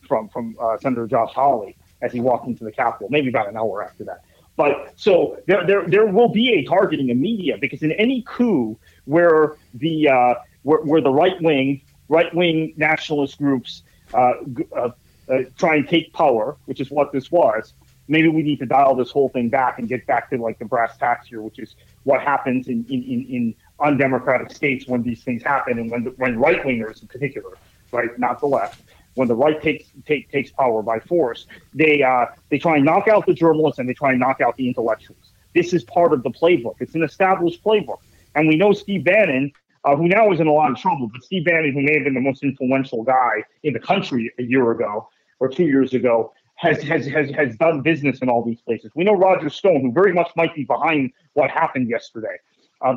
from 0.09 0.29
from 0.29 0.57
uh, 0.61 0.79
Senator 0.79 1.07
Josh 1.07 1.33
Hawley 1.35 1.77
as 2.01 2.13
he 2.13 2.21
walked 2.21 2.47
into 2.47 2.65
the 2.65 2.73
Capitol, 2.73 3.09
maybe 3.11 3.29
about 3.29 3.49
an 3.49 3.57
hour 3.57 3.83
after 3.83 4.05
that. 4.05 4.25
But 4.57 4.95
so 4.97 5.39
there, 5.47 5.65
there, 5.65 5.87
there 5.87 6.07
will 6.07 6.31
be 6.31 6.55
a 6.55 6.65
targeting 6.65 7.11
of 7.13 7.17
media 7.17 7.57
because 7.61 7.83
in 7.83 7.93
any 7.93 8.25
coup 8.27 8.77
where 9.05 9.55
the 9.75 10.09
uh, 10.09 10.35
where, 10.63 10.81
where 10.81 11.01
the 11.01 11.13
right 11.13 11.41
wing 11.41 11.81
right 12.09 12.35
wing 12.35 12.75
nationalist 12.77 13.39
groups 13.39 13.83
uh, 14.15 14.33
uh, 14.75 14.91
uh, 15.29 15.39
try 15.59 15.77
and 15.77 15.89
take 15.89 16.13
power, 16.13 16.57
which 16.65 16.81
is 16.81 16.91
what 16.91 17.13
this 17.13 17.31
was. 17.31 17.75
Maybe 18.09 18.29
we 18.29 18.43
need 18.43 18.59
to 18.61 18.67
dial 18.67 18.95
this 18.95 19.11
whole 19.11 19.29
thing 19.29 19.51
back 19.51 19.79
and 19.79 19.87
get 19.87 20.07
back 20.07 20.31
to 20.31 20.39
like 20.39 20.59
the 20.59 20.65
brass 20.65 20.97
tacks 20.97 21.29
here, 21.29 21.43
which 21.43 21.59
is 21.59 21.77
what 22.05 22.23
happens 22.23 22.67
in, 22.69 22.87
in, 22.89 23.03
in, 23.03 23.27
in 23.29 23.55
undemocratic 23.79 24.51
states 24.51 24.89
when 24.89 25.03
these 25.03 25.23
things 25.23 25.43
happen 25.43 25.79
and 25.79 25.91
when 25.91 26.05
when 26.17 26.39
right 26.39 26.65
wingers 26.65 27.03
in 27.03 27.09
particular, 27.09 27.53
right, 27.93 28.19
not 28.19 28.41
the 28.41 28.47
left, 28.47 28.83
when 29.19 29.29
the 29.29 29.35
right 29.35 29.61
takes 29.61 29.91
take, 30.07 30.31
takes 30.31 30.51
power 30.53 30.83
by 30.83 31.01
force, 31.01 31.47
they 31.75 32.03
uh, 32.03 32.27
they 32.51 32.59
try 32.59 32.77
and 32.77 32.85
knock 32.85 33.09
out 33.09 33.27
the 33.27 33.35
journalists 33.35 33.79
and 33.79 33.89
they 33.89 33.95
try 33.95 34.11
and 34.11 34.21
knock 34.21 34.41
out 34.41 34.57
the 34.57 34.69
intellectuals. 34.69 35.33
This 35.55 35.73
is 35.75 35.83
part 35.85 36.13
of 36.13 36.23
the 36.23 36.31
playbook. 36.31 36.77
It's 36.81 36.95
an 36.95 37.03
established 37.03 37.63
playbook, 37.65 37.99
and 38.35 38.49
we 38.49 38.57
know 38.57 38.73
Steve 38.73 39.05
Bannon, 39.05 39.53
uh, 39.85 39.97
who 39.97 40.09
now 40.09 40.31
is 40.33 40.41
in 40.41 40.47
a 40.47 40.53
lot 40.53 40.71
of 40.71 40.79
trouble, 40.79 41.09
but 41.13 41.23
Steve 41.25 41.45
Bannon, 41.45 41.73
who 41.73 41.83
may 41.83 41.95
have 41.95 42.05
been 42.05 42.15
the 42.15 42.21
most 42.21 42.43
influential 42.43 43.03
guy 43.03 43.43
in 43.65 43.73
the 43.73 43.81
country 43.81 44.33
a 44.39 44.43
year 44.43 44.71
ago 44.71 45.09
or 45.41 45.49
two 45.49 45.65
years 45.65 45.95
ago, 45.95 46.33
has 46.55 46.81
has 46.83 47.07
has 47.07 47.31
has 47.31 47.57
done 47.57 47.81
business 47.83 48.21
in 48.21 48.29
all 48.29 48.45
these 48.45 48.61
places. 48.61 48.93
We 48.95 49.05
know 49.05 49.15
Roger 49.15 49.51
Stone, 49.51 49.81
who 49.81 49.93
very 49.93 50.13
much 50.13 50.31
might 50.37 50.55
be 50.55 50.65
behind 50.65 51.13
what 51.35 51.51
happened 51.51 51.89
yesterday. 51.89 52.37
Uh, 52.81 52.95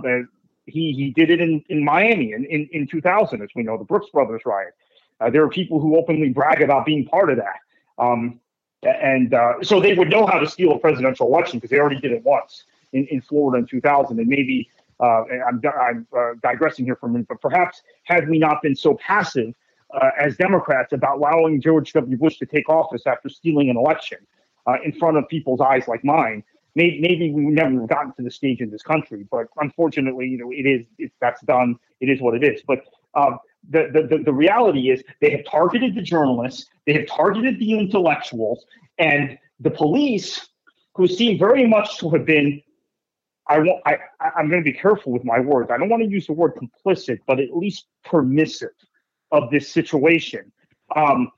he 0.67 0.93
he 0.93 1.11
did 1.11 1.31
it 1.31 1.41
in, 1.41 1.63
in 1.69 1.83
Miami 1.83 2.33
in, 2.33 2.45
in, 2.45 2.69
in 2.71 2.87
2000, 2.87 3.41
as 3.41 3.49
we 3.55 3.63
know, 3.63 3.77
the 3.77 3.83
Brooks 3.83 4.09
Brothers 4.11 4.41
riot. 4.45 4.73
Uh, 5.21 5.29
there 5.29 5.43
are 5.43 5.49
people 5.49 5.79
who 5.79 5.95
openly 5.95 6.29
brag 6.29 6.61
about 6.61 6.85
being 6.85 7.05
part 7.05 7.29
of 7.29 7.37
that. 7.37 7.59
Um, 7.97 8.39
and 8.83 9.33
uh, 9.33 9.53
so 9.61 9.79
they 9.79 9.93
would 9.93 10.09
know 10.09 10.25
how 10.25 10.39
to 10.39 10.49
steal 10.49 10.71
a 10.71 10.79
presidential 10.79 11.27
election 11.27 11.59
because 11.59 11.69
they 11.69 11.79
already 11.79 11.99
did 11.99 12.11
it 12.11 12.23
once 12.23 12.63
in, 12.93 13.05
in 13.07 13.21
Florida 13.21 13.59
in 13.59 13.67
2000. 13.67 14.19
And 14.19 14.27
maybe 14.27 14.69
uh, 14.99 15.23
I'm, 15.47 15.61
I'm 15.79 16.07
uh, 16.17 16.31
digressing 16.41 16.85
here 16.85 16.95
for 16.95 17.05
a 17.05 17.09
minute, 17.09 17.27
but 17.27 17.39
perhaps 17.41 17.83
had 18.03 18.27
we 18.27 18.39
not 18.39 18.61
been 18.63 18.75
so 18.75 18.95
passive 18.95 19.53
uh, 19.93 20.09
as 20.19 20.35
Democrats 20.37 20.93
about 20.93 21.17
allowing 21.17 21.61
George 21.61 21.93
W. 21.93 22.17
Bush 22.17 22.37
to 22.37 22.45
take 22.45 22.69
office 22.69 23.03
after 23.05 23.29
stealing 23.29 23.69
an 23.69 23.77
election 23.77 24.17
uh, 24.67 24.77
in 24.83 24.91
front 24.93 25.17
of 25.17 25.27
people's 25.27 25.61
eyes 25.61 25.87
like 25.87 26.03
mine, 26.03 26.43
maybe, 26.75 26.99
maybe 27.01 27.31
we 27.31 27.43
never 27.43 27.79
have 27.81 27.89
gotten 27.89 28.13
to 28.13 28.23
the 28.23 28.31
stage 28.31 28.61
in 28.61 28.71
this 28.71 28.81
country. 28.81 29.27
But 29.29 29.47
unfortunately, 29.57 30.27
you 30.27 30.37
know, 30.37 30.51
it 30.51 30.65
is 30.65 30.87
it, 30.97 31.11
that's 31.19 31.41
done. 31.41 31.75
It 31.99 32.09
is 32.09 32.21
what 32.21 32.35
it 32.35 32.43
is. 32.43 32.61
But 32.65 32.85
um, 33.13 33.37
the, 33.69 34.07
the, 34.09 34.23
the 34.23 34.33
reality 34.33 34.89
is 34.89 35.03
they 35.21 35.31
have 35.31 35.45
targeted 35.45 35.95
the 35.95 36.01
journalists, 36.01 36.65
they 36.85 36.93
have 36.93 37.07
targeted 37.07 37.59
the 37.59 37.77
intellectuals, 37.77 38.65
and 38.97 39.37
the 39.59 39.71
police, 39.71 40.47
who 40.95 41.07
seem 41.07 41.37
very 41.37 41.65
much 41.67 41.97
to 41.99 42.09
have 42.09 42.25
been, 42.25 42.61
I 43.47 43.59
want 43.59 43.81
I 43.85 43.97
I'm 44.35 44.49
going 44.49 44.63
to 44.63 44.71
be 44.71 44.77
careful 44.77 45.11
with 45.11 45.25
my 45.25 45.39
words. 45.39 45.69
I 45.71 45.77
don't 45.77 45.89
want 45.89 46.03
to 46.03 46.09
use 46.09 46.27
the 46.27 46.33
word 46.33 46.53
complicit, 46.55 47.19
but 47.27 47.39
at 47.39 47.55
least 47.55 47.85
permissive 48.05 48.69
of 49.31 49.49
this 49.51 49.69
situation. 49.69 50.51
Um, 50.95 51.31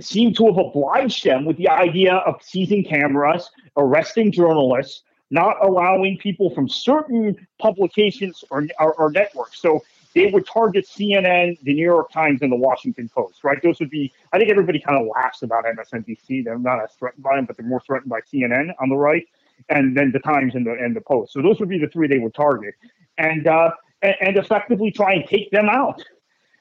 seem 0.00 0.34
to 0.34 0.46
have 0.46 0.58
obliged 0.58 1.24
them 1.24 1.44
with 1.44 1.56
the 1.56 1.68
idea 1.68 2.14
of 2.14 2.42
seizing 2.42 2.84
cameras, 2.84 3.50
arresting 3.76 4.30
journalists, 4.30 5.02
not 5.30 5.56
allowing 5.64 6.18
people 6.18 6.54
from 6.54 6.68
certain 6.68 7.46
publications 7.58 8.44
or, 8.50 8.66
or, 8.78 8.94
or, 8.94 9.10
networks. 9.10 9.60
So 9.60 9.82
they 10.16 10.30
would 10.30 10.46
target 10.46 10.86
CNN, 10.86 11.60
the 11.62 11.74
New 11.74 11.84
York 11.84 12.10
Times, 12.10 12.40
and 12.40 12.50
the 12.50 12.56
Washington 12.56 13.06
Post, 13.06 13.44
right? 13.44 13.62
Those 13.62 13.78
would 13.80 13.90
be, 13.90 14.10
I 14.32 14.38
think 14.38 14.50
everybody 14.50 14.80
kind 14.80 14.98
of 14.98 15.06
laughs 15.14 15.42
about 15.42 15.66
MSNBC. 15.66 16.42
They're 16.42 16.58
not 16.58 16.82
as 16.82 16.92
threatened 16.94 17.22
by 17.22 17.36
them, 17.36 17.44
but 17.44 17.58
they're 17.58 17.66
more 17.66 17.80
threatened 17.80 18.08
by 18.08 18.20
CNN 18.20 18.70
on 18.80 18.88
the 18.88 18.96
right, 18.96 19.28
and 19.68 19.94
then 19.94 20.12
the 20.12 20.18
Times 20.20 20.54
and 20.54 20.66
the, 20.66 20.72
and 20.72 20.96
the 20.96 21.02
Post. 21.02 21.34
So 21.34 21.42
those 21.42 21.60
would 21.60 21.68
be 21.68 21.78
the 21.78 21.88
three 21.88 22.08
they 22.08 22.18
would 22.18 22.32
target. 22.32 22.74
And, 23.18 23.46
uh, 23.46 23.72
and, 24.00 24.14
and 24.22 24.36
effectively 24.38 24.90
try 24.90 25.12
and 25.12 25.26
take 25.26 25.50
them 25.50 25.68
out 25.68 26.02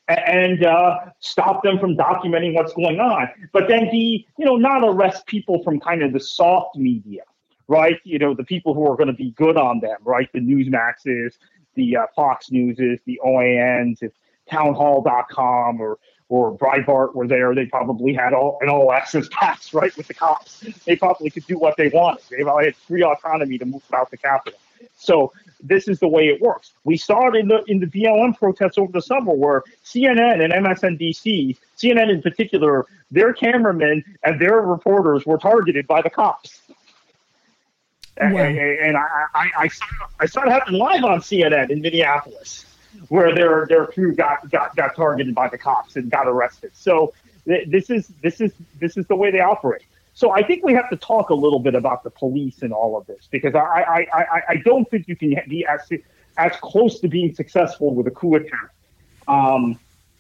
and 0.10 0.66
uh, 0.66 0.98
stop 1.22 1.64
them 1.64 1.80
from 1.80 1.96
documenting 1.96 2.54
what's 2.54 2.74
going 2.74 3.00
on. 3.00 3.30
But 3.54 3.70
then 3.70 3.90
be, 3.90 4.28
you 4.38 4.46
know, 4.46 4.58
not 4.58 4.84
arrest 4.84 5.26
people 5.28 5.64
from 5.64 5.80
kind 5.80 6.04
of 6.04 6.12
the 6.12 6.20
soft 6.20 6.76
media, 6.76 7.24
right? 7.70 8.00
You 8.04 8.20
know, 8.20 8.34
the 8.34 8.44
people 8.44 8.74
who 8.74 8.86
are 8.86 8.98
going 8.98 9.08
to 9.08 9.14
be 9.14 9.32
good 9.32 9.58
on 9.58 9.80
them, 9.80 9.98
right? 10.04 10.30
The 10.34 10.42
Newsmaxes, 10.42 11.38
the 11.76 11.98
uh, 11.98 12.08
Fox 12.16 12.52
Newses, 12.52 13.00
the 13.06 13.20
OANs, 13.24 14.02
if 14.02 14.12
townhall.com 14.50 15.82
or 15.82 15.98
or 16.28 16.58
Breitbart 16.58 17.14
were 17.14 17.28
there, 17.28 17.54
they 17.54 17.68
probably 17.68 18.14
had 18.14 18.34
all 18.34 18.58
an 18.62 18.70
all 18.70 18.92
access 18.92 19.28
pass, 19.32 19.74
right, 19.74 19.96
with 19.96 20.08
the 20.08 20.14
cops. 20.14 20.62
They 20.86 20.96
probably 20.96 21.30
could 21.30 21.46
do 21.46 21.58
what 21.60 21.78
they 21.78 21.90
wanted. 21.90 22.24
They 22.30 22.44
had 22.44 22.76
free 22.76 23.04
autonomy 23.04 23.58
to 23.60 23.66
move 23.66 23.84
about 23.90 24.10
the 24.12 24.18
Capitol. 24.18 24.60
So 24.98 25.32
this 25.62 25.88
is 25.88 26.00
the 26.00 26.08
way 26.08 26.28
it 26.28 26.42
works. 26.42 26.72
We 26.84 26.98
saw 26.98 27.30
it 27.30 27.36
in 27.36 27.48
the 27.48 27.64
in 27.68 27.80
the 27.80 27.88
BLM 27.88 28.38
protests 28.38 28.78
over 28.78 28.92
the 28.92 29.02
summer, 29.02 29.34
where 29.34 29.64
CNN 29.84 30.44
and 30.44 30.52
MSNBC, 30.54 31.58
CNN 31.78 32.10
in 32.10 32.22
particular, 32.22 32.86
their 33.12 33.34
cameramen 33.34 34.04
and 34.24 34.40
their 34.40 34.62
reporters 34.62 35.26
were 35.26 35.38
targeted 35.38 35.88
by 35.88 36.02
the 36.02 36.10
cops. 36.10 36.62
Wow. 38.20 38.38
And, 38.38 38.58
and 38.58 38.98
I, 38.98 39.26
I, 39.34 39.52
I, 39.58 39.68
saw, 39.68 39.86
I 40.20 40.26
saw 40.26 40.44
it 40.44 40.50
happen 40.50 40.76
live 40.76 41.04
on 41.04 41.20
CNN 41.20 41.70
in 41.70 41.82
Minneapolis, 41.82 42.66
where 43.10 43.36
their 43.36 43.66
their 43.68 43.88
crew 43.88 44.14
got, 44.14 44.50
got, 44.50 44.76
got 44.76 44.96
targeted 44.96 45.36
by 45.36 45.50
the 45.50 45.58
cops 45.58 45.98
and 45.98 46.10
got 46.10 46.28
arrested. 46.28 46.72
So 46.74 47.14
th- 47.46 47.68
this 47.68 47.90
is 47.90 48.08
this 48.22 48.40
is 48.40 48.54
this 48.80 48.96
is 48.96 49.06
the 49.08 49.16
way 49.16 49.32
they 49.32 49.42
operate. 49.42 49.84
So 50.14 50.32
I 50.32 50.44
think 50.44 50.64
we 50.64 50.74
have 50.74 50.90
to 50.92 50.96
talk 50.96 51.30
a 51.30 51.34
little 51.34 51.60
bit 51.60 51.76
about 51.76 52.04
the 52.04 52.10
police 52.10 52.62
and 52.62 52.72
all 52.72 52.98
of 52.98 53.06
this 53.06 53.28
because 53.30 53.54
I 53.54 53.60
I, 53.60 54.08
I, 54.14 54.42
I 54.50 54.56
don't 54.64 54.90
think 54.90 55.10
you 55.10 55.18
can 55.18 55.36
be 55.50 55.66
as 55.66 55.82
as 56.38 56.54
close 56.62 57.00
to 57.02 57.10
being 57.10 57.34
successful 57.36 57.94
with 57.94 58.08
a 58.08 58.12
coup 58.12 58.36
attempt 58.36 58.74
um, 59.28 59.78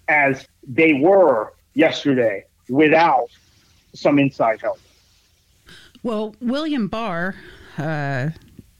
as 0.07 0.47
they 0.67 0.93
were 0.93 1.53
yesterday 1.73 2.45
without 2.69 3.29
some 3.93 4.19
inside 4.19 4.61
help. 4.61 4.79
Well, 6.03 6.35
William 6.39 6.87
Barr, 6.87 7.35
uh, 7.77 8.29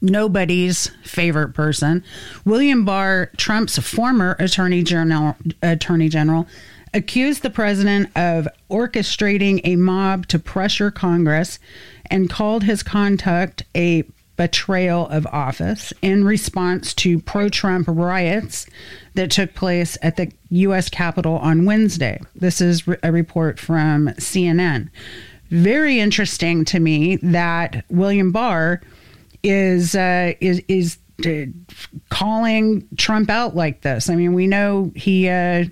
nobody's 0.01 0.87
favorite 1.03 1.53
person, 1.53 2.03
William 2.45 2.85
Barr, 2.85 3.31
Trump's 3.37 3.77
former 3.79 4.35
attorney 4.39 4.83
general, 4.83 5.35
attorney 5.61 6.09
general, 6.09 6.47
accused 6.93 7.43
the 7.43 7.49
president 7.49 8.09
of 8.15 8.47
orchestrating 8.69 9.59
a 9.63 9.75
mob 9.75 10.27
to 10.27 10.39
pressure 10.39 10.91
Congress 10.91 11.59
and 12.09 12.29
called 12.29 12.63
his 12.63 12.83
conduct 12.83 13.63
a 13.75 14.03
betrayal 14.37 15.07
of 15.07 15.25
office 15.27 15.93
in 16.01 16.23
response 16.25 16.93
to 16.93 17.19
pro 17.19 17.49
Trump 17.49 17.87
riots 17.89 18.65
that 19.13 19.31
took 19.31 19.53
place 19.53 19.97
at 20.01 20.17
the 20.17 20.31
U.S. 20.49 20.89
Capitol 20.89 21.37
on 21.37 21.65
Wednesday. 21.65 22.19
This 22.35 22.59
is 22.61 22.83
a 23.03 23.11
report 23.11 23.59
from 23.59 24.07
CNN. 24.17 24.89
Very 25.49 25.99
interesting 25.99 26.65
to 26.65 26.79
me 26.79 27.17
that 27.17 27.85
William 27.89 28.31
Barr 28.31 28.81
is 29.43 29.95
uh, 29.95 30.33
is 30.41 30.61
is 30.67 30.97
uh, 31.25 31.45
calling 32.09 32.87
Trump 32.97 33.29
out 33.29 33.55
like 33.55 33.81
this. 33.81 34.09
I 34.09 34.15
mean, 34.15 34.33
we 34.33 34.47
know 34.47 34.91
he 34.95 35.29
uh, 35.29 35.65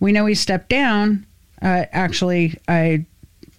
we 0.00 0.12
know 0.12 0.26
he 0.26 0.34
stepped 0.34 0.70
down. 0.70 1.26
Uh, 1.62 1.84
actually, 1.92 2.58
I 2.68 3.04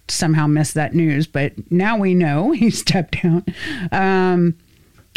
somehow 0.08 0.46
missed 0.46 0.74
that 0.74 0.94
news, 0.94 1.26
but 1.26 1.52
now 1.70 1.96
we 1.96 2.14
know 2.14 2.50
he 2.52 2.70
stepped 2.70 3.22
down. 3.22 3.44
Um, 3.92 4.56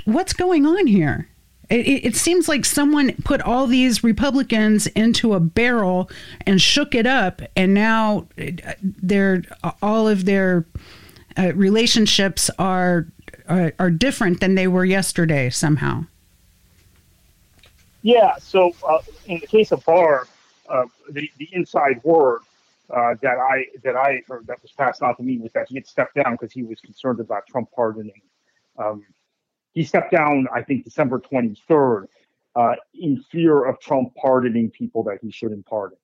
what's 0.06 0.34
going 0.34 0.66
on 0.66 0.88
here? 0.88 1.28
It, 1.70 1.88
it, 1.88 2.06
it, 2.06 2.16
seems 2.16 2.48
like 2.48 2.66
someone 2.66 3.16
put 3.24 3.42
all 3.42 3.66
these 3.66 4.04
Republicans 4.04 4.88
into 4.88 5.34
a 5.34 5.40
barrel 5.40 6.10
and 6.46 6.62
shook 6.62 6.94
it 6.94 7.08
up, 7.08 7.42
and 7.56 7.74
now 7.74 8.28
uh, 8.38 8.74
they're 8.82 9.44
all 9.82 10.08
of 10.08 10.26
their 10.26 10.66
uh, 11.38 11.54
relationships 11.56 12.50
are, 12.60 13.08
are 13.50 13.74
are 13.80 13.90
different 13.90 14.40
than 14.40 14.56
they 14.56 14.68
were 14.68 14.86
yesterday 14.86 15.50
somehow. 15.50 16.06
Yeah. 18.04 18.36
So 18.38 18.76
uh, 18.88 19.00
in 19.26 19.40
the 19.40 19.48
case 19.48 19.72
of 19.72 19.84
Barr, 19.84 20.28
uh, 20.70 20.86
the 21.10 21.30
the 21.38 21.50
inside 21.52 22.04
word 22.04 22.42
uh, 22.90 23.16
that 23.22 23.40
I 23.40 23.66
that 23.84 23.96
I 23.96 24.22
heard 24.28 24.46
that 24.48 24.62
was 24.62 24.72
passed 24.72 25.02
on 25.02 25.16
to 25.16 25.24
me 25.24 25.40
was 25.40 25.52
that 25.54 25.68
he 25.70 25.76
had 25.76 25.88
stepped 25.88 26.16
down 26.16 26.34
because 26.34 26.52
he 26.52 26.64
was 26.64 26.80
concerned 26.80 27.20
about 27.20 27.48
Trump 27.48 27.70
pardoning. 27.76 28.22
Um, 28.78 29.04
he 29.76 29.84
stepped 29.84 30.12
down, 30.12 30.48
I 30.54 30.64
think, 30.64 30.86
December 30.86 31.20
23rd, 31.20 32.08
uh, 32.56 32.76
in 32.94 33.22
fear 33.32 33.66
of 33.66 33.80
Trump 33.80 34.16
pardoning 34.16 34.72
people 34.72 35.04
that 35.04 35.20
he 35.22 35.30
shouldn't 35.30 35.66
pardon, 35.66 35.98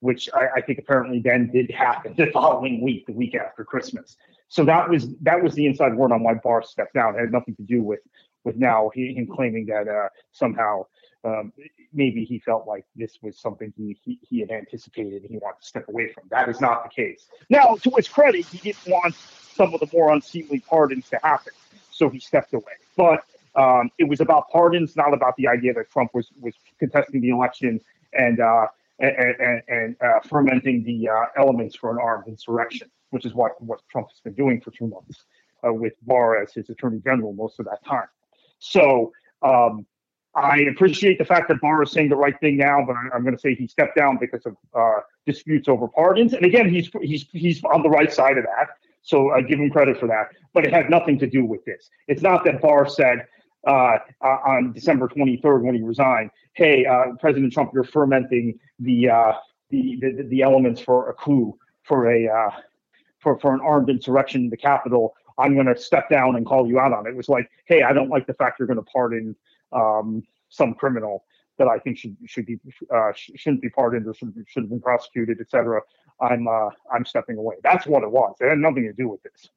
which 0.00 0.30
I, 0.32 0.46
I, 0.56 0.60
think 0.60 0.78
apparently 0.78 1.18
then 1.18 1.50
did 1.52 1.68
happen 1.70 2.14
the 2.16 2.30
following 2.32 2.80
week, 2.80 3.06
the 3.06 3.12
week 3.12 3.34
after 3.34 3.64
Christmas. 3.64 4.16
So 4.48 4.64
that 4.64 4.88
was 4.88 5.08
that 5.22 5.42
was 5.42 5.54
the 5.54 5.66
inside 5.66 5.96
word 5.96 6.12
on 6.12 6.22
why 6.22 6.34
Barr 6.34 6.62
stepped 6.62 6.94
down. 6.94 7.16
It 7.16 7.18
had 7.18 7.32
nothing 7.32 7.56
to 7.56 7.62
do 7.64 7.82
with 7.82 7.98
with 8.44 8.54
now 8.56 8.90
he, 8.94 9.12
him 9.12 9.26
claiming 9.26 9.66
that 9.66 9.88
uh, 9.88 10.08
somehow 10.30 10.86
um, 11.24 11.52
maybe 11.92 12.24
he 12.24 12.38
felt 12.38 12.68
like 12.68 12.84
this 12.94 13.18
was 13.20 13.36
something 13.36 13.72
he, 13.76 13.98
he, 14.04 14.20
he 14.22 14.38
had 14.38 14.52
anticipated 14.52 15.22
and 15.22 15.30
he 15.32 15.38
wanted 15.38 15.60
to 15.60 15.66
step 15.66 15.88
away 15.88 16.12
from. 16.12 16.24
That 16.30 16.48
is 16.48 16.60
not 16.60 16.84
the 16.84 16.90
case. 16.90 17.26
Now, 17.50 17.74
to 17.82 17.90
his 17.96 18.06
credit, 18.06 18.46
he 18.46 18.58
didn't 18.58 18.86
want 18.86 19.16
some 19.16 19.74
of 19.74 19.80
the 19.80 19.88
more 19.92 20.12
unseemly 20.12 20.60
pardons 20.60 21.08
to 21.10 21.18
happen, 21.24 21.52
so 21.96 22.08
he 22.08 22.20
stepped 22.20 22.52
away. 22.52 22.74
But 22.96 23.24
um, 23.54 23.90
it 23.98 24.04
was 24.04 24.20
about 24.20 24.50
pardons, 24.50 24.96
not 24.96 25.14
about 25.14 25.34
the 25.36 25.48
idea 25.48 25.72
that 25.74 25.90
Trump 25.90 26.10
was 26.14 26.30
was 26.40 26.54
contesting 26.78 27.20
the 27.20 27.30
election 27.30 27.80
and 28.12 28.40
uh, 28.40 28.66
and, 28.98 29.62
and, 29.68 29.96
uh, 30.00 30.20
fermenting 30.26 30.82
the 30.82 31.08
uh, 31.08 31.26
elements 31.36 31.76
for 31.76 31.90
an 31.90 31.98
armed 32.00 32.28
insurrection, 32.28 32.90
which 33.10 33.24
is 33.24 33.34
what 33.34 33.60
what 33.62 33.80
Trump 33.90 34.08
has 34.10 34.20
been 34.20 34.34
doing 34.34 34.60
for 34.60 34.70
two 34.70 34.86
months 34.86 35.24
uh, 35.66 35.72
with 35.72 35.94
Barr 36.02 36.42
as 36.42 36.52
his 36.52 36.68
attorney 36.70 37.00
general 37.00 37.32
most 37.32 37.58
of 37.58 37.66
that 37.66 37.84
time. 37.84 38.08
So. 38.58 39.12
Um, 39.42 39.86
I 40.34 40.58
appreciate 40.70 41.16
the 41.16 41.24
fact 41.24 41.48
that 41.48 41.62
Barr 41.62 41.82
is 41.82 41.90
saying 41.90 42.10
the 42.10 42.16
right 42.16 42.38
thing 42.40 42.58
now, 42.58 42.84
but 42.86 42.94
I'm 43.14 43.22
going 43.22 43.34
to 43.34 43.40
say 43.40 43.54
he 43.54 43.66
stepped 43.66 43.96
down 43.96 44.18
because 44.20 44.44
of 44.44 44.54
uh, 44.74 45.00
disputes 45.24 45.66
over 45.66 45.88
pardons. 45.88 46.34
And 46.34 46.44
again, 46.44 46.68
he's 46.68 46.90
he's 47.00 47.24
he's 47.32 47.64
on 47.64 47.82
the 47.82 47.88
right 47.88 48.12
side 48.12 48.36
of 48.36 48.44
that, 48.44 48.68
so 49.06 49.30
I 49.30 49.40
give 49.40 49.60
him 49.60 49.70
credit 49.70 49.98
for 49.98 50.08
that. 50.08 50.30
But 50.52 50.66
it 50.66 50.72
had 50.72 50.90
nothing 50.90 51.16
to 51.20 51.26
do 51.28 51.44
with 51.44 51.64
this. 51.64 51.88
It's 52.08 52.22
not 52.22 52.44
that 52.44 52.60
Barr 52.60 52.88
said 52.88 53.26
uh, 53.66 53.98
uh, 54.20 54.38
on 54.44 54.72
December 54.72 55.08
23rd 55.08 55.62
when 55.62 55.74
he 55.76 55.80
resigned, 55.80 56.30
"Hey, 56.54 56.84
uh, 56.84 57.12
President 57.20 57.52
Trump, 57.52 57.70
you're 57.72 57.84
fermenting 57.84 58.58
the, 58.80 59.08
uh, 59.08 59.32
the, 59.70 59.98
the 60.00 60.26
the 60.28 60.42
elements 60.42 60.80
for 60.80 61.08
a 61.08 61.14
coup, 61.14 61.56
for 61.84 62.10
a 62.10 62.28
uh, 62.28 62.50
for 63.20 63.38
for 63.38 63.54
an 63.54 63.60
armed 63.60 63.88
insurrection 63.88 64.42
in 64.42 64.50
the 64.50 64.56
Capitol." 64.56 65.14
I'm 65.38 65.54
going 65.54 65.66
to 65.66 65.76
step 65.76 66.08
down 66.08 66.36
and 66.36 66.46
call 66.46 66.66
you 66.66 66.80
out 66.80 66.94
on 66.94 67.06
it. 67.06 67.10
It 67.10 67.16
was 67.16 67.28
like, 67.28 67.50
hey, 67.66 67.82
I 67.82 67.92
don't 67.92 68.08
like 68.08 68.26
the 68.26 68.32
fact 68.32 68.58
you're 68.58 68.66
going 68.66 68.78
to 68.78 68.90
pardon 68.90 69.36
um, 69.70 70.22
some 70.48 70.72
criminal 70.72 71.26
that 71.58 71.68
I 71.68 71.78
think 71.78 71.98
should 71.98 72.16
should 72.26 72.46
be 72.46 72.58
uh, 72.94 73.12
shouldn't 73.14 73.62
be 73.62 73.70
pardoned 73.70 74.06
or 74.06 74.14
should, 74.14 74.34
should 74.46 74.62
have 74.64 74.70
been 74.70 74.80
prosecuted, 74.80 75.40
etc. 75.40 75.80
I'm 76.20 76.48
uh, 76.48 76.70
I'm 76.92 77.04
stepping 77.04 77.36
away. 77.36 77.56
That's 77.62 77.86
what 77.86 78.02
it 78.02 78.10
was. 78.10 78.34
It 78.40 78.48
had 78.48 78.58
nothing 78.58 78.84
to 78.84 78.92
do 78.92 79.08
with 79.08 79.22
this. 79.22 79.50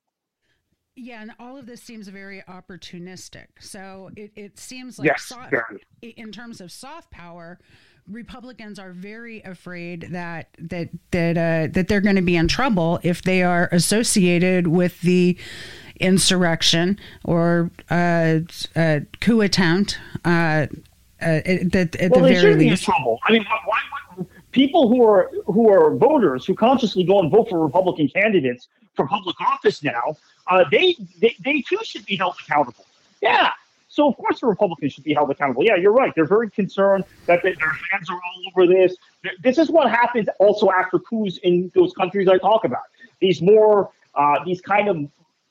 Yeah, 0.95 1.22
and 1.22 1.32
all 1.39 1.55
of 1.55 1.66
this 1.66 1.82
seems 1.82 2.10
very 2.10 2.43
opportunistic. 2.47 3.47
So 3.62 4.12
it, 4.18 4.32
it 4.36 4.60
seems 4.60 4.99
like 4.99 5.07
yes, 5.07 5.24
soft, 5.24 5.53
in 6.01 6.32
terms 6.34 6.60
of 6.60 6.74
soft 6.74 7.10
power, 7.10 7.57
Republicans 8.05 8.80
are 8.80 8.91
very 8.91 9.41
afraid 9.43 10.10
that 10.12 10.49
that 10.60 10.89
that 11.12 11.38
uh, 11.38 11.72
that 11.72 11.88
they're 11.88 12.01
going 12.01 12.18
to 12.18 12.22
be 12.22 12.36
in 12.36 12.49
trouble 12.49 12.99
if 13.01 13.22
they 13.22 13.43
are 13.43 13.70
associated 13.72 14.68
with 14.68 14.99
the 15.01 15.38
insurrection 16.01 16.99
or 17.24 17.72
uh, 17.89 18.39
uh, 18.76 18.99
coup 19.22 19.41
attempt. 19.41 19.97
Uh, 20.26 20.68
uh 21.22 21.41
at, 21.45 21.95
at 21.95 22.12
well, 22.12 22.24
the 22.24 22.34
very 22.34 22.55
least. 22.55 22.84
trouble. 22.84 23.20
I 23.26 23.34
mean, 23.34 23.45
why, 23.45 23.60
why, 23.66 23.99
people 24.52 24.88
who 24.88 25.06
are 25.06 25.30
who 25.45 25.70
are 25.70 25.95
voters 25.95 26.45
who 26.45 26.56
consciously 26.56 27.04
go 27.04 27.20
and 27.20 27.32
vote 27.32 27.50
for 27.50 27.60
Republican 27.60 28.08
candidates 28.10 28.68
for 28.95 29.08
public 29.08 29.39
office 29.41 29.84
now, 29.84 30.18
uh, 30.47 30.66
they, 30.72 30.95
they 31.22 31.36
they 31.43 31.62
too 31.62 31.80
should 31.84 32.06
be 32.06 32.16
held 32.16 32.36
accountable. 32.43 32.86
Yeah. 33.22 33.52
So 33.88 34.08
of 34.08 34.18
course 34.18 34.39
the 34.39 34.47
Republicans 34.47 34.93
should 34.93 35.04
be 35.04 35.14
held 35.14 35.32
accountable. 35.32 35.64
Yeah, 35.64 35.76
you're 35.76 35.91
right. 35.91 36.14
They're 36.16 36.26
very 36.26 36.50
concerned 36.50 37.06
that 37.26 37.41
they, 37.43 37.54
their 37.54 37.76
hands 37.91 38.10
are 38.10 38.16
all 38.16 38.43
over 38.52 38.68
this. 38.72 38.95
This 39.41 39.58
is 39.58 39.70
what 39.70 39.89
happens 39.89 40.28
also 40.39 40.70
after 40.70 41.00
coups 41.00 41.38
in 41.43 41.72
those 41.76 41.93
countries 41.93 42.28
I 42.28 42.38
talk 42.38 42.66
about. 42.66 42.84
These 43.20 43.41
more, 43.41 43.91
uh, 44.16 44.43
these 44.45 44.62
kind 44.62 44.88
of, 44.88 44.97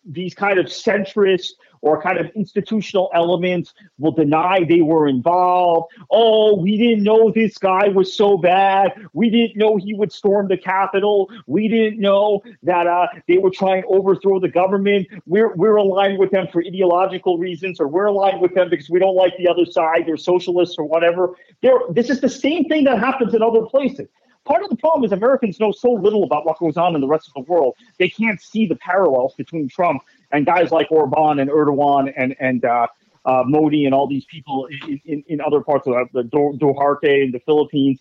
these 0.05 0.35
kind 0.35 0.59
of 0.59 0.67
centrist 0.67 1.51
or 1.81 2.01
kind 2.03 2.19
of 2.19 2.27
institutional 2.35 3.11
elements 3.15 3.73
will 3.99 4.13
deny 4.13 4.65
they 4.69 4.81
were 4.81 5.07
involved. 5.07 5.93
Oh, 6.11 6.57
we 6.57 6.77
didn't 6.77 7.05
know 7.05 7.31
this 7.31 7.57
guy 7.59 7.89
was 7.89 8.13
so 8.13 8.37
bad. 8.37 8.93
We 9.13 9.31
didn't 9.31 9.57
know 9.57 9.77
he 9.77 9.95
would 9.95 10.13
storm 10.13 10.49
the 10.49 10.57
Capitol. 10.57 11.31
We 11.47 11.69
didn't 11.69 12.01
know 12.01 12.43
that 12.65 12.87
uh, 12.87 13.07
they 13.29 13.39
were 13.39 13.51
trying 13.51 13.83
to 13.83 13.89
overthrow 13.89 14.41
the 14.41 14.49
government. 14.49 15.07
We're, 15.27 15.55
we're 15.55 15.77
aligned 15.77 16.19
with 16.19 16.31
them 16.31 16.49
for 16.53 16.63
ideological 16.67 17.39
reasons, 17.39 17.81
or 17.81 17.87
we're 17.87 18.07
aligned 18.07 18.41
with 18.41 18.55
them 18.55 18.71
because 18.71 18.91
we 18.91 18.99
don't 18.99 19.17
like 19.17 19.37
the 19.39 19.49
other 19.49 19.65
side. 19.65 20.05
They're 20.07 20.17
socialists 20.17 20.77
or 20.79 20.85
whatever. 20.85 21.37
They're, 21.63 21.79
this 21.91 22.11
is 22.11 22.21
the 22.21 22.29
same 22.29 22.65
thing 22.65 22.85
that 22.85 22.99
happens 22.99 23.35
in 23.35 23.43
other 23.43 23.63
places 23.67 24.09
part 24.49 24.65
of 24.65 24.71
the 24.71 24.77
problem 24.77 25.05
is 25.05 25.13
Americans 25.13 25.61
know 25.61 25.71
so 25.71 25.93
little 25.93 26.25
about 26.25 26.47
what 26.47 26.59
goes 26.59 26.77
on 26.77 26.95
in 26.95 27.01
the 27.01 27.07
rest 27.07 27.29
of 27.29 27.35
the 27.35 27.53
world. 27.53 27.75
They 27.99 28.09
can't 28.09 28.41
see 28.41 28.67
the 28.67 28.77
parallels 28.77 29.35
between 29.35 29.69
Trump 29.69 30.03
and 30.33 30.47
guys 30.47 30.73
like 30.73 30.91
Orban 30.91 31.39
and 31.39 31.51
Erdogan 31.51 32.13
and 32.17 32.35
and 32.41 32.65
uh, 32.65 32.87
uh, 33.25 33.43
Modi 33.47 33.85
and 33.85 33.95
all 33.95 34.07
these 34.07 34.25
people 34.25 34.67
in, 34.67 35.01
in, 35.05 35.25
in 35.29 35.41
other 35.41 35.61
parts 35.61 35.87
of 35.87 35.95
the, 36.13 36.23
the 36.23 36.29
Duterte 36.29 37.25
in 37.25 37.31
the 37.31 37.41
Philippines. 37.41 38.01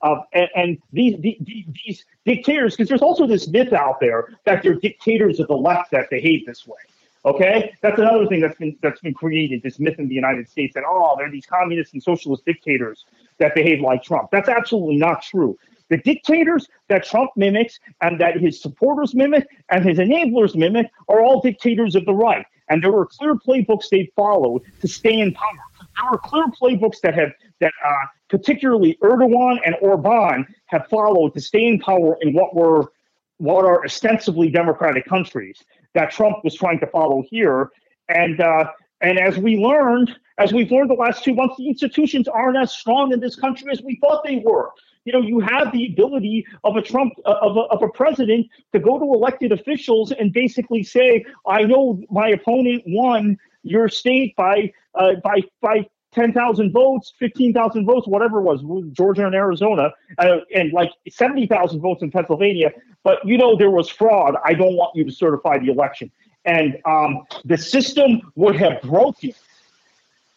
Uh, 0.00 0.20
and, 0.32 0.48
and, 0.54 0.78
these, 0.92 1.20
these, 1.20 1.64
these 1.84 2.04
dictators, 2.24 2.76
because 2.76 2.88
there's 2.88 3.02
also 3.02 3.26
this 3.26 3.48
myth 3.48 3.72
out 3.72 3.98
there 3.98 4.28
that 4.44 4.62
they're 4.62 4.76
dictators 4.76 5.40
of 5.40 5.48
the 5.48 5.56
left 5.56 5.90
that 5.90 6.08
behave 6.08 6.46
this 6.46 6.68
way. 6.68 6.78
Okay, 7.24 7.74
that's 7.82 7.98
another 7.98 8.26
thing 8.26 8.40
that's 8.40 8.56
been 8.56 8.76
that's 8.80 9.00
been 9.00 9.12
created. 9.12 9.60
This 9.60 9.80
myth 9.80 9.98
in 9.98 10.06
the 10.06 10.14
United 10.14 10.48
States 10.48 10.72
that 10.74 10.84
oh, 10.86 11.16
they're 11.18 11.30
these 11.30 11.46
communist 11.46 11.92
and 11.92 12.02
socialist 12.02 12.44
dictators 12.44 13.04
that 13.38 13.56
behave 13.56 13.80
like 13.80 14.04
Trump. 14.04 14.30
That's 14.30 14.48
absolutely 14.48 14.98
not 14.98 15.20
true. 15.22 15.58
The 15.90 15.98
dictators 15.98 16.68
that 16.88 17.04
Trump 17.04 17.30
mimics 17.36 17.78
and 18.00 18.20
that 18.20 18.36
his 18.36 18.60
supporters 18.60 19.14
mimic 19.14 19.48
and 19.70 19.84
his 19.84 19.98
enablers 19.98 20.54
mimic 20.54 20.90
are 21.08 21.20
all 21.20 21.40
dictators 21.40 21.94
of 21.94 22.04
the 22.04 22.14
right. 22.14 22.44
And 22.68 22.82
there 22.82 22.92
were 22.92 23.06
clear 23.06 23.34
playbooks 23.34 23.88
they 23.90 24.12
followed 24.14 24.62
to 24.80 24.88
stay 24.88 25.18
in 25.18 25.32
power. 25.32 25.58
There 25.80 26.10
were 26.10 26.18
clear 26.18 26.44
playbooks 26.48 27.00
that 27.02 27.14
have 27.14 27.32
that 27.60 27.72
uh, 27.84 28.06
particularly 28.28 28.98
Erdogan 29.02 29.58
and 29.64 29.74
Orban 29.80 30.46
have 30.66 30.86
followed 30.88 31.34
to 31.34 31.40
stay 31.40 31.66
in 31.66 31.78
power 31.78 32.16
in 32.20 32.34
what 32.34 32.54
were 32.54 32.92
what 33.38 33.64
are 33.64 33.84
ostensibly 33.84 34.50
democratic 34.50 35.06
countries 35.06 35.62
that 35.94 36.10
Trump 36.10 36.44
was 36.44 36.54
trying 36.54 36.80
to 36.80 36.86
follow 36.88 37.24
here. 37.30 37.70
And 38.08 38.40
uh, 38.40 38.70
and 39.00 39.18
as 39.18 39.38
we 39.38 39.56
learned, 39.56 40.14
as 40.38 40.52
we've 40.52 40.70
learned 40.70 40.90
the 40.90 40.94
last 40.94 41.24
two 41.24 41.34
months, 41.34 41.56
the 41.56 41.68
institutions 41.68 42.28
aren't 42.28 42.56
as 42.56 42.72
strong 42.72 43.12
in 43.12 43.20
this 43.20 43.36
country 43.36 43.70
as 43.72 43.80
we 43.80 43.96
thought 43.96 44.24
they 44.24 44.42
were 44.44 44.70
you 45.08 45.12
know, 45.14 45.22
you 45.22 45.40
have 45.40 45.72
the 45.72 45.86
ability 45.86 46.46
of 46.64 46.76
a 46.76 46.82
Trump 46.82 47.14
of 47.24 47.56
a, 47.56 47.60
of 47.60 47.82
a 47.82 47.88
president 47.88 48.46
to 48.72 48.78
go 48.78 48.98
to 48.98 49.04
elected 49.04 49.52
officials 49.52 50.12
and 50.12 50.34
basically 50.34 50.82
say, 50.82 51.24
"I 51.46 51.62
know 51.62 52.02
my 52.10 52.28
opponent 52.28 52.82
won 52.86 53.38
your 53.62 53.88
state 53.88 54.36
by 54.36 54.70
uh, 54.94 55.14
by 55.24 55.40
by." 55.62 55.88
10,000 56.14 56.72
votes, 56.72 57.12
15,000 57.18 57.84
votes, 57.84 58.08
whatever 58.08 58.38
it 58.38 58.42
was, 58.42 58.62
Georgia 58.92 59.26
and 59.26 59.34
Arizona, 59.34 59.92
uh, 60.16 60.38
and 60.54 60.72
like 60.72 60.90
70,000 61.08 61.80
votes 61.80 62.02
in 62.02 62.10
Pennsylvania. 62.10 62.72
But 63.04 63.18
you 63.26 63.36
know, 63.36 63.56
there 63.56 63.70
was 63.70 63.90
fraud. 63.90 64.34
I 64.42 64.54
don't 64.54 64.74
want 64.74 64.96
you 64.96 65.04
to 65.04 65.12
certify 65.12 65.58
the 65.58 65.70
election. 65.70 66.10
And 66.46 66.78
um, 66.86 67.24
the 67.44 67.58
system 67.58 68.32
would 68.36 68.56
have 68.56 68.80
broken 68.80 69.34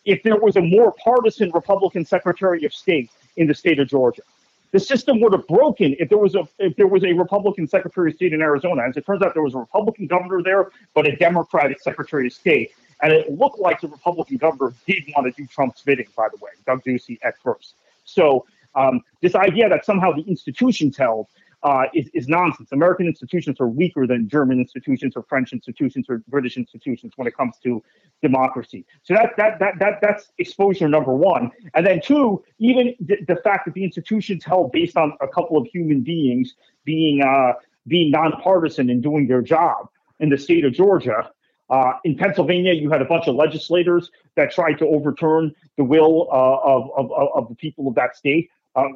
if 0.03 0.21
there 0.23 0.35
was 0.35 0.57
a 0.57 0.61
more 0.61 0.93
partisan 1.01 1.51
Republican 1.53 2.03
Secretary 2.03 2.65
of 2.65 2.73
State 2.73 3.09
in 3.37 3.47
the 3.47 3.55
state 3.55 3.79
of 3.79 3.87
Georgia 3.87 4.23
the 4.71 4.79
system 4.79 5.19
would 5.21 5.33
have 5.33 5.47
broken 5.47 5.95
if 5.99 6.09
there 6.09 6.17
was 6.17 6.35
a 6.35 6.47
if 6.59 6.75
there 6.75 6.87
was 6.87 7.03
a 7.03 7.13
Republican 7.13 7.67
Secretary 7.67 8.11
of 8.11 8.15
State 8.15 8.33
in 8.33 8.41
Arizona. 8.41 8.83
As 8.87 8.97
it 8.97 9.05
turns 9.05 9.21
out, 9.21 9.33
there 9.33 9.43
was 9.43 9.53
a 9.53 9.59
Republican 9.59 10.07
governor 10.07 10.41
there, 10.41 10.71
but 10.93 11.07
a 11.07 11.15
Democratic 11.15 11.81
Secretary 11.81 12.27
of 12.27 12.33
State, 12.33 12.71
and 13.01 13.11
it 13.11 13.31
looked 13.31 13.59
like 13.59 13.81
the 13.81 13.87
Republican 13.87 14.37
governor 14.37 14.73
did 14.87 15.03
want 15.15 15.33
to 15.33 15.41
do 15.41 15.47
Trump's 15.47 15.81
bidding. 15.81 16.07
By 16.15 16.29
the 16.29 16.37
way, 16.37 16.51
Doug 16.65 16.83
Ducey 16.83 17.19
at 17.23 17.37
first. 17.39 17.75
So 18.05 18.45
um, 18.75 19.01
this 19.21 19.35
idea 19.35 19.67
that 19.69 19.85
somehow 19.85 20.13
the 20.13 20.23
institutions 20.23 20.97
held 20.97 21.27
uh, 21.63 21.83
is, 21.93 22.09
is 22.13 22.27
nonsense. 22.27 22.71
American 22.71 23.05
institutions 23.07 23.59
are 23.59 23.67
weaker 23.67 24.07
than 24.07 24.27
German 24.27 24.59
institutions 24.59 25.13
or 25.15 25.23
French 25.23 25.53
institutions 25.53 26.07
or 26.09 26.23
British 26.27 26.57
institutions 26.57 27.13
when 27.15 27.27
it 27.27 27.35
comes 27.35 27.57
to 27.63 27.83
democracy. 28.21 28.85
So 29.03 29.13
that 29.13 29.31
that 29.37 29.59
that, 29.59 29.73
that 29.79 29.99
that's 30.01 30.31
exposure 30.37 30.87
number 30.87 31.13
one. 31.13 31.51
And 31.73 31.85
then 31.85 32.01
two, 32.03 32.43
even 32.59 32.95
the, 32.99 33.17
the 33.27 33.35
fact 33.37 33.65
that 33.65 33.73
the 33.73 33.83
institutions 33.83 34.43
held 34.43 34.71
based 34.71 34.97
on 34.97 35.13
a 35.21 35.27
couple 35.27 35.57
of 35.57 35.67
human 35.67 36.01
beings 36.01 36.55
being 36.83 37.21
uh, 37.21 37.53
being 37.87 38.11
nonpartisan 38.11 38.89
and 38.89 39.01
doing 39.01 39.27
their 39.27 39.41
job 39.41 39.89
in 40.19 40.29
the 40.29 40.37
state 40.37 40.65
of 40.65 40.73
Georgia. 40.73 41.31
Uh, 41.69 41.93
in 42.03 42.17
Pennsylvania, 42.17 42.73
you 42.73 42.89
had 42.89 43.01
a 43.01 43.05
bunch 43.05 43.27
of 43.27 43.35
legislators 43.35 44.11
that 44.35 44.51
tried 44.51 44.73
to 44.73 44.85
overturn 44.87 45.53
the 45.77 45.83
will 45.85 46.27
uh, 46.29 46.35
of, 46.35 46.89
of, 46.97 47.29
of 47.33 47.47
the 47.47 47.55
people 47.55 47.87
of 47.87 47.95
that 47.95 48.15
state. 48.15 48.49
Uh, 48.75 48.87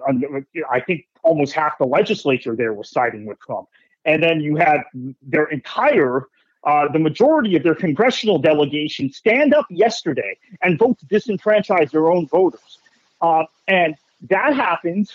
I 0.71 0.79
think 0.79 1.07
almost 1.23 1.53
half 1.53 1.77
the 1.77 1.85
legislature 1.85 2.55
there 2.55 2.73
was 2.73 2.89
siding 2.89 3.25
with 3.25 3.39
Trump. 3.39 3.67
And 4.05 4.21
then 4.21 4.39
you 4.39 4.55
had 4.55 4.81
their 5.21 5.45
entire, 5.45 6.27
uh, 6.63 6.87
the 6.91 6.99
majority 6.99 7.55
of 7.55 7.63
their 7.63 7.75
congressional 7.75 8.37
delegation 8.37 9.11
stand 9.11 9.53
up 9.53 9.65
yesterday 9.69 10.37
and 10.61 10.77
vote 10.77 10.99
to 10.99 11.05
disenfranchise 11.07 11.91
their 11.91 12.11
own 12.11 12.27
voters. 12.27 12.79
Uh, 13.21 13.43
and 13.67 13.95
that 14.29 14.55
happens, 14.55 15.11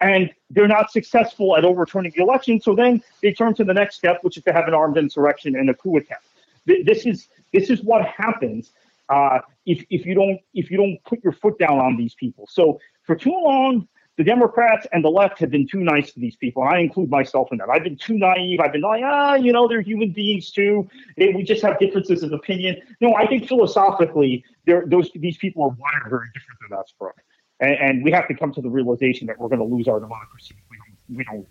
and 0.00 0.30
they're 0.50 0.68
not 0.68 0.90
successful 0.90 1.56
at 1.56 1.64
overturning 1.64 2.12
the 2.16 2.22
election. 2.22 2.60
So 2.60 2.74
then 2.74 3.02
they 3.22 3.32
turn 3.32 3.54
to 3.54 3.64
the 3.64 3.74
next 3.74 3.96
step, 3.96 4.18
which 4.22 4.36
is 4.36 4.44
to 4.44 4.52
have 4.52 4.66
an 4.68 4.74
armed 4.74 4.96
insurrection 4.96 5.56
and 5.56 5.70
a 5.70 5.74
coup 5.74 5.96
attempt. 5.96 6.24
This 6.66 7.06
is 7.06 7.28
this 7.52 7.70
is 7.70 7.82
what 7.82 8.04
happens 8.04 8.72
uh, 9.08 9.40
if 9.64 9.84
if 9.90 10.06
you 10.06 10.14
don't 10.14 10.40
if 10.54 10.70
you 10.70 10.76
don't 10.76 10.98
put 11.04 11.22
your 11.22 11.32
foot 11.32 11.58
down 11.58 11.78
on 11.78 11.96
these 11.96 12.14
people. 12.14 12.46
So 12.50 12.80
for 13.04 13.14
too 13.14 13.30
long, 13.30 13.86
the 14.16 14.24
Democrats 14.24 14.86
and 14.92 15.04
the 15.04 15.10
left 15.10 15.38
have 15.40 15.50
been 15.50 15.66
too 15.66 15.80
nice 15.80 16.12
to 16.12 16.20
these 16.20 16.36
people. 16.36 16.62
And 16.62 16.74
I 16.74 16.78
include 16.80 17.10
myself 17.10 17.48
in 17.52 17.58
that. 17.58 17.68
I've 17.68 17.84
been 17.84 17.96
too 17.96 18.16
naive. 18.16 18.60
I've 18.60 18.72
been 18.72 18.80
like, 18.80 19.02
ah, 19.04 19.34
you 19.34 19.52
know, 19.52 19.68
they're 19.68 19.82
human 19.82 20.10
beings 20.10 20.50
too. 20.50 20.88
They, 21.16 21.32
we 21.32 21.42
just 21.42 21.62
have 21.62 21.78
differences 21.78 22.22
of 22.22 22.32
opinion. 22.32 22.80
No, 23.00 23.14
I 23.14 23.26
think 23.26 23.46
philosophically, 23.46 24.44
those 24.66 25.10
these 25.14 25.36
people 25.36 25.64
are 25.64 25.76
wired 25.78 26.10
very 26.10 26.28
different 26.34 26.60
than 26.68 26.78
us, 26.78 26.94
Brooke. 26.98 27.20
And, 27.60 27.74
and 27.74 28.04
we 28.04 28.10
have 28.12 28.26
to 28.28 28.34
come 28.34 28.52
to 28.54 28.62
the 28.62 28.70
realization 28.70 29.26
that 29.26 29.38
we're 29.38 29.48
going 29.48 29.60
to 29.60 29.74
lose 29.74 29.88
our 29.88 30.00
democracy 30.00 30.54
if 30.58 30.64
we 30.70 30.76
don't, 30.78 31.18
we 31.18 31.24
don't 31.24 31.46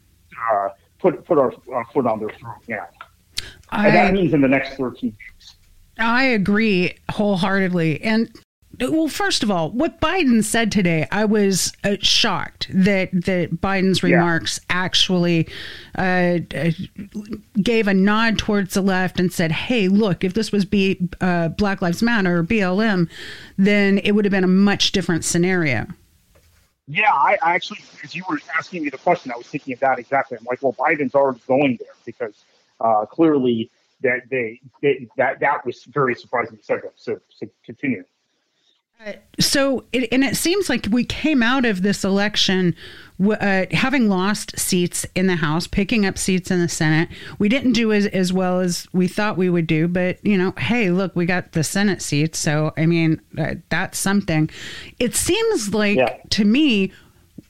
uh, 0.52 0.70
put 0.98 1.24
put 1.26 1.38
our 1.38 1.52
foot 1.94 2.08
on 2.08 2.20
their 2.20 2.30
throat. 2.30 2.58
Yeah, 2.68 2.86
I, 3.70 3.88
and 3.88 3.96
that 3.96 4.14
means 4.14 4.34
in 4.34 4.42
the 4.42 4.48
next 4.48 4.76
13 4.76 5.16
years. 5.20 5.55
I 5.98 6.24
agree 6.26 6.98
wholeheartedly. 7.10 8.02
And 8.02 8.30
well, 8.80 9.08
first 9.08 9.44
of 9.44 9.50
all, 9.50 9.72
what 9.72 10.02
Biden 10.02 10.44
said 10.44 10.72
today, 10.72 11.08
I 11.12 11.26
was 11.26 11.72
uh, 11.84 11.96
shocked 12.02 12.68
that 12.74 13.10
that 13.14 13.62
Biden's 13.62 14.04
remarks 14.04 14.60
yeah. 14.70 14.76
actually 14.76 15.48
uh, 15.98 16.40
uh, 16.54 16.72
gave 17.62 17.88
a 17.88 17.94
nod 17.94 18.38
towards 18.38 18.74
the 18.74 18.82
left 18.82 19.20
and 19.20 19.32
said, 19.32 19.52
"Hey, 19.52 19.88
look, 19.88 20.24
if 20.24 20.34
this 20.34 20.52
was 20.52 20.66
B, 20.66 21.00
uh, 21.22 21.50
Black 21.50 21.82
Lives 21.82 22.04
Matter 22.04 22.40
or 22.40 22.44
BLM, 22.44 23.10
then 23.58 24.00
it 24.00 24.12
would 24.12 24.26
have 24.26 24.32
been 24.32 24.44
a 24.44 24.48
much 24.48 24.92
different 24.92 25.24
scenario." 25.24 25.88
Yeah, 26.88 27.14
I, 27.14 27.38
I 27.42 27.56
actually, 27.56 27.80
as 28.04 28.14
you 28.14 28.24
were 28.30 28.40
asking 28.58 28.84
me 28.84 28.90
the 28.90 28.98
question, 28.98 29.32
I 29.32 29.38
was 29.38 29.48
thinking 29.48 29.74
of 29.74 29.80
that 29.80 29.98
exactly. 29.98 30.38
I'm 30.38 30.46
like, 30.46 30.62
well, 30.62 30.74
Biden's 30.74 31.16
already 31.16 31.42
going 31.48 31.78
there 31.80 31.96
because 32.06 32.44
uh, 32.80 33.06
clearly 33.06 33.72
that 34.02 34.22
they, 34.30 34.60
they, 34.82 35.08
that 35.18 35.40
that 35.40 35.66
was 35.66 35.84
very 35.86 36.16
surprising. 36.16 36.60
So, 36.62 36.80
so, 36.96 37.20
so 37.30 37.48
continue. 37.64 38.04
Uh, 39.06 39.12
so, 39.40 39.84
it, 39.92 40.08
and 40.14 40.24
it 40.24 40.38
seems 40.38 40.70
like 40.70 40.88
we 40.90 41.04
came 41.04 41.44
out 41.44 41.66
of 41.66 41.82
this 41.82 42.06
election 42.06 42.74
uh, 43.22 43.66
having 43.72 44.08
lost 44.08 44.58
seats 44.58 45.06
in 45.16 45.28
the 45.28 45.36
House, 45.36 45.68
picking 45.68 46.06
up 46.06 46.18
seats 46.18 46.50
in 46.50 46.62
the 46.62 46.70
Senate. 46.70 47.10
We 47.38 47.50
didn't 47.50 47.74
do 47.74 47.92
as, 47.92 48.06
as 48.08 48.32
well 48.32 48.62
as 48.62 48.88
we 48.94 49.10
thought 49.10 49.36
we 49.36 49.50
would 49.50 49.68
do, 49.68 49.90
but, 49.90 50.26
you 50.26 50.38
know, 50.38 50.54
hey, 50.58 50.92
look, 50.92 51.14
we 51.14 51.26
got 51.26 51.52
the 51.52 51.64
Senate 51.64 52.02
seats. 52.02 52.40
So, 52.40 52.74
I 52.78 52.86
mean, 52.86 53.20
uh, 53.38 53.56
that's 53.68 54.00
something. 54.00 54.50
It 54.98 55.14
seems 55.14 55.74
like 55.74 55.98
yeah. 55.98 56.18
to 56.30 56.46
me, 56.46 56.94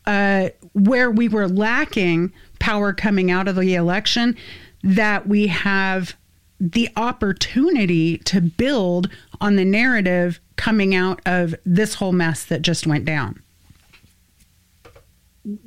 uh, 0.07 0.49
where 0.73 1.11
we 1.11 1.27
were 1.27 1.47
lacking 1.47 2.33
power 2.59 2.91
coming 2.91 3.29
out 3.29 3.47
of 3.47 3.55
the 3.55 3.75
election, 3.75 4.35
that 4.83 5.27
we 5.27 5.47
have 5.47 6.15
the 6.59 6.89
opportunity 6.95 8.17
to 8.19 8.41
build 8.41 9.09
on 9.41 9.55
the 9.55 9.65
narrative 9.65 10.39
coming 10.55 10.95
out 10.95 11.21
of 11.25 11.55
this 11.65 11.95
whole 11.95 12.13
mess 12.13 12.45
that 12.45 12.61
just 12.61 12.87
went 12.87 13.05
down? 13.05 13.41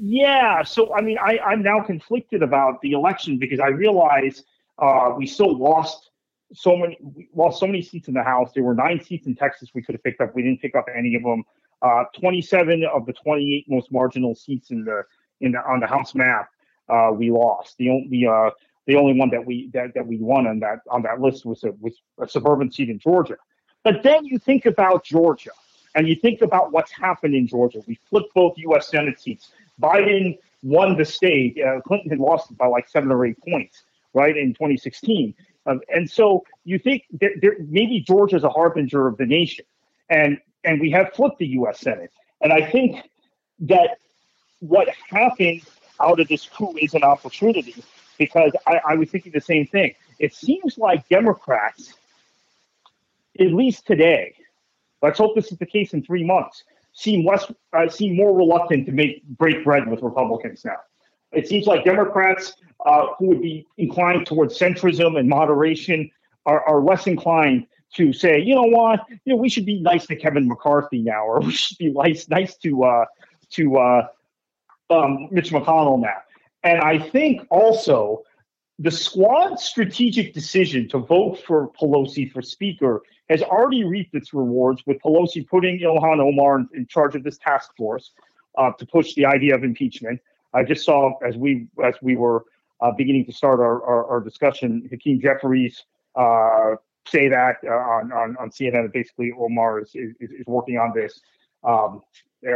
Yeah. 0.01 0.62
So, 0.64 0.95
I 0.95 1.03
mean, 1.03 1.18
I, 1.18 1.39
I'm 1.39 1.62
now 1.62 1.80
conflicted 1.80 2.43
about 2.43 2.80
the 2.80 2.93
election 2.93 3.39
because 3.39 3.61
I 3.61 3.68
realize 3.68 4.43
uh, 4.78 5.14
we 5.16 5.26
still 5.26 5.57
lost 5.57 6.11
so 6.53 6.76
many, 6.76 6.99
lost 7.34 7.61
so 7.61 7.66
many 7.66 7.82
seats 7.82 8.09
in 8.09 8.14
the 8.14 8.22
House. 8.22 8.51
There 8.55 8.64
were 8.64 8.74
nine 8.74 9.03
seats 9.03 9.26
in 9.26 9.36
Texas 9.36 9.70
we 9.74 9.82
could 9.82 9.95
have 9.95 10.03
picked 10.03 10.20
up. 10.20 10.34
We 10.34 10.43
didn't 10.43 10.61
pick 10.61 10.74
up 10.74 10.86
any 10.97 11.14
of 11.14 11.22
them. 11.22 11.45
Uh, 11.80 12.05
27 12.18 12.84
of 12.93 13.07
the 13.07 13.12
28 13.12 13.66
most 13.68 13.93
marginal 13.93 14.34
seats 14.34 14.70
in 14.70 14.84
the 14.84 15.05
in 15.41 15.53
the 15.53 15.59
on 15.59 15.78
the 15.78 15.86
House 15.86 16.14
map 16.14 16.49
uh, 16.89 17.11
we 17.12 17.30
lost. 17.30 17.76
The 17.78 17.91
only 17.91 18.26
uh, 18.26 18.51
the 18.89 18.97
only 18.97 19.12
one 19.12 19.28
that 19.30 19.45
we 19.45 19.68
that, 19.74 19.93
that 19.95 20.07
we 20.07 20.16
won 20.16 20.47
on 20.47 20.59
that 20.61 20.80
on 20.91 21.03
that 21.03 21.20
list 21.20 21.45
was 21.45 21.62
a 21.62 21.72
was 21.72 21.95
a 22.18 22.26
suburban 22.26 22.72
seat 22.72 22.89
in 22.89 22.99
Georgia. 22.99 23.36
But 23.84 24.03
then 24.03 24.24
you 24.24 24.39
think 24.39 24.64
about 24.64 25.05
Georgia 25.05 25.51
and 25.95 26.09
you 26.09 26.16
think 26.16 26.41
about 26.41 26.72
what's 26.72 26.91
happened 26.91 27.34
in 27.34 27.47
Georgia. 27.47 27.82
We 27.86 27.99
flipped 28.09 28.34
both 28.34 28.55
U.S. 28.57 28.89
Senate 28.89 29.20
seats. 29.20 29.53
Biden 29.80 30.39
won 30.62 30.97
the 30.97 31.05
state. 31.05 31.61
Uh, 31.62 31.80
Clinton 31.82 32.11
had 32.11 32.18
lost 32.18 32.57
by 32.57 32.66
like 32.66 32.89
seven 32.89 33.12
or 33.12 33.24
eight 33.26 33.36
points, 33.47 33.84
right, 34.14 34.36
in 34.36 34.55
2016. 34.55 35.34
Um, 35.66 35.80
and 35.95 36.11
so 36.11 36.45
you 36.64 36.78
think 36.78 37.05
that 37.20 37.32
there, 37.43 37.57
maybe 37.68 38.01
Georgia 38.01 38.36
is 38.36 38.43
a 38.43 38.49
harbinger 38.49 39.07
of 39.07 39.18
the 39.18 39.26
nation, 39.26 39.66
and 40.09 40.39
and 40.64 40.80
we 40.80 40.91
have 40.93 41.12
flipped 41.12 41.39
the 41.39 41.47
U.S. 41.49 41.80
Senate. 41.80 42.11
And 42.41 42.55
I 42.55 42.68
think 42.70 43.07
that 43.61 43.99
what 44.61 44.89
happened 45.11 45.62
out 46.01 46.20
of 46.20 46.28
this 46.28 46.49
coup 46.49 46.74
is 46.80 46.95
an 46.95 47.03
opportunity 47.03 47.84
because 48.19 48.53
I, 48.66 48.81
I 48.89 48.95
was 48.95 49.11
thinking 49.11 49.33
the 49.33 49.41
same 49.41 49.66
thing. 49.66 49.95
It 50.19 50.35
seems 50.35 50.79
like 50.79 51.09
Democrats, 51.09 51.95
at 53.39 53.53
least 53.53 53.87
today, 53.87 54.35
let's 55.03 55.19
hope 55.19 55.35
this 55.35 55.53
is 55.53 55.59
the 55.59 55.66
case 55.66 55.95
in 55.95 56.03
three 56.03 56.25
months, 56.25 56.64
seem 56.93 57.25
less 57.25 57.51
uh, 57.73 57.89
seem 57.89 58.16
more 58.16 58.37
reluctant 58.37 58.87
to 58.87 58.93
make 58.93 59.25
break 59.25 59.64
bread 59.64 59.89
with 59.89 60.03
Republicans 60.03 60.64
now. 60.64 60.77
It 61.33 61.47
seems 61.47 61.66
like 61.66 61.85
Democrats 61.85 62.57
uh, 62.85 63.07
who 63.19 63.29
would 63.29 63.43
be 63.43 63.66
inclined 63.77 64.27
towards 64.27 64.59
centrism 64.59 65.19
and 65.19 65.29
moderation 65.29 66.11
are, 66.47 66.62
are 66.66 66.81
less 66.81 67.07
inclined 67.07 67.66
to 67.95 68.12
say, 68.12 68.41
you 68.41 68.55
know 68.55 68.64
what, 68.64 69.01
you 69.25 69.35
know, 69.35 69.37
we 69.37 69.49
should 69.49 69.66
be 69.66 69.81
nice 69.81 70.07
to 70.07 70.16
Kevin 70.16 70.49
McCarthy 70.49 71.01
now, 71.01 71.25
or 71.27 71.41
we 71.41 71.53
should 71.53 71.79
be 71.79 71.91
nice 71.91 72.29
nice 72.29 72.57
to 72.59 72.85
uh, 72.85 73.05
to 73.51 73.77
uh, 73.77 74.07
um, 74.91 75.29
Mitch 75.31 75.51
McConnell 75.51 76.01
now. 76.01 76.16
And 76.62 76.80
I 76.80 76.98
think 76.98 77.46
also 77.50 78.22
the 78.78 78.90
squad's 78.90 79.64
strategic 79.64 80.34
decision 80.34 80.88
to 80.88 80.98
vote 80.98 81.40
for 81.46 81.70
Pelosi 81.72 82.30
for 82.30 82.42
Speaker 82.42 83.02
has 83.28 83.42
already 83.42 83.84
reaped 83.84 84.14
its 84.14 84.32
rewards 84.32 84.82
with 84.86 84.98
Pelosi 85.00 85.46
putting 85.46 85.80
Ilhan 85.80 86.20
Omar 86.20 86.61
in, 86.61 86.68
in 86.74 86.86
charge 86.86 87.14
of 87.14 87.22
this 87.22 87.38
task 87.38 87.72
force 87.76 88.12
uh, 88.56 88.70
to 88.78 88.86
push 88.86 89.14
the 89.14 89.26
idea 89.26 89.54
of 89.54 89.64
impeachment. 89.64 90.20
I 90.54 90.62
just 90.62 90.84
saw 90.84 91.12
as 91.26 91.36
we 91.36 91.68
as 91.84 91.94
we 92.00 92.16
were 92.16 92.44
uh, 92.80 92.92
beginning 92.92 93.26
to 93.26 93.32
start 93.32 93.61
our, 93.61 93.82
our, 93.84 94.06
our 94.06 94.20
discussion, 94.20 94.88
Hakeem 94.90 95.20
Jeffries 95.20 95.84
uh, 96.14 96.76
say 97.06 97.28
that 97.28 97.56
uh, 97.64 97.70
on, 97.70 98.12
on, 98.12 98.36
on 98.38 98.50
CNN. 98.50 98.84
That 98.84 98.92
basically, 98.92 99.32
Omar 99.38 99.80
is, 99.80 99.90
is, 99.94 100.14
is 100.20 100.46
working 100.46 100.78
on 100.78 100.92
this. 100.94 101.20
Um, 101.64 102.02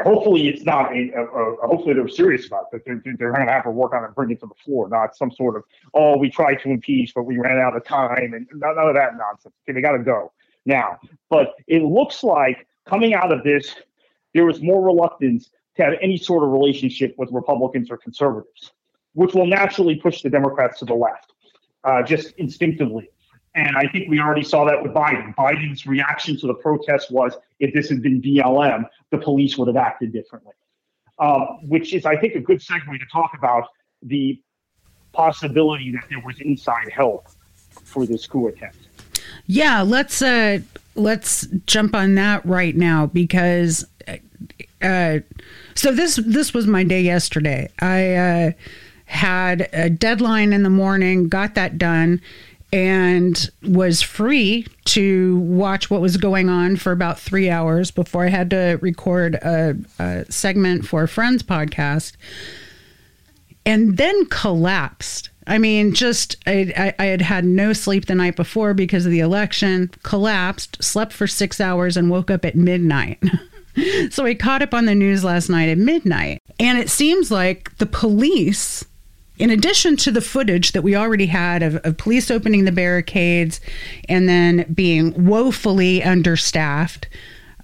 hopefully, 0.04 0.48
it's 0.48 0.64
not. 0.64 0.92
A, 0.92 1.10
a, 1.14 1.24
a, 1.24 1.66
hopefully, 1.66 1.94
they're 1.94 2.08
serious 2.08 2.46
about 2.46 2.66
it. 2.72 2.82
They're, 2.86 3.02
they're 3.04 3.32
going 3.32 3.46
to 3.46 3.52
have 3.52 3.64
to 3.64 3.70
work 3.70 3.92
on 3.92 4.02
it 4.02 4.06
and 4.06 4.14
bring 4.14 4.30
it 4.30 4.40
to 4.40 4.46
the 4.46 4.54
floor, 4.64 4.88
not 4.88 5.16
some 5.16 5.30
sort 5.30 5.56
of 5.56 5.64
oh, 5.94 6.16
we 6.16 6.30
tried 6.30 6.56
to 6.62 6.70
impeach, 6.70 7.12
but 7.14 7.24
we 7.24 7.38
ran 7.38 7.58
out 7.58 7.76
of 7.76 7.84
time, 7.84 8.32
and 8.34 8.46
none 8.54 8.78
of 8.78 8.94
that 8.94 9.16
nonsense. 9.16 9.54
Okay, 9.64 9.74
they 9.74 9.80
got 9.80 9.92
to 9.92 10.02
go 10.02 10.32
now. 10.66 10.98
But 11.30 11.54
it 11.66 11.82
looks 11.82 12.22
like 12.22 12.66
coming 12.86 13.14
out 13.14 13.32
of 13.32 13.42
this, 13.42 13.74
there 14.34 14.44
was 14.44 14.62
more 14.62 14.84
reluctance 14.84 15.50
to 15.76 15.84
have 15.84 15.94
any 16.00 16.16
sort 16.16 16.44
of 16.44 16.50
relationship 16.50 17.14
with 17.18 17.30
Republicans 17.32 17.90
or 17.90 17.96
conservatives, 17.96 18.72
which 19.14 19.34
will 19.34 19.46
naturally 19.46 19.96
push 19.96 20.22
the 20.22 20.30
Democrats 20.30 20.78
to 20.80 20.84
the 20.84 20.94
left, 20.94 21.32
uh, 21.84 22.02
just 22.02 22.32
instinctively. 22.38 23.10
And 23.54 23.76
I 23.76 23.86
think 23.86 24.08
we 24.08 24.18
already 24.18 24.44
saw 24.44 24.64
that 24.64 24.82
with 24.82 24.92
Biden. 24.92 25.34
Biden's 25.34 25.86
reaction 25.86 26.38
to 26.40 26.46
the 26.46 26.54
protest 26.54 27.10
was 27.10 27.34
if 27.60 27.74
this 27.74 27.88
had 27.90 28.02
been 28.02 28.22
BLM, 28.22 28.88
the 29.10 29.18
police 29.18 29.58
would 29.58 29.68
have 29.68 29.76
acted 29.76 30.12
differently, 30.12 30.54
um, 31.18 31.58
which 31.68 31.92
is, 31.92 32.06
I 32.06 32.16
think, 32.16 32.34
a 32.34 32.40
good 32.40 32.60
segue 32.60 32.98
to 32.98 33.06
talk 33.12 33.32
about 33.36 33.68
the 34.02 34.40
possibility 35.12 35.92
that 35.92 36.04
there 36.08 36.20
was 36.24 36.40
inside 36.40 36.88
help 36.90 37.28
for 37.84 38.06
this 38.06 38.26
coup 38.26 38.48
attempt. 38.48 38.78
Yeah, 39.46 39.82
let's 39.82 40.22
uh, 40.22 40.60
let's 40.94 41.46
jump 41.66 41.94
on 41.94 42.14
that 42.14 42.44
right 42.46 42.74
now 42.74 43.06
because 43.06 43.84
uh, 44.82 45.20
so 45.74 45.92
this 45.92 46.16
this 46.24 46.52
was 46.52 46.66
my 46.66 46.84
day 46.84 47.02
yesterday. 47.02 47.70
I 47.80 48.14
uh, 48.14 48.52
had 49.06 49.68
a 49.72 49.90
deadline 49.90 50.52
in 50.52 50.62
the 50.62 50.70
morning, 50.70 51.28
got 51.28 51.54
that 51.54 51.78
done, 51.78 52.20
and 52.72 53.50
was 53.62 54.00
free 54.00 54.66
to 54.86 55.38
watch 55.38 55.90
what 55.90 56.00
was 56.00 56.16
going 56.16 56.48
on 56.48 56.76
for 56.76 56.90
about 56.90 57.20
three 57.20 57.50
hours 57.50 57.90
before 57.90 58.24
I 58.24 58.30
had 58.30 58.50
to 58.50 58.78
record 58.80 59.34
a, 59.34 59.76
a 59.98 60.24
segment 60.30 60.86
for 60.86 61.02
a 61.02 61.08
friend's 61.08 61.42
podcast, 61.42 62.12
and 63.66 63.98
then 63.98 64.24
collapsed. 64.26 65.28
I 65.46 65.58
mean, 65.58 65.92
just 65.92 66.36
I, 66.46 66.72
I, 66.76 66.94
I, 66.98 67.06
had 67.06 67.20
had 67.20 67.44
no 67.44 67.72
sleep 67.72 68.06
the 68.06 68.14
night 68.14 68.36
before 68.36 68.74
because 68.74 69.04
of 69.04 69.12
the 69.12 69.20
election, 69.20 69.90
collapsed, 70.02 70.82
slept 70.82 71.12
for 71.12 71.26
six 71.26 71.60
hours, 71.60 71.96
and 71.96 72.10
woke 72.10 72.30
up 72.30 72.44
at 72.44 72.54
midnight. 72.54 73.22
so 74.10 74.24
I 74.24 74.34
caught 74.34 74.62
up 74.62 74.72
on 74.72 74.86
the 74.86 74.94
news 74.94 75.24
last 75.24 75.48
night 75.48 75.68
at 75.68 75.78
midnight. 75.78 76.40
And 76.60 76.78
it 76.78 76.90
seems 76.90 77.30
like 77.30 77.76
the 77.78 77.86
police 77.86 78.84
in 79.42 79.50
addition 79.50 79.96
to 79.96 80.12
the 80.12 80.20
footage 80.20 80.70
that 80.70 80.82
we 80.82 80.94
already 80.94 81.26
had 81.26 81.64
of, 81.64 81.74
of 81.84 81.96
police 81.96 82.30
opening 82.30 82.64
the 82.64 82.70
barricades 82.70 83.60
and 84.08 84.28
then 84.28 84.64
being 84.72 85.26
woefully 85.26 86.00
understaffed, 86.00 87.08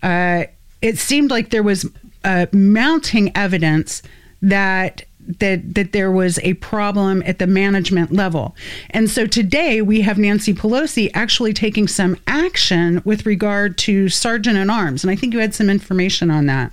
uh, 0.02 0.42
it 0.82 0.98
seemed 0.98 1.30
like 1.30 1.50
there 1.50 1.62
was 1.62 1.88
uh, 2.24 2.46
mounting 2.52 3.30
evidence 3.36 4.02
that 4.42 5.04
that 5.20 5.74
that 5.76 5.92
there 5.92 6.10
was 6.10 6.40
a 6.40 6.54
problem 6.54 7.22
at 7.24 7.38
the 7.38 7.46
management 7.46 8.10
level. 8.10 8.56
And 8.90 9.08
so 9.08 9.24
today 9.24 9.80
we 9.80 10.00
have 10.00 10.18
Nancy 10.18 10.52
Pelosi 10.52 11.12
actually 11.14 11.52
taking 11.52 11.86
some 11.86 12.16
action 12.26 13.02
with 13.04 13.24
regard 13.24 13.78
to 13.78 14.08
sergeant 14.08 14.56
at 14.56 14.68
arms. 14.68 15.04
And 15.04 15.12
I 15.12 15.14
think 15.14 15.32
you 15.32 15.38
had 15.38 15.54
some 15.54 15.70
information 15.70 16.28
on 16.28 16.46
that. 16.46 16.72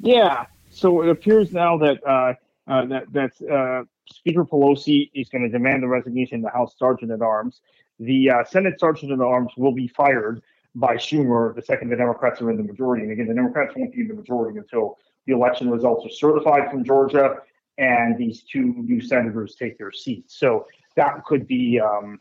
Yeah, 0.00 0.46
so 0.78 1.02
it 1.02 1.08
appears 1.08 1.52
now 1.52 1.76
that 1.78 1.98
uh, 2.06 2.34
uh, 2.70 2.86
that 3.10 3.32
uh, 3.50 3.84
Speaker 4.12 4.44
Pelosi 4.44 5.10
is 5.14 5.28
going 5.28 5.42
to 5.42 5.48
demand 5.48 5.82
the 5.82 5.88
resignation 5.88 6.36
of 6.36 6.42
the 6.42 6.50
House 6.50 6.74
Sergeant 6.78 7.10
at 7.10 7.22
Arms. 7.22 7.60
The 7.98 8.30
uh, 8.30 8.44
Senate 8.44 8.78
Sergeant 8.78 9.12
at 9.12 9.20
Arms 9.20 9.52
will 9.56 9.72
be 9.72 9.88
fired 9.88 10.42
by 10.74 10.94
Schumer 10.96 11.54
the 11.54 11.62
second 11.62 11.88
the 11.88 11.96
Democrats 11.96 12.40
are 12.40 12.50
in 12.50 12.56
the 12.56 12.62
majority. 12.62 13.02
And 13.02 13.12
again, 13.12 13.26
the 13.26 13.34
Democrats 13.34 13.74
won't 13.76 13.92
be 13.92 14.02
in 14.02 14.08
the 14.08 14.14
majority 14.14 14.58
until 14.58 14.98
the 15.26 15.32
election 15.32 15.68
results 15.70 16.06
are 16.06 16.10
certified 16.10 16.70
from 16.70 16.84
Georgia 16.84 17.36
and 17.78 18.16
these 18.16 18.42
two 18.42 18.74
new 18.76 19.00
senators 19.00 19.56
take 19.56 19.78
their 19.78 19.92
seats. 19.92 20.38
So 20.38 20.66
that 20.96 21.24
could 21.24 21.46
be 21.46 21.80
um, 21.80 22.18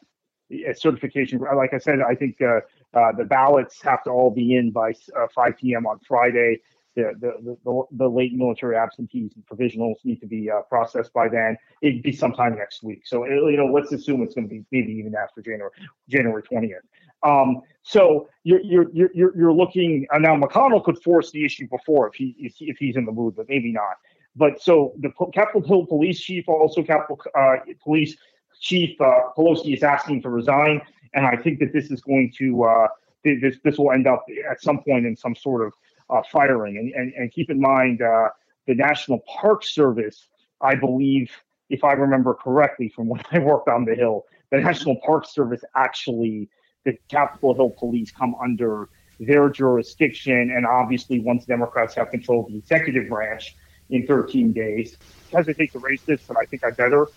a 0.51 0.73
certification. 0.73 1.39
Like 1.39 1.73
I 1.73 1.77
said, 1.77 1.99
I 2.01 2.15
think 2.15 2.41
uh, 2.41 2.59
uh, 2.93 3.11
the 3.17 3.25
ballots 3.25 3.81
have 3.81 4.03
to 4.03 4.11
all 4.11 4.31
be 4.31 4.55
in 4.55 4.71
by 4.71 4.93
uh, 5.15 5.27
5 5.33 5.57
p.m. 5.57 5.85
on 5.85 5.99
Friday 6.07 6.59
the, 6.97 7.57
the, 7.63 7.83
the, 7.91 8.09
late 8.09 8.33
military 8.33 8.75
absentees 8.75 9.31
and 9.35 9.45
provisionals 9.45 9.95
need 10.03 10.19
to 10.19 10.25
be 10.25 10.49
uh, 10.49 10.61
processed 10.63 11.13
by 11.13 11.29
then. 11.29 11.55
It'd 11.81 12.01
be 12.01 12.11
sometime 12.11 12.55
next 12.55 12.81
week. 12.81 13.05
So, 13.05 13.25
you 13.25 13.55
know, 13.55 13.67
let's 13.67 13.91
assume 13.91 14.23
it's 14.23 14.33
going 14.33 14.49
to 14.49 14.53
be 14.53 14.65
maybe 14.71 14.93
even 14.93 15.13
after 15.15 15.41
January, 15.41 15.71
January 16.09 16.41
20th. 16.41 16.81
Um, 17.23 17.61
so 17.83 18.27
you're, 18.43 18.61
you're, 18.61 18.89
you're, 18.93 19.37
you're 19.37 19.53
looking, 19.53 20.07
uh, 20.11 20.17
now 20.17 20.35
McConnell 20.35 20.83
could 20.83 21.01
force 21.03 21.31
the 21.31 21.45
issue 21.45 21.67
before 21.67 22.07
if 22.07 22.15
he, 22.15 22.35
if 22.59 22.77
he's 22.77 22.95
in 22.95 23.05
the 23.05 23.11
mood, 23.11 23.35
but 23.35 23.47
maybe 23.47 23.71
not. 23.71 23.97
But 24.35 24.61
so 24.61 24.93
the 24.99 25.11
Capitol 25.33 25.61
Hill 25.61 25.85
police 25.85 26.19
chief, 26.19 26.47
also 26.47 26.83
Capitol 26.83 27.19
uh, 27.35 27.57
Police 27.83 28.17
Chief 28.59 28.99
uh, 28.99 29.29
Pelosi 29.37 29.75
is 29.75 29.83
asking 29.83 30.23
to 30.23 30.29
resign. 30.29 30.81
And 31.13 31.25
I 31.25 31.35
think 31.35 31.59
that 31.59 31.73
this 31.73 31.91
is 31.91 32.01
going 32.01 32.33
to, 32.37 32.63
uh, 32.63 32.87
this, 33.23 33.57
this 33.63 33.77
will 33.77 33.91
end 33.91 34.07
up 34.07 34.25
at 34.49 34.61
some 34.61 34.79
point 34.83 35.05
in 35.05 35.15
some 35.15 35.35
sort 35.35 35.65
of 35.65 35.73
uh, 36.09 36.21
firing. 36.31 36.77
And, 36.77 36.93
and, 36.93 37.13
and, 37.13 37.31
keep 37.31 37.49
in 37.49 37.59
mind, 37.59 38.01
uh, 38.01 38.29
the 38.65 38.75
National 38.75 39.19
Park 39.27 39.63
Service, 39.63 40.27
I 40.61 40.75
believe, 40.75 41.31
if 41.69 41.83
I 41.83 41.93
remember 41.93 42.33
correctly 42.33 42.89
from 42.89 43.07
when 43.07 43.21
I 43.31 43.39
worked 43.39 43.67
on 43.69 43.85
the 43.85 43.95
Hill, 43.95 44.25
the 44.51 44.59
National 44.59 44.95
Park 45.05 45.25
Service 45.25 45.63
actually, 45.75 46.49
the 46.85 46.97
Capitol 47.09 47.53
Hill 47.53 47.71
police 47.71 48.11
come 48.11 48.35
under 48.41 48.89
their 49.19 49.49
jurisdiction. 49.49 50.51
And 50.51 50.65
obviously, 50.65 51.19
once 51.19 51.45
Democrats 51.45 51.95
have 51.95 52.11
control 52.11 52.45
of 52.45 52.51
the 52.51 52.57
executive 52.57 53.09
branch 53.09 53.55
in 53.89 54.05
13 54.05 54.53
days, 54.53 54.97
I 55.33 55.37
hesitate 55.37 55.71
to 55.73 55.79
raise 55.79 56.01
this, 56.03 56.21
but 56.27 56.37
I 56.37 56.45
think 56.45 56.63
I 56.63 56.71
better. 56.71 57.07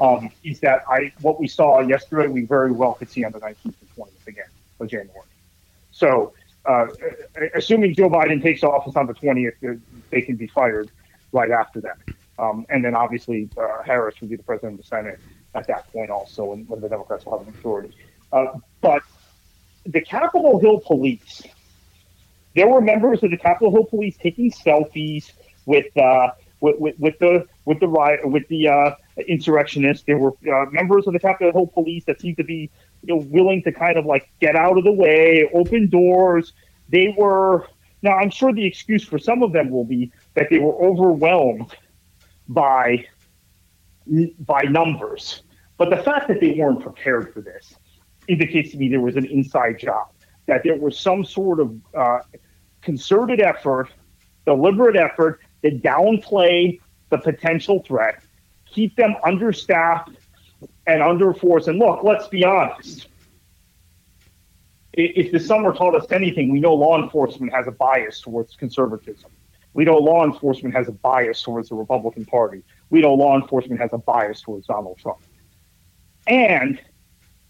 Um, 0.00 0.30
is 0.44 0.60
that 0.60 0.84
I 0.88 1.12
what 1.22 1.40
we 1.40 1.48
saw 1.48 1.80
yesterday, 1.80 2.28
we 2.28 2.44
very 2.44 2.70
well 2.70 2.94
could 2.94 3.10
see 3.10 3.24
on 3.24 3.32
the 3.32 3.40
19th 3.40 3.64
and 3.64 3.96
20th 3.96 4.26
again 4.28 4.44
of 4.78 4.88
January. 4.88 5.26
So 5.90 6.34
uh, 6.68 6.86
assuming 7.54 7.94
Joe 7.94 8.10
Biden 8.10 8.42
takes 8.42 8.62
office 8.62 8.94
on 8.94 9.06
the 9.06 9.14
20th, 9.14 9.80
they 10.10 10.20
can 10.20 10.36
be 10.36 10.46
fired 10.46 10.90
right 11.32 11.50
after 11.50 11.80
that. 11.80 11.96
Um, 12.38 12.66
and 12.68 12.84
then 12.84 12.94
obviously 12.94 13.48
uh, 13.56 13.82
Harris 13.84 14.20
would 14.20 14.30
be 14.30 14.36
the 14.36 14.42
president 14.42 14.74
of 14.74 14.84
the 14.84 14.86
Senate 14.86 15.18
at 15.54 15.66
that 15.66 15.90
point 15.92 16.10
also, 16.10 16.44
when 16.44 16.80
the 16.80 16.88
Democrats 16.88 17.24
will 17.24 17.38
have 17.38 17.48
a 17.48 17.50
majority. 17.50 17.96
Uh, 18.32 18.58
but 18.80 19.02
the 19.86 20.00
Capitol 20.00 20.60
Hill 20.60 20.80
police, 20.80 21.42
there 22.54 22.68
were 22.68 22.80
members 22.80 23.22
of 23.22 23.30
the 23.30 23.38
Capitol 23.38 23.70
Hill 23.70 23.84
police 23.84 24.16
taking 24.18 24.52
selfies 24.52 25.32
with 25.66 25.96
uh, 25.96 26.30
with, 26.60 26.78
with, 26.78 26.98
with, 26.98 27.18
the 27.18 27.46
with 27.64 27.80
the 27.80 27.88
riot 27.88 28.28
with 28.28 28.46
the 28.48 28.68
uh, 28.68 28.94
insurrectionists. 29.26 30.04
There 30.06 30.18
were 30.18 30.32
uh, 30.52 30.66
members 30.70 31.06
of 31.06 31.14
the 31.14 31.20
Capitol 31.20 31.52
Hill 31.52 31.66
police 31.68 32.04
that 32.04 32.20
seemed 32.20 32.36
to 32.36 32.44
be 32.44 32.70
you 33.02 33.14
know, 33.14 33.22
willing 33.28 33.62
to 33.62 33.72
kind 33.72 33.96
of 33.96 34.06
like 34.06 34.30
get 34.40 34.56
out 34.56 34.76
of 34.78 34.84
the 34.84 34.92
way, 34.92 35.48
open 35.54 35.88
doors. 35.88 36.52
They 36.88 37.14
were 37.16 37.66
now. 38.02 38.16
I'm 38.16 38.30
sure 38.30 38.52
the 38.52 38.64
excuse 38.64 39.04
for 39.04 39.18
some 39.18 39.42
of 39.42 39.52
them 39.52 39.70
will 39.70 39.84
be 39.84 40.12
that 40.34 40.48
they 40.50 40.58
were 40.58 40.74
overwhelmed 40.74 41.74
by 42.48 43.06
by 44.40 44.62
numbers. 44.62 45.42
But 45.76 45.90
the 45.90 45.98
fact 45.98 46.28
that 46.28 46.40
they 46.40 46.52
weren't 46.52 46.80
prepared 46.80 47.32
for 47.32 47.40
this 47.40 47.74
indicates 48.26 48.72
to 48.72 48.78
me 48.78 48.88
there 48.88 49.00
was 49.00 49.16
an 49.16 49.26
inside 49.26 49.78
job, 49.78 50.08
that 50.46 50.62
there 50.64 50.76
was 50.76 50.98
some 50.98 51.24
sort 51.24 51.60
of 51.60 51.76
uh, 51.94 52.18
concerted 52.82 53.40
effort, 53.40 53.88
deliberate 54.44 54.96
effort 54.96 55.40
to 55.62 55.70
downplay 55.70 56.80
the 57.10 57.18
potential 57.18 57.82
threat, 57.86 58.22
keep 58.66 58.96
them 58.96 59.14
understaffed 59.24 60.10
and 60.88 61.02
under 61.02 61.34
force. 61.34 61.68
And 61.68 61.78
look, 61.78 62.02
let's 62.02 62.26
be 62.28 62.44
honest. 62.44 63.08
If 64.94 65.30
the 65.30 65.38
summer 65.38 65.72
taught 65.72 65.94
us 65.94 66.10
anything, 66.10 66.50
we 66.50 66.58
know 66.58 66.74
law 66.74 67.00
enforcement 67.00 67.52
has 67.52 67.68
a 67.68 67.70
bias 67.70 68.20
towards 68.20 68.56
conservatism. 68.56 69.30
We 69.74 69.84
know 69.84 69.98
law 69.98 70.24
enforcement 70.24 70.74
has 70.74 70.88
a 70.88 70.92
bias 70.92 71.42
towards 71.42 71.68
the 71.68 71.76
Republican 71.76 72.24
Party. 72.24 72.64
We 72.90 73.02
know 73.02 73.14
law 73.14 73.38
enforcement 73.38 73.80
has 73.80 73.90
a 73.92 73.98
bias 73.98 74.40
towards 74.40 74.66
Donald 74.66 74.98
Trump. 74.98 75.20
And 76.26 76.80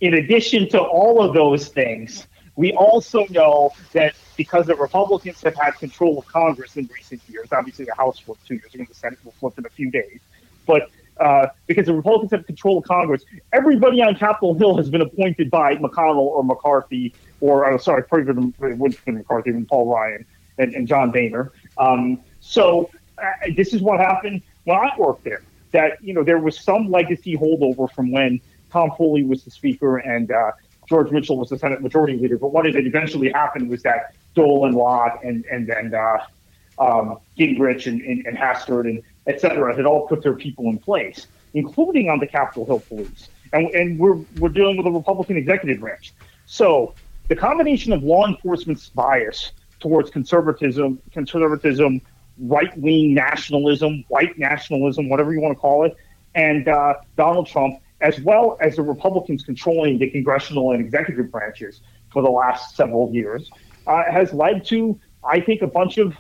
in 0.01 0.14
addition 0.14 0.68
to 0.70 0.80
all 0.80 1.22
of 1.22 1.32
those 1.32 1.68
things, 1.68 2.26
we 2.57 2.72
also 2.72 3.24
know 3.30 3.70
that 3.93 4.14
because 4.36 4.66
the 4.66 4.74
Republicans 4.74 5.41
have 5.43 5.55
had 5.55 5.72
control 5.78 6.18
of 6.18 6.26
Congress 6.26 6.76
in 6.76 6.91
recent 6.93 7.22
years, 7.28 7.49
obviously 7.53 7.84
the 7.84 7.95
House 7.95 8.18
flipped 8.18 8.47
two 8.47 8.55
years 8.55 8.74
ago, 8.74 8.84
the 8.86 8.95
Senate 8.95 9.20
will 9.24 9.32
flip 9.32 9.57
in 9.59 9.64
a 9.64 9.70
few 9.70 9.91
days, 9.93 10.18
but 10.66 10.91
uh, 11.20 11.48
because 11.66 11.86
the 11.86 11.94
Republicans 11.94 12.30
have 12.32 12.46
control 12.46 12.78
of 12.78 12.84
Congress, 12.84 13.24
everybody 13.52 14.02
on 14.02 14.14
Capitol 14.14 14.54
Hill 14.54 14.76
has 14.76 14.88
been 14.90 15.00
appointed 15.00 15.50
by 15.50 15.76
McConnell 15.76 16.18
or 16.18 16.44
McCarthy, 16.44 17.14
or 17.40 17.72
uh, 17.72 17.78
sorry, 17.78 18.04
President 18.04 18.54
McCarthy 18.58 19.50
and 19.50 19.68
Paul 19.68 19.92
Ryan 19.92 20.24
and, 20.58 20.74
and 20.74 20.86
John 20.86 21.10
Boehner. 21.10 21.52
Um, 21.76 22.20
so 22.40 22.90
uh, 23.18 23.30
this 23.56 23.74
is 23.74 23.80
what 23.82 24.00
happened 24.00 24.42
when 24.64 24.76
I 24.76 24.90
worked 24.98 25.24
there. 25.24 25.42
That 25.72 26.02
you 26.02 26.14
know 26.14 26.24
there 26.24 26.38
was 26.38 26.58
some 26.58 26.90
legacy 26.90 27.36
holdover 27.36 27.92
from 27.92 28.10
when 28.10 28.40
Tom 28.70 28.90
Foley 28.96 29.24
was 29.24 29.44
the 29.44 29.50
speaker 29.50 29.98
and 29.98 30.30
uh, 30.30 30.52
George 30.88 31.10
Mitchell 31.10 31.36
was 31.36 31.50
the 31.50 31.58
Senate 31.58 31.82
Majority 31.82 32.16
Leader. 32.16 32.38
But 32.38 32.52
what 32.52 32.64
had 32.64 32.74
eventually 32.76 33.30
happened 33.30 33.68
was 33.68 33.82
that 33.82 34.14
Dole 34.34 34.64
and 34.64 34.74
Lott 34.74 35.22
and 35.22 35.44
and 35.46 35.94
uh, 35.94 36.18
um, 36.79 37.18
Gingrich 37.39 37.87
and, 37.87 38.01
and, 38.01 38.26
and 38.26 38.37
Hastert 38.37 38.89
and 38.89 39.03
et 39.26 39.41
cetera 39.41 39.74
had 39.76 39.85
all 39.85 40.07
put 40.07 40.22
their 40.22 40.35
people 40.35 40.66
in 40.66 40.79
place, 40.79 41.26
including 41.55 42.09
on 42.09 42.18
the 42.18 42.26
Capitol 42.26 42.64
Hill 42.64 42.81
Police. 42.89 43.29
And, 43.53 43.68
and 43.74 43.99
we're, 43.99 44.16
we're 44.39 44.51
dealing 44.51 44.76
with 44.76 44.87
a 44.87 44.91
Republican 44.91 45.37
executive 45.37 45.81
branch. 45.81 46.12
So 46.47 46.95
the 47.29 47.37
combination 47.37 47.93
of 47.93 48.03
law 48.03 48.26
enforcement's 48.26 48.89
bias 48.89 49.53
towards 49.81 50.11
conservatism, 50.11 51.01
conservatism, 51.12 52.01
right 52.39 52.76
wing 52.79 53.14
nationalism, 53.14 54.05
white 54.09 54.39
nationalism, 54.39 55.09
whatever 55.09 55.33
you 55.33 55.41
want 55.41 55.57
to 55.57 55.61
call 55.61 55.85
it, 55.85 55.97
and 56.35 56.68
uh, 56.68 56.95
Donald 57.16 57.47
Trump, 57.47 57.81
as 58.01 58.20
well 58.20 58.57
as 58.61 58.76
the 58.76 58.83
Republicans 58.83 59.43
controlling 59.43 59.99
the 59.99 60.09
congressional 60.11 60.72
and 60.72 60.81
executive 60.81 61.31
branches 61.31 61.81
for 62.12 62.22
the 62.22 62.31
last 62.31 62.76
several 62.76 63.12
years, 63.12 63.51
uh, 63.87 64.05
has 64.11 64.33
led 64.33 64.64
to, 64.66 64.99
I 65.24 65.41
think, 65.41 65.62
a 65.62 65.66
bunch 65.66 65.99
of 65.99 66.14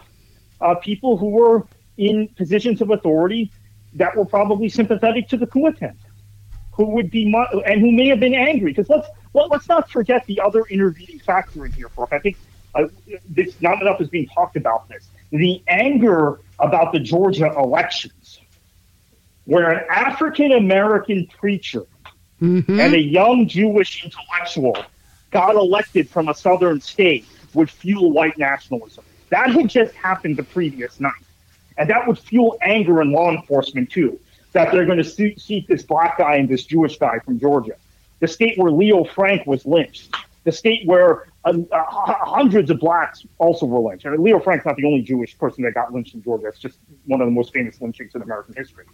uh, 0.60 0.74
people 0.76 1.16
who 1.16 1.30
were 1.30 1.66
in 1.96 2.28
positions 2.36 2.80
of 2.80 2.90
authority 2.90 3.50
that 3.94 4.16
were 4.16 4.24
probably 4.24 4.68
sympathetic 4.68 5.28
to 5.28 5.36
the 5.36 5.46
coup 5.46 5.66
attempt, 5.66 6.00
who 6.72 6.86
would 6.86 7.10
be 7.10 7.32
and 7.66 7.80
who 7.80 7.92
may 7.92 8.08
have 8.08 8.20
been 8.20 8.34
angry. 8.34 8.72
Because 8.72 8.88
let's 8.88 9.08
well, 9.32 9.48
let's 9.48 9.68
not 9.68 9.90
forget 9.90 10.24
the 10.26 10.40
other 10.40 10.62
intervening 10.70 11.18
factor 11.20 11.66
in 11.66 11.72
here, 11.72 11.88
Brooke. 11.90 12.12
I 12.12 12.18
think 12.18 12.36
uh, 12.74 12.86
this 13.28 13.60
not 13.60 13.80
enough 13.80 14.00
is 14.00 14.08
being 14.08 14.28
talked 14.28 14.56
about. 14.56 14.88
This 14.88 15.08
the 15.30 15.62
anger 15.68 16.40
about 16.58 16.92
the 16.92 17.00
Georgia 17.00 17.52
elections, 17.56 18.40
where 19.44 19.70
an 19.70 19.84
African 19.90 20.52
American 20.52 21.26
preacher 21.26 21.84
mm-hmm. 22.40 22.80
and 22.80 22.94
a 22.94 23.00
young 23.00 23.48
Jewish 23.48 24.04
intellectual 24.04 24.76
got 25.30 25.54
elected 25.54 26.08
from 26.08 26.28
a 26.28 26.34
southern 26.34 26.80
state 26.80 27.26
would 27.54 27.70
fuel 27.70 28.12
white 28.12 28.38
nationalism. 28.38 29.04
That 29.30 29.50
had 29.50 29.68
just 29.68 29.94
happened 29.94 30.36
the 30.36 30.42
previous 30.42 31.00
night. 31.00 31.12
And 31.76 31.88
that 31.90 32.06
would 32.06 32.18
fuel 32.18 32.58
anger 32.62 33.00
in 33.02 33.12
law 33.12 33.30
enforcement 33.30 33.90
too, 33.90 34.18
that 34.52 34.72
they're 34.72 34.86
going 34.86 34.98
to 34.98 35.04
seek 35.38 35.66
this 35.66 35.82
black 35.82 36.18
guy 36.18 36.36
and 36.36 36.48
this 36.48 36.64
Jewish 36.64 36.98
guy 36.98 37.18
from 37.20 37.38
Georgia. 37.38 37.74
The 38.20 38.28
state 38.28 38.58
where 38.58 38.72
Leo 38.72 39.04
Frank 39.04 39.46
was 39.46 39.64
lynched, 39.64 40.12
the 40.42 40.50
state 40.50 40.86
where 40.86 41.26
uh, 41.44 41.54
uh, 41.70 41.84
hundreds 41.84 42.70
of 42.70 42.80
blacks 42.80 43.24
also 43.38 43.64
were 43.66 43.78
lynched. 43.78 44.06
I 44.06 44.10
mean, 44.10 44.24
Leo 44.24 44.40
Frank's 44.40 44.66
not 44.66 44.76
the 44.76 44.84
only 44.84 45.02
Jewish 45.02 45.38
person 45.38 45.62
that 45.64 45.74
got 45.74 45.92
lynched 45.92 46.14
in 46.14 46.22
Georgia. 46.22 46.48
It's 46.48 46.58
just 46.58 46.78
one 47.06 47.20
of 47.20 47.26
the 47.26 47.32
most 47.32 47.52
famous 47.52 47.80
lynchings 47.80 48.14
in 48.14 48.22
American 48.22 48.54
history. 48.54 48.84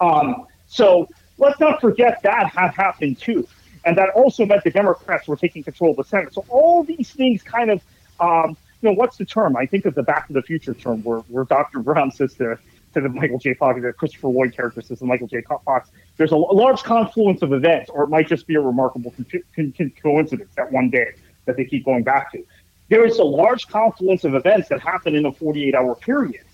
Um, 0.00 0.46
so 0.66 1.08
let's 1.38 1.60
not 1.60 1.80
forget 1.80 2.20
that 2.22 2.46
had 2.46 2.72
happened 2.72 3.18
too. 3.20 3.46
And 3.84 3.96
that 3.98 4.10
also 4.10 4.46
meant 4.46 4.64
the 4.64 4.70
Democrats 4.70 5.28
were 5.28 5.36
taking 5.36 5.62
control 5.62 5.92
of 5.92 5.96
the 5.98 6.04
Senate. 6.04 6.34
So 6.34 6.44
all 6.48 6.82
these 6.82 7.10
things 7.10 7.42
kind 7.42 7.70
of 7.70 7.82
um, 8.20 8.56
you 8.82 8.88
know, 8.90 8.94
what's 8.94 9.16
the 9.16 9.24
term? 9.24 9.56
I 9.56 9.64
think 9.64 9.86
of 9.86 9.94
the 9.94 10.02
Back 10.02 10.26
to 10.26 10.32
the 10.32 10.42
Future 10.42 10.74
term 10.74 11.02
where, 11.02 11.20
where 11.20 11.44
Dr. 11.44 11.78
Brown 11.78 12.10
says 12.10 12.34
to, 12.34 12.58
to 12.94 13.00
the 13.00 13.08
Michael 13.08 13.38
J. 13.38 13.54
Fox, 13.54 13.80
the 13.80 13.92
Christopher 13.92 14.28
Lloyd 14.28 14.54
character 14.54 14.82
says 14.82 14.98
to 14.98 15.04
Michael 15.04 15.28
J. 15.28 15.42
Fox, 15.42 15.90
there's 16.16 16.32
a, 16.32 16.36
large 16.36 16.82
confluence 16.82 17.42
of 17.42 17.52
events, 17.52 17.88
or 17.90 18.04
it 18.04 18.08
might 18.08 18.28
just 18.28 18.46
be 18.46 18.56
a 18.56 18.60
remarkable 18.60 19.12
con- 19.12 19.72
con- 19.76 19.92
coincidence 20.02 20.52
that 20.56 20.70
one 20.70 20.90
day 20.90 21.12
that 21.46 21.56
they 21.56 21.64
keep 21.64 21.84
going 21.84 22.02
back 22.02 22.32
to. 22.32 22.44
There 22.88 23.06
is 23.06 23.18
a 23.18 23.24
large 23.24 23.68
confluence 23.68 24.24
of 24.24 24.34
events 24.34 24.68
that 24.68 24.80
happen 24.80 25.14
in 25.14 25.24
a 25.24 25.32
48 25.32 25.74
hour 25.74 25.94
period. 25.94 26.44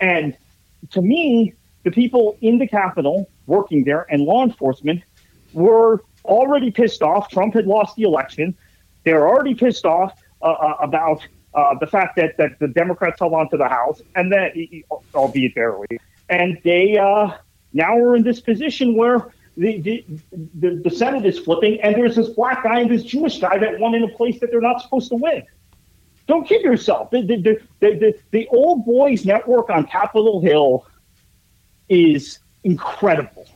And 0.00 0.36
to 0.92 1.02
me, 1.02 1.52
the 1.82 1.90
people 1.90 2.38
in 2.40 2.58
the 2.58 2.66
Capitol 2.66 3.28
working 3.46 3.84
there 3.84 4.06
and 4.08 4.22
law 4.22 4.44
enforcement 4.44 5.02
were 5.52 6.02
already 6.24 6.70
pissed 6.70 7.02
off. 7.02 7.28
Trump 7.28 7.54
had 7.54 7.66
lost 7.66 7.96
the 7.96 8.04
election. 8.04 8.54
They're 9.04 9.28
already 9.28 9.54
pissed 9.54 9.84
off 9.84 10.18
uh, 10.40 10.46
uh 10.46 10.76
about 10.80 11.26
uh, 11.54 11.74
the 11.78 11.86
fact 11.86 12.16
that, 12.16 12.36
that 12.38 12.58
the 12.58 12.68
Democrats 12.68 13.18
held 13.18 13.34
on 13.34 13.48
to 13.50 13.56
the 13.56 13.68
House, 13.68 14.00
and 14.14 14.32
that, 14.32 14.52
albeit 15.14 15.54
barely, 15.54 15.98
and 16.28 16.58
they 16.64 16.96
uh, 16.96 17.32
now 17.72 17.96
are 17.96 18.16
in 18.16 18.22
this 18.22 18.40
position 18.40 18.96
where 18.96 19.32
the, 19.56 19.80
the, 19.80 20.04
the, 20.54 20.80
the, 20.84 20.90
Senate 20.90 21.26
is 21.26 21.38
flipping, 21.38 21.80
and 21.82 21.94
there's 21.94 22.16
this 22.16 22.30
black 22.30 22.62
guy 22.62 22.80
and 22.80 22.90
this 22.90 23.02
Jewish 23.02 23.38
guy 23.38 23.58
that 23.58 23.78
won 23.78 23.94
in 23.94 24.02
a 24.02 24.08
place 24.08 24.40
that 24.40 24.50
they're 24.50 24.62
not 24.62 24.80
supposed 24.80 25.10
to 25.10 25.16
win. 25.16 25.42
Don't 26.26 26.46
kid 26.46 26.62
yourself. 26.62 27.10
The, 27.10 27.22
the, 27.22 27.36
the, 27.36 27.60
the, 27.80 28.18
the 28.30 28.48
old 28.48 28.86
boys 28.86 29.26
network 29.26 29.68
on 29.68 29.86
Capitol 29.86 30.40
Hill 30.40 30.86
is 31.88 32.38
incredible. 32.64 33.46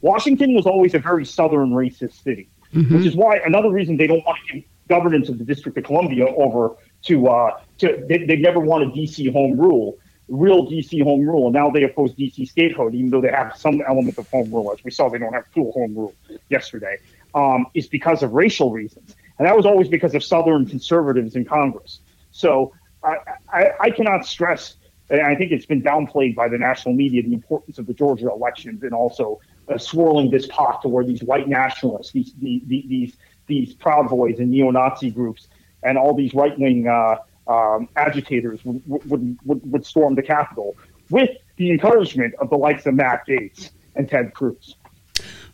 Washington 0.00 0.54
was 0.54 0.66
always 0.66 0.94
a 0.94 0.98
very 0.98 1.24
southern 1.24 1.70
racist 1.70 2.22
city, 2.22 2.48
mm-hmm. 2.72 2.96
which 2.96 3.06
is 3.06 3.16
why 3.16 3.38
another 3.38 3.70
reason 3.70 3.96
they 3.96 4.06
don't 4.06 4.24
want 4.24 4.38
to 4.46 4.54
give 4.54 4.64
governance 4.88 5.28
of 5.28 5.38
the 5.38 5.44
District 5.44 5.76
of 5.78 5.84
Columbia 5.84 6.26
over 6.26 6.76
to 7.02 7.28
uh, 7.28 7.60
to 7.78 8.04
they, 8.08 8.24
they 8.24 8.36
never 8.36 8.60
wanted 8.60 8.90
DC 8.90 9.32
home 9.32 9.58
rule, 9.58 9.98
real 10.28 10.66
DC 10.66 11.02
home 11.02 11.26
rule, 11.26 11.50
now 11.50 11.70
they 11.70 11.82
oppose 11.82 12.12
DC 12.14 12.48
statehood, 12.48 12.94
even 12.94 13.10
though 13.10 13.20
they 13.20 13.30
have 13.30 13.56
some 13.56 13.82
element 13.86 14.18
of 14.18 14.28
home 14.30 14.50
rule. 14.50 14.72
As 14.72 14.82
we 14.84 14.90
saw, 14.90 15.08
they 15.08 15.18
don't 15.18 15.32
have 15.32 15.46
full 15.48 15.72
home 15.72 15.94
rule 15.94 16.14
yesterday. 16.48 16.98
Um, 17.34 17.66
is 17.72 17.86
because 17.86 18.22
of 18.22 18.32
racial 18.32 18.70
reasons, 18.70 19.16
and 19.38 19.48
that 19.48 19.56
was 19.56 19.64
always 19.64 19.88
because 19.88 20.14
of 20.14 20.22
Southern 20.22 20.66
conservatives 20.66 21.34
in 21.34 21.46
Congress. 21.46 22.00
So 22.30 22.74
I, 23.02 23.16
I, 23.50 23.70
I 23.80 23.90
cannot 23.90 24.26
stress, 24.26 24.76
and 25.08 25.22
I 25.22 25.34
think 25.34 25.50
it's 25.50 25.64
been 25.64 25.82
downplayed 25.82 26.34
by 26.34 26.48
the 26.48 26.58
national 26.58 26.94
media, 26.94 27.22
the 27.22 27.32
importance 27.32 27.78
of 27.78 27.86
the 27.86 27.94
Georgia 27.94 28.30
elections, 28.30 28.82
and 28.82 28.92
also 28.92 29.40
uh, 29.68 29.78
swirling 29.78 30.30
this 30.30 30.46
pot 30.46 30.82
to 30.82 30.88
where 30.88 31.04
these 31.04 31.22
white 31.22 31.48
nationalists, 31.48 32.12
these 32.12 32.34
these 32.34 32.62
these, 32.66 33.16
these 33.46 33.74
Proud 33.74 34.08
Boys 34.08 34.38
and 34.38 34.50
neo-Nazi 34.50 35.10
groups 35.10 35.48
and 35.82 35.98
all 35.98 36.14
these 36.14 36.34
right 36.34 36.58
wing 36.58 36.86
uh, 36.86 37.16
um, 37.46 37.88
agitators 37.96 38.64
would, 38.64 38.82
would, 38.86 39.38
would, 39.44 39.72
would 39.72 39.86
storm 39.86 40.14
the 40.14 40.22
Capitol 40.22 40.76
with 41.10 41.30
the 41.56 41.70
encouragement 41.70 42.34
of 42.38 42.50
the 42.50 42.56
likes 42.56 42.86
of 42.86 42.94
Matt 42.94 43.26
Gaetz 43.26 43.70
and 43.96 44.08
Ted 44.08 44.34
Cruz. 44.34 44.76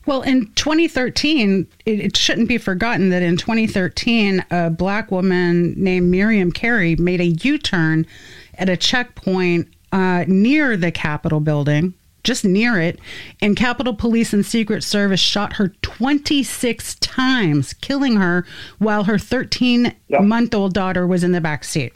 Well, 0.07 0.23
in 0.23 0.51
2013, 0.55 1.67
it, 1.85 2.01
it, 2.01 2.17
shouldn't 2.17 2.49
be 2.49 2.57
forgotten 2.57 3.11
that 3.11 3.23
in 3.23 3.37
2013, 3.37 4.45
a 4.51 4.71
black 4.71 5.11
woman 5.11 5.75
named 5.77 6.11
Miriam 6.11 6.51
Carey 6.51 6.97
made 6.97 7.21
a 7.21 7.27
U 7.27 7.59
turn 7.59 8.07
at 8.55 8.71
a 8.71 8.77
checkpoint 8.77 9.69
uh, 9.93 10.25
near 10.27 10.77
the 10.77 10.91
Capitol 10.91 11.41
building 11.41 11.93
just 12.25 12.45
near 12.45 12.81
it, 12.81 12.99
and 13.41 13.57
Capitol 13.57 13.95
Police 13.95 14.33
and 14.33 14.45
Secret 14.45 14.83
Service 14.83 15.21
shot 15.21 15.55
her 15.55 15.69
26 15.83 16.97
times, 16.97 17.73
killing 17.75 18.17
her 18.17 18.45
while 18.79 19.05
her 19.05 19.19
13 19.19 19.95
yep. 20.09 20.23
month 20.23 20.55
old 20.55 20.75
daughter 20.75 21.07
was 21.07 21.25
in 21.25 21.33
the 21.33 21.41
back 21.41 21.65
seat. 21.65 21.93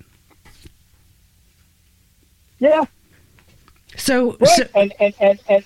Yeah. 2.58 2.84
So, 3.96 4.36
right. 4.38 4.48
so 4.48 4.64
and, 4.74 4.94
and, 5.00 5.14
and, 5.20 5.40
and 5.48 5.64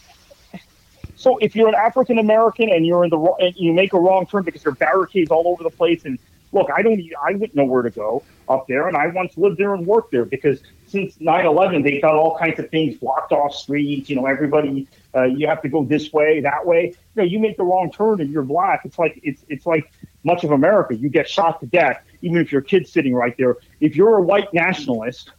so 1.16 1.36
if 1.38 1.54
you're 1.54 1.68
an 1.68 1.74
African 1.74 2.18
American 2.18 2.70
and 2.70 2.86
you're 2.86 3.04
in 3.04 3.10
the 3.10 3.18
and 3.40 3.54
you 3.56 3.72
make 3.72 3.92
a 3.92 3.98
wrong 3.98 4.26
turn 4.26 4.42
because 4.42 4.62
there 4.62 4.72
are 4.72 4.76
barricades 4.76 5.30
all 5.30 5.46
over 5.48 5.62
the 5.62 5.70
place, 5.70 6.04
and 6.04 6.18
look, 6.52 6.68
I 6.74 6.82
don't, 6.82 7.00
I 7.24 7.32
wouldn't 7.32 7.54
know 7.54 7.64
where 7.64 7.82
to 7.82 7.90
go 7.90 8.22
up 8.48 8.66
there, 8.68 8.88
and 8.88 8.96
I 8.96 9.08
once 9.08 9.36
lived 9.36 9.58
there 9.58 9.74
and 9.74 9.86
worked 9.86 10.12
there 10.12 10.24
because 10.24 10.60
since 10.86 11.16
9/11 11.18 11.82
they've 11.82 12.02
got 12.02 12.14
all 12.14 12.36
kinds 12.38 12.58
of 12.58 12.70
things 12.70 12.96
blocked 12.96 13.32
off 13.32 13.54
streets. 13.54 14.08
You 14.08 14.16
know, 14.16 14.26
everybody, 14.26 14.88
uh, 15.14 15.24
you 15.24 15.46
have 15.46 15.62
to 15.62 15.68
go 15.68 15.84
this 15.84 16.12
way, 16.12 16.40
that 16.40 16.66
way. 16.66 16.94
You 17.14 17.22
know, 17.22 17.24
you 17.24 17.38
make 17.38 17.56
the 17.56 17.64
wrong 17.64 17.90
turn 17.90 18.20
and 18.20 18.30
you're 18.30 18.42
black. 18.42 18.82
It's 18.84 18.98
like 18.98 19.20
it's 19.22 19.44
it's 19.48 19.66
like 19.66 19.90
much 20.24 20.44
of 20.44 20.52
America. 20.52 20.94
You 20.94 21.08
get 21.08 21.28
shot 21.28 21.60
to 21.60 21.66
death, 21.66 22.02
even 22.22 22.38
if 22.38 22.52
your 22.52 22.60
kid's 22.60 22.90
sitting 22.90 23.14
right 23.14 23.36
there. 23.36 23.56
If 23.80 23.96
you're 23.96 24.18
a 24.18 24.22
white 24.22 24.52
nationalist 24.52 25.32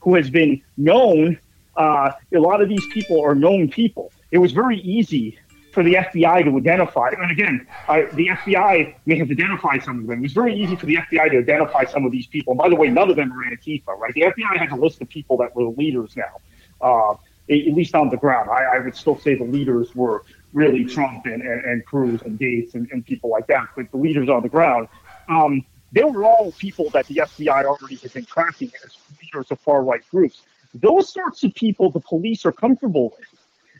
who 0.00 0.14
has 0.14 0.30
been 0.30 0.62
known, 0.76 1.38
uh, 1.76 2.12
a 2.32 2.38
lot 2.38 2.60
of 2.60 2.68
these 2.68 2.86
people 2.92 3.22
are 3.22 3.34
known 3.34 3.68
people 3.68 4.12
it 4.34 4.38
was 4.38 4.50
very 4.50 4.80
easy 4.80 5.38
for 5.74 5.82
the 5.82 5.94
FBI 5.94 6.44
to 6.44 6.56
identify. 6.56 7.08
And 7.08 7.30
again, 7.30 7.66
uh, 7.88 8.02
the 8.12 8.28
FBI 8.28 8.94
may 9.04 9.18
have 9.18 9.30
identified 9.30 9.82
some 9.82 9.98
of 9.98 10.06
them. 10.06 10.20
It 10.20 10.22
was 10.22 10.32
very 10.32 10.54
easy 10.54 10.76
for 10.76 10.86
the 10.86 10.96
FBI 10.96 11.32
to 11.32 11.38
identify 11.38 11.84
some 11.84 12.06
of 12.06 12.12
these 12.12 12.26
people. 12.26 12.52
And 12.52 12.58
by 12.58 12.68
the 12.68 12.76
way, 12.76 12.88
none 12.88 13.10
of 13.10 13.16
them 13.16 13.32
are 13.32 13.44
Antifa, 13.44 13.88
right? 13.98 14.14
The 14.14 14.22
FBI 14.22 14.56
has 14.56 14.70
a 14.70 14.76
list 14.76 15.02
of 15.02 15.08
people 15.08 15.36
that 15.38 15.54
were 15.54 15.64
the 15.64 15.76
leaders 15.76 16.16
now, 16.16 16.40
uh, 16.80 17.12
at 17.12 17.74
least 17.74 17.94
on 17.94 18.08
the 18.08 18.16
ground. 18.16 18.48
I, 18.48 18.76
I, 18.76 18.78
would 18.78 18.96
still 18.96 19.18
say 19.18 19.34
the 19.34 19.44
leaders 19.44 19.94
were 19.94 20.24
really 20.52 20.84
Trump 20.84 21.26
and, 21.26 21.42
and, 21.42 21.64
and 21.64 21.84
Cruz 21.84 22.22
and 22.22 22.38
Gaetz 22.38 22.74
and, 22.74 22.88
and, 22.90 23.04
people 23.04 23.28
like 23.28 23.48
that. 23.48 23.68
But 23.76 23.90
the 23.90 23.98
leaders 23.98 24.28
on 24.28 24.42
the 24.42 24.48
ground, 24.48 24.88
um, 25.28 25.66
they 25.92 26.04
were 26.04 26.24
all 26.24 26.52
people 26.52 26.88
that 26.90 27.06
the 27.06 27.16
FBI 27.16 27.64
already 27.64 27.96
had 27.96 28.12
been 28.12 28.24
tracking 28.24 28.70
as 28.84 28.96
leaders 29.20 29.50
of 29.50 29.60
far 29.60 29.82
right 29.82 30.02
groups. 30.10 30.42
Those 30.74 31.12
sorts 31.12 31.44
of 31.44 31.54
people 31.54 31.90
the 31.90 32.00
police 32.00 32.46
are 32.46 32.52
comfortable 32.52 33.14
with 33.18 33.33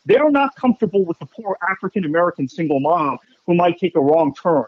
they're 0.07 0.30
not 0.30 0.55
comfortable 0.57 1.05
with 1.05 1.18
the 1.18 1.26
poor 1.26 1.57
African 1.68 2.05
American 2.05 2.48
single 2.48 2.80
mom 2.80 3.18
who 3.46 3.55
might 3.55 3.78
take 3.78 3.96
a 3.96 4.00
wrong 4.00 4.34
turn 4.34 4.66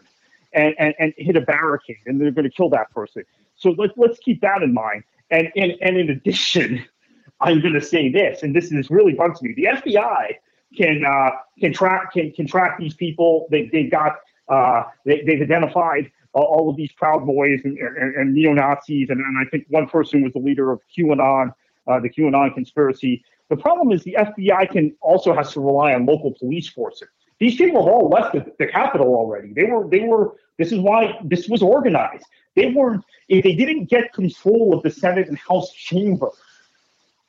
and, 0.52 0.74
and, 0.78 0.94
and 0.98 1.14
hit 1.16 1.36
a 1.36 1.40
barricade 1.40 1.98
and 2.06 2.20
they're 2.20 2.30
going 2.30 2.48
to 2.48 2.54
kill 2.54 2.70
that 2.70 2.90
person. 2.92 3.24
So 3.56 3.70
let's, 3.78 3.92
let's 3.96 4.18
keep 4.18 4.40
that 4.42 4.62
in 4.62 4.72
mind. 4.74 5.04
And, 5.30 5.50
and, 5.56 5.72
and 5.80 5.96
in 5.96 6.10
addition, 6.10 6.84
I'm 7.40 7.60
going 7.60 7.74
to 7.74 7.82
say 7.82 8.10
this, 8.10 8.42
and 8.42 8.56
this 8.56 8.72
is 8.72 8.90
really 8.90 9.12
bugs 9.12 9.42
me. 9.42 9.52
The 9.54 9.64
FBI 9.64 10.36
can 10.76 11.04
uh, 11.04 11.30
can 11.60 11.72
track 11.72 12.12
can, 12.12 12.32
can 12.32 12.46
track 12.46 12.78
these 12.78 12.94
people. 12.94 13.46
They 13.50 13.68
they've 13.70 13.90
got 13.90 14.16
uh, 14.48 14.84
they, 15.04 15.22
they've 15.22 15.42
identified 15.42 16.10
all 16.32 16.68
of 16.68 16.76
these 16.76 16.92
Proud 16.92 17.26
Boys 17.26 17.60
and, 17.64 17.78
and, 17.78 18.14
and 18.14 18.34
neo 18.34 18.52
Nazis, 18.52 19.08
and, 19.10 19.20
and 19.20 19.38
I 19.38 19.48
think 19.50 19.66
one 19.68 19.88
person 19.88 20.22
was 20.22 20.32
the 20.32 20.38
leader 20.38 20.70
of 20.70 20.80
QAnon, 20.96 21.54
uh, 21.86 22.00
the 22.00 22.10
QAnon 22.10 22.54
conspiracy. 22.54 23.24
The 23.48 23.56
problem 23.56 23.92
is 23.92 24.02
the 24.02 24.16
FBI 24.18 24.70
can 24.70 24.96
also 25.00 25.34
has 25.34 25.52
to 25.52 25.60
rely 25.60 25.94
on 25.94 26.06
local 26.06 26.32
police 26.32 26.68
forces. 26.68 27.08
These 27.38 27.56
people 27.56 27.84
have 27.84 27.92
all 27.92 28.08
left 28.08 28.34
the, 28.34 28.52
the 28.58 28.66
Capitol 28.66 29.14
already. 29.14 29.52
They 29.52 29.64
were 29.64 29.86
they 29.88 30.00
were 30.00 30.34
this 30.58 30.72
is 30.72 30.80
why 30.80 31.18
this 31.22 31.48
was 31.48 31.62
organized. 31.62 32.24
They 32.54 32.72
weren't 32.72 33.04
if 33.28 33.44
they 33.44 33.54
didn't 33.54 33.84
get 33.84 34.12
control 34.12 34.74
of 34.74 34.82
the 34.82 34.90
Senate 34.90 35.28
and 35.28 35.38
House 35.38 35.72
chamber. 35.72 36.30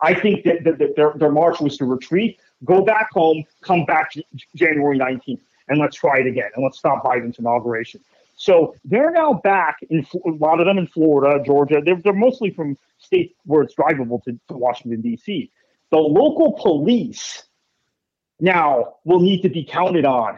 I 0.02 0.14
think 0.14 0.44
that, 0.46 0.64
that, 0.64 0.78
that 0.78 0.96
their, 0.96 1.14
their 1.16 1.32
march 1.32 1.60
was 1.60 1.76
to 1.78 1.86
retreat, 1.86 2.40
go 2.64 2.84
back 2.84 3.12
home, 3.12 3.44
come 3.62 3.84
back 3.86 4.14
January 4.56 4.98
19th, 4.98 5.40
and 5.70 5.80
let's 5.80 5.96
try 5.98 6.20
it 6.20 6.28
again, 6.28 6.52
and 6.56 6.64
let's 6.64 6.78
stop 6.78 7.04
Biden's 7.04 7.40
inauguration. 7.40 8.00
So 8.36 8.76
they're 8.86 9.10
now 9.10 9.34
back 9.44 9.78
in 9.90 10.06
a 10.14 10.30
lot 10.30 10.60
of 10.60 10.68
them 10.68 10.78
in 10.78 10.86
Florida, 10.86 11.44
Georgia. 11.44 11.82
They're, 11.84 12.00
they're 12.00 12.14
mostly 12.14 12.52
from 12.52 12.78
states 13.00 13.34
where 13.46 13.64
it's 13.64 13.74
drivable 13.74 14.24
to, 14.26 14.40
to 14.50 14.54
Washington 14.54 15.02
D.C. 15.02 15.50
The 15.92 15.98
local 15.98 16.54
police 16.54 17.44
now 18.40 18.96
will 19.06 19.20
need 19.20 19.42
to 19.42 19.50
be 19.50 19.64
counted 19.64 20.06
on 20.06 20.38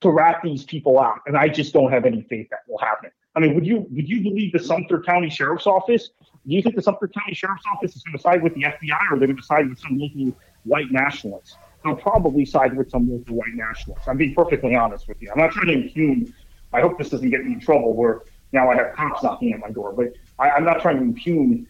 to 0.00 0.10
rat 0.10 0.40
these 0.44 0.64
people 0.64 0.98
out, 1.00 1.20
and 1.26 1.36
I 1.36 1.48
just 1.48 1.72
don't 1.72 1.90
have 1.90 2.04
any 2.04 2.22
faith 2.22 2.48
that 2.50 2.60
will 2.68 2.78
happen. 2.78 3.10
I 3.34 3.40
mean, 3.40 3.54
would 3.54 3.66
you 3.66 3.86
would 3.90 4.08
you 4.08 4.22
believe 4.22 4.52
the 4.52 4.58
Sumter 4.58 5.00
County 5.00 5.30
Sheriff's 5.30 5.66
Office? 5.66 6.10
Do 6.46 6.54
you 6.54 6.62
think 6.62 6.76
the 6.76 6.82
Sumter 6.82 7.08
County 7.08 7.34
Sheriff's 7.34 7.64
Office 7.72 7.94
is 7.94 8.02
going 8.02 8.16
to 8.16 8.22
side 8.22 8.42
with 8.42 8.54
the 8.54 8.62
FBI, 8.62 9.12
or 9.12 9.18
they're 9.18 9.26
going 9.26 9.36
to 9.36 9.42
side 9.42 9.68
with 9.68 9.78
some 9.78 9.98
local 9.98 10.36
white 10.64 10.90
nationalists? 10.90 11.56
They'll 11.84 11.96
probably 11.96 12.44
side 12.44 12.76
with 12.76 12.90
some 12.90 13.10
local 13.10 13.36
white 13.36 13.54
nationalists. 13.54 14.08
I'm 14.08 14.16
being 14.16 14.34
perfectly 14.34 14.74
honest 14.74 15.08
with 15.08 15.20
you. 15.20 15.30
I'm 15.30 15.38
not 15.38 15.52
trying 15.52 15.66
to 15.66 15.72
impugn. 15.74 16.34
I 16.72 16.80
hope 16.80 16.98
this 16.98 17.10
doesn't 17.10 17.30
get 17.30 17.44
me 17.44 17.52
in 17.52 17.60
trouble 17.60 17.94
where 17.94 18.22
now 18.52 18.70
I 18.70 18.76
have 18.76 18.94
cops 18.94 19.22
knocking 19.22 19.52
at 19.52 19.60
my 19.60 19.70
door, 19.70 19.92
but 19.92 20.12
I, 20.38 20.56
am 20.56 20.64
not 20.64 20.80
trying 20.80 20.96
to 20.96 21.02
impugn 21.02 21.66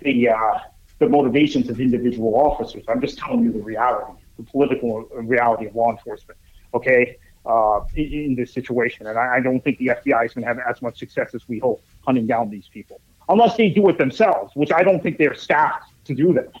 the 0.00 0.28
uh, 0.28 0.58
the 1.00 1.08
motivations 1.08 1.68
of 1.68 1.80
individual 1.80 2.36
officers. 2.36 2.84
I'm 2.86 3.00
just 3.00 3.18
telling 3.18 3.42
you 3.42 3.52
the 3.52 3.58
reality, 3.58 4.12
the 4.36 4.44
political 4.44 5.02
reality 5.14 5.66
of 5.66 5.74
law 5.74 5.90
enforcement. 5.90 6.38
Okay, 6.72 7.16
uh, 7.44 7.80
in, 7.96 8.12
in, 8.12 8.34
this 8.36 8.52
situation, 8.52 9.06
and 9.06 9.18
I, 9.18 9.36
I 9.36 9.40
don't 9.40 9.64
think 9.64 9.78
the 9.78 9.88
FBI 9.88 10.26
is 10.26 10.34
going 10.34 10.42
to 10.42 10.48
have 10.48 10.58
as 10.58 10.80
much 10.82 10.98
success 10.98 11.34
as 11.34 11.48
we 11.48 11.58
hope 11.58 11.82
hunting 12.06 12.26
down 12.26 12.50
these 12.50 12.68
people, 12.68 13.00
unless 13.28 13.56
they 13.56 13.70
do 13.70 13.88
it 13.88 13.98
themselves, 13.98 14.52
which 14.54 14.70
I 14.70 14.82
don't 14.84 15.02
think 15.02 15.16
they're 15.18 15.34
staffed 15.34 15.90
to 16.04 16.14
do 16.14 16.34
that. 16.34 16.52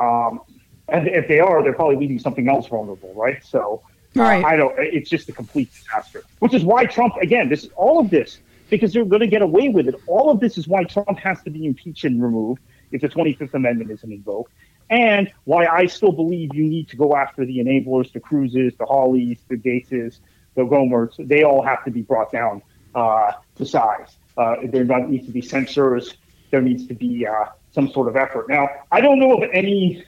Um, 0.00 0.42
and 0.88 1.08
if 1.08 1.26
they 1.26 1.40
are, 1.40 1.62
they're 1.62 1.72
probably 1.72 1.96
leaving 1.96 2.18
something 2.18 2.48
else 2.48 2.68
vulnerable, 2.68 3.12
right? 3.14 3.42
So, 3.42 3.82
uh. 4.16 4.22
I 4.22 4.56
don't. 4.56 4.74
It's 4.78 5.08
just 5.08 5.28
a 5.28 5.32
complete 5.32 5.72
disaster. 5.72 6.22
Which 6.40 6.52
is 6.52 6.62
why 6.62 6.84
Trump, 6.84 7.14
again, 7.22 7.48
this 7.48 7.68
all 7.74 7.98
of 7.98 8.10
this 8.10 8.38
because 8.68 8.92
they're 8.92 9.04
going 9.04 9.20
to 9.20 9.26
get 9.26 9.42
away 9.42 9.68
with 9.68 9.88
it. 9.88 9.96
All 10.06 10.30
of 10.30 10.38
this 10.40 10.56
is 10.56 10.68
why 10.68 10.84
Trump 10.84 11.18
has 11.18 11.42
to 11.42 11.50
be 11.50 11.66
impeached 11.66 12.04
and 12.04 12.22
removed 12.22 12.60
if 12.92 13.00
the 13.00 13.08
25th 13.08 13.54
Amendment 13.54 13.90
isn't 13.90 14.12
invoked, 14.12 14.52
and 14.90 15.32
why 15.44 15.66
I 15.66 15.86
still 15.86 16.12
believe 16.12 16.54
you 16.54 16.64
need 16.64 16.88
to 16.88 16.96
go 16.96 17.16
after 17.16 17.46
the 17.46 17.58
enablers, 17.58 18.12
the 18.12 18.20
Cruzes, 18.20 18.76
the 18.76 18.84
Hawleys, 18.84 19.38
the 19.48 19.56
Gaetzes, 19.56 20.18
the 20.56 20.62
Gohmerts. 20.62 21.14
They 21.28 21.44
all 21.44 21.62
have 21.62 21.84
to 21.84 21.90
be 21.90 22.02
brought 22.02 22.32
down 22.32 22.62
uh, 22.94 23.32
to 23.56 23.64
size. 23.64 24.16
Uh, 24.36 24.56
there 24.64 24.84
needs 24.84 25.26
to 25.26 25.32
be 25.32 25.40
censors. 25.40 26.16
There 26.50 26.60
needs 26.60 26.86
to 26.88 26.94
be 26.94 27.26
uh, 27.26 27.46
some 27.72 27.90
sort 27.90 28.08
of 28.08 28.16
effort. 28.16 28.48
Now, 28.48 28.68
I 28.90 29.00
don't 29.00 29.20
know 29.20 29.42
of 29.42 29.48
any 29.52 30.04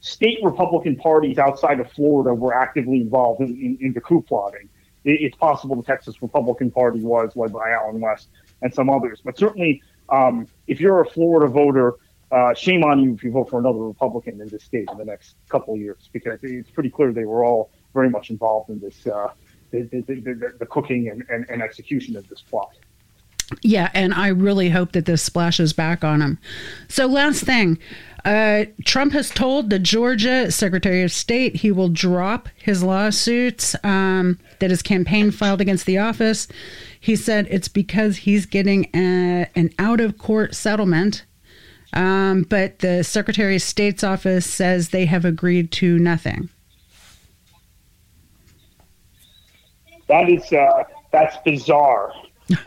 state 0.00 0.38
Republican 0.42 0.96
parties 0.96 1.38
outside 1.38 1.80
of 1.80 1.90
Florida 1.92 2.34
were 2.34 2.54
actively 2.54 3.00
involved 3.00 3.40
in, 3.40 3.48
in, 3.48 3.78
in 3.80 3.92
the 3.92 4.00
coup 4.00 4.22
plotting. 4.22 4.68
It, 5.04 5.20
it's 5.20 5.36
possible 5.36 5.76
the 5.76 5.82
Texas 5.82 6.22
Republican 6.22 6.70
Party 6.70 7.00
was, 7.00 7.36
led 7.36 7.52
by 7.52 7.70
Allen 7.70 8.00
West 8.00 8.28
and 8.62 8.72
some 8.72 8.88
others, 8.88 9.20
but 9.24 9.38
certainly 9.38 9.82
um, 10.08 10.46
if 10.66 10.80
you're 10.80 11.00
a 11.00 11.06
Florida 11.08 11.50
voter, 11.50 11.94
uh, 12.30 12.54
shame 12.54 12.84
on 12.84 13.00
you 13.00 13.14
if 13.14 13.24
you 13.24 13.30
vote 13.30 13.48
for 13.48 13.58
another 13.58 13.78
Republican 13.78 14.40
in 14.40 14.48
this 14.48 14.64
state 14.64 14.88
in 14.90 14.98
the 14.98 15.04
next 15.04 15.36
couple 15.48 15.74
of 15.74 15.80
years, 15.80 16.08
because 16.12 16.40
it's 16.42 16.70
pretty 16.70 16.90
clear 16.90 17.12
they 17.12 17.24
were 17.24 17.44
all 17.44 17.70
very 17.94 18.10
much 18.10 18.30
involved 18.30 18.68
in 18.70 18.78
this, 18.80 19.06
uh, 19.06 19.28
the, 19.70 19.82
the, 19.82 20.00
the, 20.00 20.52
the, 20.58 20.66
cooking 20.66 21.08
and, 21.08 21.24
and, 21.30 21.46
and 21.48 21.62
execution 21.62 22.16
of 22.16 22.28
this 22.28 22.42
plot. 22.42 22.70
Yeah, 23.62 23.90
and 23.94 24.12
I 24.12 24.28
really 24.28 24.68
hope 24.68 24.92
that 24.92 25.06
this 25.06 25.22
splashes 25.22 25.72
back 25.72 26.04
on 26.04 26.18
them. 26.18 26.38
So, 26.88 27.06
last 27.06 27.44
thing 27.44 27.78
uh, 28.24 28.64
Trump 28.84 29.12
has 29.12 29.30
told 29.30 29.70
the 29.70 29.78
Georgia 29.78 30.50
Secretary 30.50 31.02
of 31.02 31.12
State 31.12 31.56
he 31.56 31.70
will 31.70 31.88
drop 31.88 32.48
his 32.56 32.82
lawsuits 32.82 33.76
um, 33.84 34.38
that 34.58 34.70
his 34.70 34.82
campaign 34.82 35.30
filed 35.30 35.60
against 35.60 35.86
the 35.86 35.98
office. 35.98 36.48
He 37.00 37.16
said 37.16 37.46
it's 37.50 37.68
because 37.68 38.18
he's 38.18 38.46
getting 38.46 38.90
a, 38.94 39.48
an 39.54 39.70
out 39.78 40.00
of 40.00 40.18
court 40.18 40.54
settlement. 40.54 41.24
Um, 41.92 42.42
but 42.42 42.80
the 42.80 43.02
Secretary 43.02 43.56
of 43.56 43.62
State's 43.62 44.04
office 44.04 44.44
says 44.44 44.90
they 44.90 45.06
have 45.06 45.24
agreed 45.24 45.72
to 45.72 45.98
nothing. 45.98 46.50
That 50.08 50.28
is 50.28 50.52
uh, 50.52 50.84
that's 51.12 51.36
bizarre. 51.44 52.12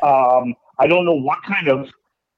Um, 0.02 0.56
I 0.80 0.88
don't 0.88 1.06
know 1.06 1.14
what 1.16 1.39
kind 1.43 1.68
of 1.68 1.89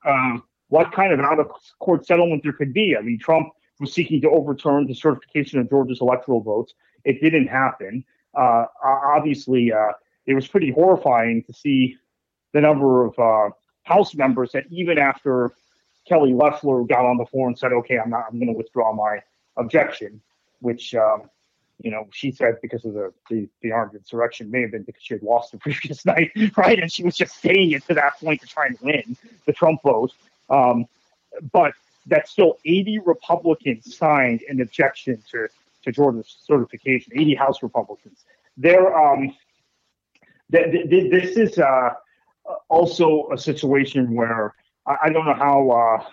uh, 0.05 0.37
what 0.73 0.91
kind 0.91 1.13
of 1.13 1.19
out 1.19 1.39
of 1.39 1.51
court 1.79 2.03
settlement 2.03 2.41
there 2.41 2.51
could 2.51 2.73
be. 2.73 2.97
I 2.97 3.01
mean, 3.03 3.19
Trump 3.19 3.49
was 3.79 3.93
seeking 3.93 4.19
to 4.21 4.29
overturn 4.31 4.87
the 4.87 4.95
certification 4.95 5.59
of 5.59 5.69
Georgia's 5.69 6.01
electoral 6.01 6.41
votes. 6.41 6.73
It 7.05 7.21
didn't 7.21 7.45
happen. 7.45 8.03
Uh, 8.33 8.65
obviously, 8.83 9.71
uh, 9.71 9.91
it 10.25 10.33
was 10.33 10.47
pretty 10.47 10.71
horrifying 10.71 11.43
to 11.43 11.53
see 11.53 11.95
the 12.53 12.61
number 12.61 13.05
of 13.05 13.13
uh, 13.19 13.53
House 13.83 14.15
members 14.15 14.51
that 14.53 14.63
even 14.71 14.97
after 14.97 15.51
Kelly 16.07 16.33
Loeffler 16.33 16.83
got 16.85 17.05
on 17.05 17.17
the 17.17 17.25
floor 17.25 17.47
and 17.47 17.57
said, 17.57 17.71
"Okay, 17.71 17.99
I'm 17.99 18.09
not. 18.09 18.25
I'm 18.31 18.39
going 18.39 18.47
to 18.47 18.57
withdraw 18.57 18.93
my 18.93 19.19
objection," 19.57 20.21
which 20.61 20.95
um, 20.95 21.29
you 21.83 21.91
know 21.91 22.07
she 22.11 22.31
said 22.31 22.55
because 22.63 22.83
of 22.83 22.93
the, 22.93 23.13
the, 23.29 23.47
the 23.61 23.71
armed 23.71 23.93
insurrection 23.93 24.49
may 24.49 24.61
have 24.61 24.71
been 24.71 24.83
because 24.83 25.03
she 25.03 25.13
had 25.13 25.21
lost 25.21 25.51
the 25.51 25.57
previous 25.65 26.03
night, 26.03 26.31
right? 26.57 26.79
And 26.79 26.91
she 26.91 27.03
was 27.03 27.15
just 27.15 27.41
saying 27.41 27.71
it 27.71 27.85
to 27.87 27.93
that 27.93 28.19
point 28.19 28.41
to 28.41 28.47
try 28.47 28.65
and 28.65 28.77
win 28.81 29.15
the 29.45 29.53
Trump 29.53 29.83
vote. 29.83 30.13
Um, 30.49 30.85
but 31.51 31.73
that 32.07 32.27
still 32.27 32.57
80 32.65 32.99
Republicans 32.99 33.95
signed 33.97 34.41
an 34.49 34.61
objection 34.61 35.21
to 35.31 35.47
to 35.83 35.91
Georgia's 35.91 36.37
certification. 36.45 37.11
80 37.15 37.35
House 37.35 37.61
Republicans. 37.63 38.23
They're 38.57 38.95
um, 38.97 39.35
th- 40.51 40.89
th- 40.89 41.11
this 41.11 41.37
is 41.37 41.57
uh, 41.57 41.89
also 42.69 43.27
a 43.33 43.37
situation 43.37 44.13
where 44.15 44.53
I, 44.85 44.95
I 45.03 45.09
don't 45.09 45.25
know 45.25 45.33
how 45.33 45.69
uh, 45.71 46.05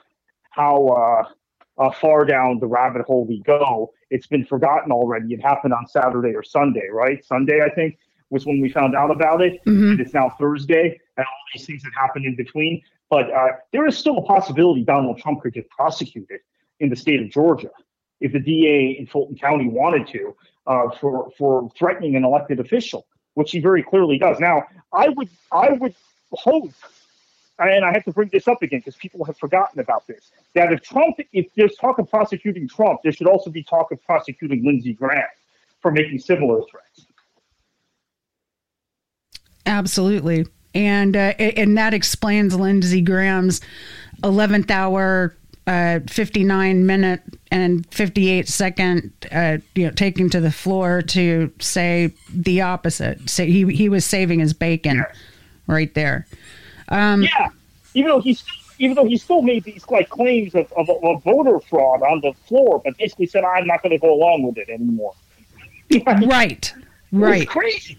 how 0.50 0.86
uh, 0.88 1.82
uh, 1.82 1.90
far 1.92 2.24
down 2.24 2.58
the 2.58 2.66
rabbit 2.66 3.02
hole 3.06 3.24
we 3.24 3.40
go. 3.40 3.92
It's 4.10 4.26
been 4.26 4.44
forgotten 4.44 4.90
already. 4.90 5.34
It 5.34 5.40
happened 5.42 5.72
on 5.72 5.86
Saturday 5.86 6.34
or 6.34 6.42
Sunday, 6.42 6.88
right? 6.90 7.24
Sunday, 7.24 7.62
I 7.62 7.70
think, 7.70 7.96
was 8.30 8.44
when 8.46 8.60
we 8.60 8.70
found 8.70 8.96
out 8.96 9.10
about 9.10 9.40
it. 9.40 9.64
Mhm. 9.64 10.00
It's 10.00 10.14
now 10.14 10.30
Thursday, 10.38 10.98
and 11.16 11.26
all 11.26 11.42
these 11.54 11.66
things 11.66 11.82
that 11.82 11.92
happened 11.98 12.24
in 12.26 12.34
between. 12.34 12.82
But 13.10 13.30
uh, 13.30 13.48
there 13.72 13.86
is 13.86 13.98
still 13.98 14.18
a 14.18 14.22
possibility 14.22 14.84
Donald 14.84 15.18
Trump 15.18 15.42
could 15.42 15.52
get 15.52 15.68
prosecuted 15.68 16.40
in 16.78 16.88
the 16.88 16.96
state 16.96 17.20
of 17.20 17.28
Georgia 17.28 17.70
if 18.20 18.32
the 18.32 18.38
DA 18.38 18.96
in 18.98 19.06
Fulton 19.06 19.36
County 19.36 19.68
wanted 19.68 20.06
to 20.08 20.36
uh, 20.66 20.90
for 21.00 21.30
for 21.36 21.68
threatening 21.76 22.14
an 22.16 22.24
elected 22.24 22.60
official, 22.60 23.06
which 23.34 23.50
he 23.50 23.58
very 23.58 23.82
clearly 23.82 24.18
does. 24.18 24.38
Now, 24.38 24.62
I 24.92 25.08
would 25.08 25.28
I 25.50 25.72
would 25.72 25.94
hope, 26.32 26.72
and 27.58 27.84
I 27.84 27.92
have 27.92 28.04
to 28.04 28.12
bring 28.12 28.28
this 28.32 28.46
up 28.46 28.62
again 28.62 28.80
because 28.80 28.96
people 28.96 29.24
have 29.24 29.36
forgotten 29.36 29.80
about 29.80 30.06
this, 30.06 30.30
that 30.54 30.72
if 30.72 30.82
Trump, 30.82 31.16
if 31.32 31.46
there's 31.56 31.74
talk 31.76 31.98
of 31.98 32.08
prosecuting 32.08 32.68
Trump, 32.68 33.00
there 33.02 33.12
should 33.12 33.26
also 33.26 33.50
be 33.50 33.64
talk 33.64 33.90
of 33.90 34.02
prosecuting 34.04 34.64
Lindsey 34.64 34.92
Graham 34.92 35.24
for 35.80 35.90
making 35.90 36.20
similar 36.20 36.60
threats. 36.70 37.06
Absolutely. 39.66 40.46
And 40.74 41.16
uh, 41.16 41.34
and 41.38 41.76
that 41.78 41.94
explains 41.94 42.54
Lindsey 42.54 43.00
Graham's 43.00 43.60
11th 44.22 44.70
hour, 44.70 45.34
uh, 45.66 46.00
59 46.06 46.86
minute 46.86 47.22
and 47.50 47.84
58 47.92 48.46
second, 48.48 49.12
uh, 49.32 49.58
you 49.74 49.86
know, 49.86 49.92
taking 49.92 50.30
to 50.30 50.40
the 50.40 50.52
floor 50.52 51.02
to 51.02 51.52
say 51.58 52.12
the 52.32 52.60
opposite. 52.60 53.28
Say 53.28 53.50
he 53.50 53.64
he 53.74 53.88
was 53.88 54.04
saving 54.04 54.38
his 54.38 54.52
bacon, 54.52 54.98
Yes. 54.98 55.16
right 55.66 55.92
there. 55.94 56.26
Um, 56.88 57.22
Yeah, 57.24 57.48
even 57.94 58.10
though 58.10 58.20
he's 58.20 58.44
even 58.78 58.94
though 58.94 59.04
he 59.06 59.18
still 59.18 59.42
made 59.42 59.64
these 59.64 59.84
like 59.90 60.08
claims 60.08 60.54
of, 60.54 60.72
of, 60.72 60.88
of 60.88 61.22
voter 61.24 61.58
fraud 61.60 62.02
on 62.02 62.20
the 62.20 62.32
floor, 62.46 62.80
but 62.84 62.96
basically 62.96 63.26
said 63.26 63.44
I'm 63.44 63.66
not 63.66 63.82
going 63.82 63.90
to 63.90 63.98
go 63.98 64.14
along 64.14 64.44
with 64.44 64.56
it 64.58 64.68
anymore. 64.68 65.14
Right. 66.22 66.72
Right. 67.10 67.48
crazy. 67.48 67.98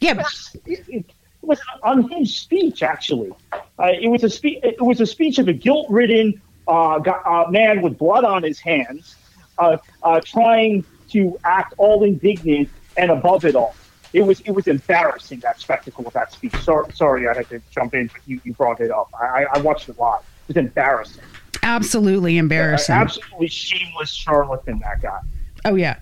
Yeah. 0.00 0.22
It 0.64 0.84
it, 0.88 1.06
it 1.42 1.46
was 1.48 1.58
an 1.60 1.80
unhinged 1.98 2.36
speech, 2.36 2.82
actually. 2.82 3.32
Uh, 3.52 3.90
it 4.00 4.08
was 4.08 4.22
a 4.22 4.30
speech. 4.30 4.60
It 4.62 4.80
was 4.80 5.00
a 5.00 5.06
speech 5.06 5.38
of 5.38 5.48
a 5.48 5.52
guilt-ridden 5.52 6.40
uh, 6.68 6.98
go- 7.00 7.20
uh, 7.24 7.50
man 7.50 7.82
with 7.82 7.98
blood 7.98 8.24
on 8.24 8.42
his 8.42 8.60
hands, 8.60 9.16
uh, 9.58 9.78
uh, 10.02 10.20
trying 10.24 10.84
to 11.10 11.38
act 11.44 11.74
all 11.78 12.04
indignant 12.04 12.68
and 12.96 13.10
above 13.10 13.44
it 13.44 13.56
all. 13.56 13.74
It 14.12 14.22
was 14.22 14.40
it 14.42 14.52
was 14.52 14.66
embarrassing 14.68 15.40
that 15.40 15.58
spectacle 15.58 16.06
of 16.06 16.12
that 16.12 16.32
speech. 16.32 16.54
Sorry, 16.56 16.92
sorry, 16.92 17.28
I 17.28 17.34
had 17.34 17.48
to 17.48 17.60
jump 17.70 17.94
in, 17.94 18.08
but 18.08 18.20
you, 18.26 18.40
you 18.44 18.52
brought 18.52 18.80
it 18.80 18.90
up. 18.90 19.08
I, 19.18 19.46
I 19.52 19.58
watched 19.60 19.88
it 19.88 19.98
live. 19.98 20.20
It 20.48 20.48
was 20.48 20.56
embarrassing. 20.58 21.22
Absolutely 21.62 22.38
embarrassing. 22.38 22.94
absolutely 22.94 23.48
shameless 23.48 24.10
charlatan. 24.10 24.80
That 24.80 25.00
guy. 25.00 25.20
Oh 25.64 25.76
yeah, 25.76 25.96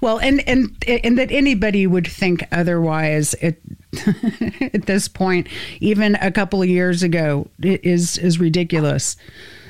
well, 0.00 0.18
and 0.18 0.46
and 0.48 0.76
and 0.86 1.18
that 1.18 1.32
anybody 1.32 1.86
would 1.86 2.06
think 2.06 2.46
otherwise 2.52 3.34
at 3.42 3.56
at 4.74 4.86
this 4.86 5.08
point, 5.08 5.48
even 5.80 6.16
a 6.16 6.30
couple 6.30 6.62
of 6.62 6.68
years 6.68 7.02
ago, 7.02 7.48
is 7.62 8.18
is 8.18 8.38
ridiculous. 8.38 9.16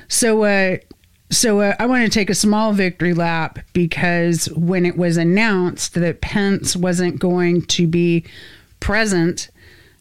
So, 0.09 0.45
uh, 0.45 0.77
so 1.31 1.61
uh, 1.61 1.75
I 1.79 1.87
want 1.87 2.05
to 2.05 2.11
take 2.11 2.31
a 2.31 2.35
small 2.35 2.73
victory 2.73 3.15
lap 3.15 3.59
because 3.73 4.47
when 4.55 4.87
it 4.87 4.97
was 4.97 5.17
announced 5.17 5.95
that 5.95 6.21
Pence 6.21 6.77
wasn't 6.77 7.19
going 7.19 7.63
to 7.63 7.87
be 7.87 8.25
present 8.81 9.51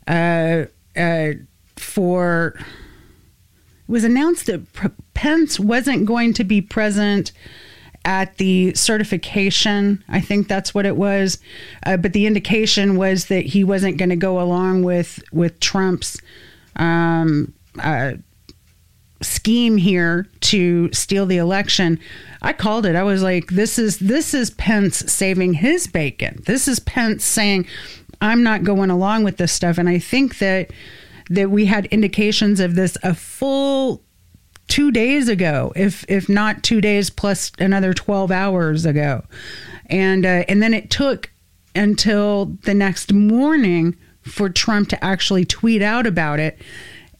uh, 0.07 0.65
uh, 0.95 1.31
for 1.75 2.55
it 2.57 3.91
was 3.91 4.03
announced 4.03 4.47
that 4.47 4.61
Pence 5.13 5.59
wasn't 5.59 6.05
going 6.05 6.33
to 6.33 6.43
be 6.43 6.61
present 6.61 7.31
at 8.05 8.37
the 8.37 8.73
certification. 8.75 10.03
I 10.07 10.21
think 10.21 10.47
that's 10.47 10.73
what 10.73 10.85
it 10.85 10.95
was. 10.95 11.39
Uh, 11.85 11.97
but 11.97 12.13
the 12.13 12.25
indication 12.25 12.95
was 12.95 13.25
that 13.25 13.45
he 13.45 13.63
wasn't 13.63 13.97
going 13.97 14.09
to 14.09 14.15
go 14.15 14.39
along 14.39 14.83
with 14.83 15.21
with 15.33 15.59
Trump's 15.59 16.21
um, 16.77 17.53
uh, 17.79 18.13
scheme 19.21 19.77
here 19.77 20.27
to 20.41 20.91
steal 20.93 21.25
the 21.25 21.37
election. 21.37 21.99
I 22.41 22.53
called 22.53 22.85
it. 22.85 22.95
I 22.95 23.03
was 23.03 23.23
like, 23.23 23.47
"This 23.47 23.77
is 23.79 23.97
this 23.99 24.33
is 24.33 24.51
Pence 24.51 25.11
saving 25.11 25.55
his 25.55 25.87
bacon. 25.87 26.41
This 26.45 26.67
is 26.67 26.79
Pence 26.79 27.25
saying." 27.25 27.67
I'm 28.21 28.43
not 28.43 28.63
going 28.63 28.89
along 28.89 29.25
with 29.25 29.35
this 29.37 29.51
stuff, 29.51 29.77
and 29.77 29.89
I 29.89 29.99
think 29.99 30.37
that 30.37 30.71
that 31.29 31.51
we 31.51 31.65
had 31.65 31.85
indications 31.87 32.61
of 32.61 32.75
this 32.75 32.97
a 33.03 33.13
full 33.13 34.01
two 34.67 34.91
days 34.91 35.27
ago, 35.29 35.71
if 35.75 36.05
if 36.09 36.27
not 36.29 36.63
two 36.63 36.81
days 36.81 37.09
plus 37.09 37.51
another 37.59 37.93
twelve 37.93 38.31
hours 38.31 38.85
ago, 38.85 39.23
and 39.87 40.25
uh, 40.25 40.43
and 40.47 40.61
then 40.61 40.73
it 40.73 40.89
took 40.89 41.31
until 41.75 42.45
the 42.63 42.73
next 42.73 43.11
morning 43.13 43.95
for 44.21 44.49
Trump 44.49 44.89
to 44.89 45.03
actually 45.03 45.45
tweet 45.45 45.81
out 45.81 46.07
about 46.07 46.39
it. 46.39 46.57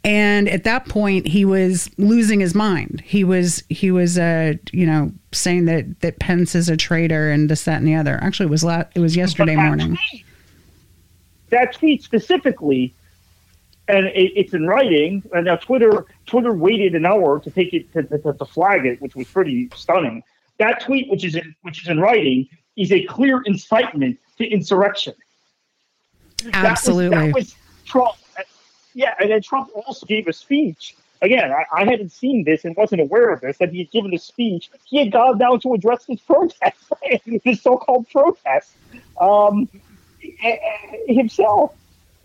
And 0.04 0.48
at 0.50 0.64
that 0.66 0.88
point, 0.88 1.28
he 1.28 1.46
was 1.46 1.89
losing 1.98 2.39
his 2.39 2.54
mind. 2.54 3.02
He 3.04 3.24
was 3.24 3.64
he 3.70 3.89
was 3.89 4.18
uh 4.20 4.54
you 4.72 4.86
know 4.86 5.12
saying 5.32 5.66
that 5.66 6.02
that 6.02 6.20
Pence 6.20 6.54
is 6.56 6.70
a 6.70 6.78
traitor 6.78 7.32
and 7.32 7.50
this 7.50 7.64
that 7.64 7.78
and 7.80 7.88
the 7.88 7.96
other. 7.96 8.20
Actually, 8.22 8.46
it 8.48 8.52
was 8.52 8.64
la- 8.64 8.84
it 8.93 9.00
was 9.00 9.16
yesterday 9.16 9.56
that 9.56 9.66
morning. 9.66 9.98
tweet- 10.10 10.26
that 11.50 11.74
tweet 11.74 12.04
specifically, 12.04 12.93
and 13.88 14.07
it, 14.07 14.31
it's 14.36 14.53
in 14.53 14.67
writing. 14.67 15.23
And 15.33 15.45
now 15.45 15.55
Twitter 15.55 16.05
Twitter 16.25 16.53
waited 16.53 16.95
an 16.95 17.05
hour 17.05 17.39
to 17.39 17.51
take 17.51 17.73
it 17.73 17.91
to, 17.93 18.03
to, 18.03 18.33
to 18.33 18.45
flag 18.45 18.86
it, 18.86 19.01
which 19.01 19.15
was 19.15 19.27
pretty 19.27 19.69
stunning. 19.75 20.23
That 20.57 20.81
tweet, 20.81 21.09
which 21.09 21.23
is 21.23 21.36
in 21.36 21.55
which 21.61 21.81
is 21.83 21.88
in 21.89 21.99
writing, 21.99 22.47
is 22.75 22.91
a 22.91 23.03
clear 23.05 23.41
incitement 23.45 24.19
to 24.38 24.45
insurrection. 24.45 25.13
That 26.38 26.45
was- 26.45 26.55
Absolutely. 26.55 27.17
that 27.17 27.33
was 27.36 27.55
Trump. 27.86 28.15
Yeah, 28.93 29.13
and 29.19 29.29
then 29.29 29.41
Trump 29.41 29.69
also 29.75 30.05
gave 30.05 30.27
a 30.27 30.33
speech. 30.33 30.95
Again, 31.21 31.51
I, 31.51 31.65
I 31.81 31.86
hadn't 31.86 32.11
seen 32.11 32.43
this 32.45 32.63
and 32.65 32.75
wasn't 32.77 33.01
aware 33.01 33.29
of 33.29 33.41
this. 33.41 33.57
That 33.57 33.69
he 33.69 33.79
had 33.79 33.91
given 33.91 34.13
a 34.13 34.17
speech. 34.17 34.69
He 34.86 34.97
had 34.99 35.11
gone 35.11 35.38
down 35.38 35.59
to 35.61 35.73
address 35.73 36.05
this 36.05 36.19
protest, 36.21 36.77
this 37.43 37.61
so-called 37.61 38.07
protest, 38.09 38.71
um, 39.19 39.67
himself 41.07 41.73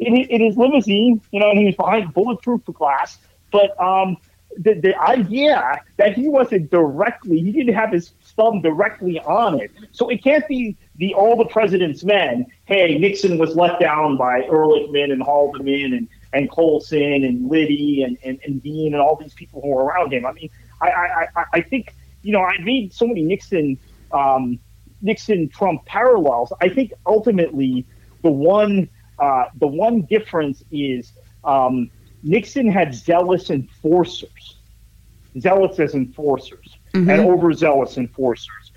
in, 0.00 0.16
in 0.16 0.40
his 0.42 0.56
limousine. 0.56 1.20
You 1.30 1.40
know, 1.40 1.50
and 1.50 1.58
he 1.58 1.66
was 1.66 1.76
behind 1.76 2.12
bulletproof 2.12 2.64
glass. 2.64 3.18
But 3.52 3.80
um, 3.80 4.16
the 4.56 4.74
the 4.74 5.00
idea 5.00 5.80
that 5.96 6.14
he 6.14 6.28
wasn't 6.28 6.70
directly, 6.70 7.38
he 7.38 7.52
didn't 7.52 7.74
have 7.74 7.92
his 7.92 8.10
thumb 8.36 8.60
directly 8.62 9.20
on 9.20 9.60
it. 9.60 9.70
So 9.92 10.08
it 10.08 10.22
can't 10.22 10.46
be 10.48 10.76
the 10.96 11.14
all 11.14 11.36
the 11.36 11.44
president's 11.44 12.04
men. 12.04 12.46
Hey, 12.64 12.98
Nixon 12.98 13.38
was 13.38 13.54
let 13.56 13.78
down 13.80 14.16
by 14.16 14.42
Ehrlichman 14.42 15.12
and 15.12 15.22
Haldeman 15.22 15.96
and 15.96 16.08
and 16.32 16.50
Colson 16.50 17.24
and 17.24 17.48
Liddy 17.48 18.04
and, 18.04 18.16
and, 18.22 18.38
and 18.44 18.62
Dean 18.62 18.94
and 18.94 19.02
all 19.02 19.16
these 19.16 19.34
people 19.34 19.60
who 19.60 19.68
were 19.68 19.82
around 19.82 20.12
him. 20.12 20.24
I 20.26 20.32
mean, 20.32 20.50
I 20.80 20.88
I, 20.90 21.26
I, 21.36 21.44
I 21.54 21.60
think 21.60 21.94
you 22.22 22.32
know 22.32 22.42
I 22.42 22.58
made 22.58 22.92
so 22.92 23.06
many 23.06 23.22
Nixon 23.22 23.78
um, 24.12 24.58
Nixon 25.02 25.48
Trump 25.48 25.84
parallels. 25.86 26.52
I 26.60 26.68
think 26.68 26.92
ultimately 27.06 27.86
the 28.22 28.30
one 28.30 28.88
uh, 29.20 29.44
the 29.58 29.66
one 29.66 30.02
difference 30.02 30.64
is 30.70 31.12
um, 31.44 31.90
Nixon 32.22 32.68
had 32.68 32.94
zealous 32.94 33.50
enforcers, 33.50 34.56
zealous 35.38 35.78
as 35.78 35.94
enforcers, 35.94 36.76
and 37.08 37.20
overzealous 37.20 37.96
enforcers. 37.98 38.72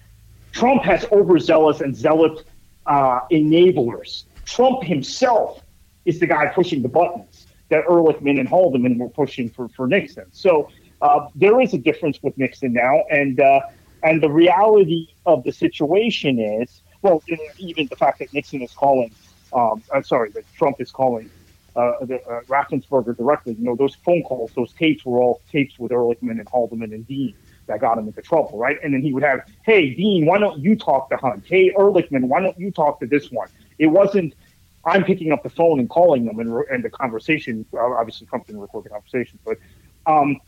Trump 0.52 0.84
has 0.84 1.06
overzealous 1.12 1.82
and 1.82 1.96
zealous 1.96 2.44
uh, 2.86 3.22
enablers. 3.32 4.26
Trump 4.46 4.84
himself 4.84 5.64
is 6.06 6.20
the 6.20 6.28
guy 6.28 6.48
pushing 6.48 6.82
the 6.82 6.90
buttons 6.90 7.48
that 7.70 7.86
Ehrlichman 7.86 8.40
and 8.40 8.48
Haldeman 8.48 8.98
were 9.00 9.10
pushing 9.10 9.50
for, 9.50 9.68
for 9.70 9.88
Nixon. 9.88 10.26
So 10.32 10.70
uh, 11.02 11.28
there 11.36 11.60
is 11.60 11.74
a 11.74 11.78
difference 11.78 12.22
with 12.22 12.38
Nixon 12.38 12.74
now, 12.74 13.04
and 13.10 13.40
uh, 13.40 13.62
and 14.04 14.22
the 14.22 14.30
reality 14.30 15.08
of 15.26 15.44
the 15.44 15.52
situation 15.52 16.40
is, 16.40 16.82
well, 17.02 17.24
even 17.58 17.88
the 17.88 17.96
fact 17.96 18.20
that 18.20 18.34
Nixon 18.34 18.62
is 18.62 18.72
calling, 18.74 19.12
um, 19.54 19.84
I'm 19.94 20.04
sorry, 20.04 20.32
that 20.32 20.44
Trump 20.56 20.80
is 20.80 20.92
calling 20.92 21.30
uh, 21.76 21.94
the, 22.02 22.22
uh, 22.28 22.42
Raffensperger 22.44 23.16
directly. 23.16 23.54
You 23.54 23.64
know, 23.64 23.76
those 23.76 23.96
phone 23.96 24.24
calls, 24.24 24.52
those 24.56 24.74
tapes 24.74 25.06
were 25.06 25.20
all 25.20 25.42
tapes 25.52 25.80
with 25.80 25.92
Ehrlichman 25.92 26.40
and 26.40 26.48
Haldeman 26.48 26.94
and 26.94 27.08
Dean 27.08 27.36
that 27.68 27.80
got 27.80 27.98
him 27.98 28.08
into 28.08 28.22
trouble, 28.22 28.58
right? 28.58 28.78
And 28.84 28.94
then 28.94 29.02
he 29.02 29.14
would 29.14 29.24
have, 29.24 29.42
hey, 29.64 29.94
Dean, 29.94 30.26
why 30.26 30.38
don't 30.38 30.60
you 30.60 30.76
talk 30.76 31.10
to 31.10 31.18
Hunt? 31.18 31.44
Hey, 31.48 31.72
Ehrlichman, 31.72 32.26
why 32.28 32.42
don't 32.42 32.60
you 32.60 32.72
talk 32.72 33.00
to 33.00 33.08
this 33.08 33.32
one? 33.32 33.48
It 33.80 33.88
wasn't, 33.88 34.34
I'm 34.86 35.04
picking 35.04 35.32
up 35.32 35.44
the 35.44 35.50
phone 35.50 35.80
and 35.80 35.90
calling 35.90 36.26
them 36.26 36.40
and, 36.40 36.54
and 36.70 36.84
the 36.84 36.90
conversation, 36.90 37.66
obviously 37.74 38.28
Trump 38.28 38.48
didn't 38.48 38.62
record 38.62 38.86
the 38.86 38.90
conversation, 38.90 39.40
but 39.46 39.58
um, 40.06 40.42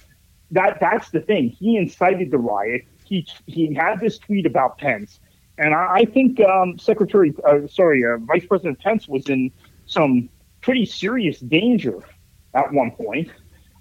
that 0.51 0.79
that's 0.79 1.09
the 1.09 1.21
thing. 1.21 1.49
He 1.49 1.77
incited 1.77 2.31
the 2.31 2.37
riot. 2.37 2.85
He, 3.05 3.25
he 3.45 3.73
had 3.73 3.99
this 3.99 4.17
tweet 4.17 4.45
about 4.45 4.77
Pence. 4.77 5.19
And 5.57 5.73
I, 5.73 5.93
I 5.93 6.05
think 6.05 6.39
um, 6.41 6.77
Secretary, 6.77 7.33
uh, 7.47 7.67
sorry, 7.67 8.03
uh, 8.05 8.17
Vice 8.17 8.45
President 8.45 8.79
Pence 8.79 9.07
was 9.07 9.29
in 9.29 9.51
some 9.85 10.29
pretty 10.61 10.85
serious 10.85 11.39
danger 11.39 11.99
at 12.53 12.71
one 12.73 12.91
point 12.91 13.29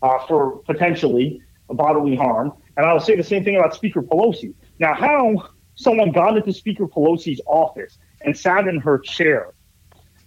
uh, 0.03 0.19
for 0.27 0.59
potentially 0.67 1.41
bodily 1.69 2.15
harm. 2.17 2.53
And 2.77 2.87
I'll 2.87 3.01
say 3.01 3.17
the 3.17 3.25
same 3.25 3.45
thing 3.45 3.57
about 3.57 3.75
Speaker 3.75 4.03
Pelosi. 4.03 4.55
Now, 4.79 4.95
how 4.95 5.49
someone 5.77 6.13
got 6.13 6.37
into 6.37 6.53
Speaker 6.53 6.87
Pelosi's 6.87 7.41
office 7.47 7.99
and 8.23 8.37
sat 8.37 8.67
in 8.69 8.81
her 8.81 8.99
chair, 8.99 9.55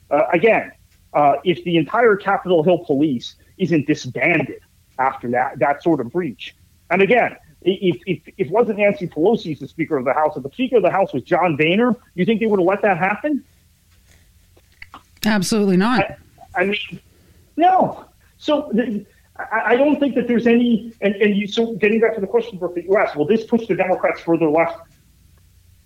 uh, 0.10 0.24
again, 0.34 0.72
uh, 1.14 1.36
if 1.44 1.64
the 1.64 1.78
entire 1.78 2.16
Capitol 2.16 2.64
Hill 2.64 2.80
police 2.80 3.36
isn't 3.58 3.88
disbanded 3.88 4.62
after 5.00 5.30
that, 5.32 5.60
that 5.60 5.84
sort 5.84 6.00
of 6.00 6.12
breach. 6.12 6.56
And 6.90 7.02
again, 7.02 7.36
if, 7.68 8.02
if, 8.06 8.22
if 8.28 8.48
it 8.48 8.52
wasn't 8.52 8.80
Nancy 8.80 9.08
Pelosi 9.08 9.54
as 9.54 9.60
the 9.60 9.68
Speaker 9.68 9.98
of 9.98 10.06
the 10.06 10.14
House, 10.14 10.36
if 10.36 10.44
the 10.44 10.52
Speaker 10.52 10.78
of 10.78 10.84
the 10.84 10.92
House 10.92 11.14
was 11.14 11.24
John 11.24 11.56
Boehner, 11.58 11.96
you 12.16 12.26
think 12.26 12.40
they 12.40 12.46
would 12.46 12.60
have 12.60 12.68
let 12.68 12.82
that 12.82 12.98
happen? 12.98 13.44
Absolutely 15.26 15.78
not. 15.78 16.02
I, 16.56 16.62
I 16.62 16.66
mean, 16.66 17.00
no. 17.56 18.06
So 18.38 18.70
the, 18.74 19.06
I, 19.38 19.62
I 19.66 19.76
don't 19.76 20.00
think 20.00 20.16
that 20.16 20.28
there's 20.28 20.48
any, 20.48 20.94
and, 21.02 21.16
and 21.16 21.36
you, 21.36 21.48
so 21.48 21.76
getting 21.76 22.00
back 22.00 22.16
to 22.16 22.22
the 22.22 22.28
question 22.28 22.60
that 22.60 22.84
you 22.84 22.98
asked, 22.98 23.16
will 23.16 23.28
this 23.28 23.46
push 23.46 23.68
the 23.68 23.76
Democrats 23.76 24.22
further 24.22 24.50
left? 24.50 24.80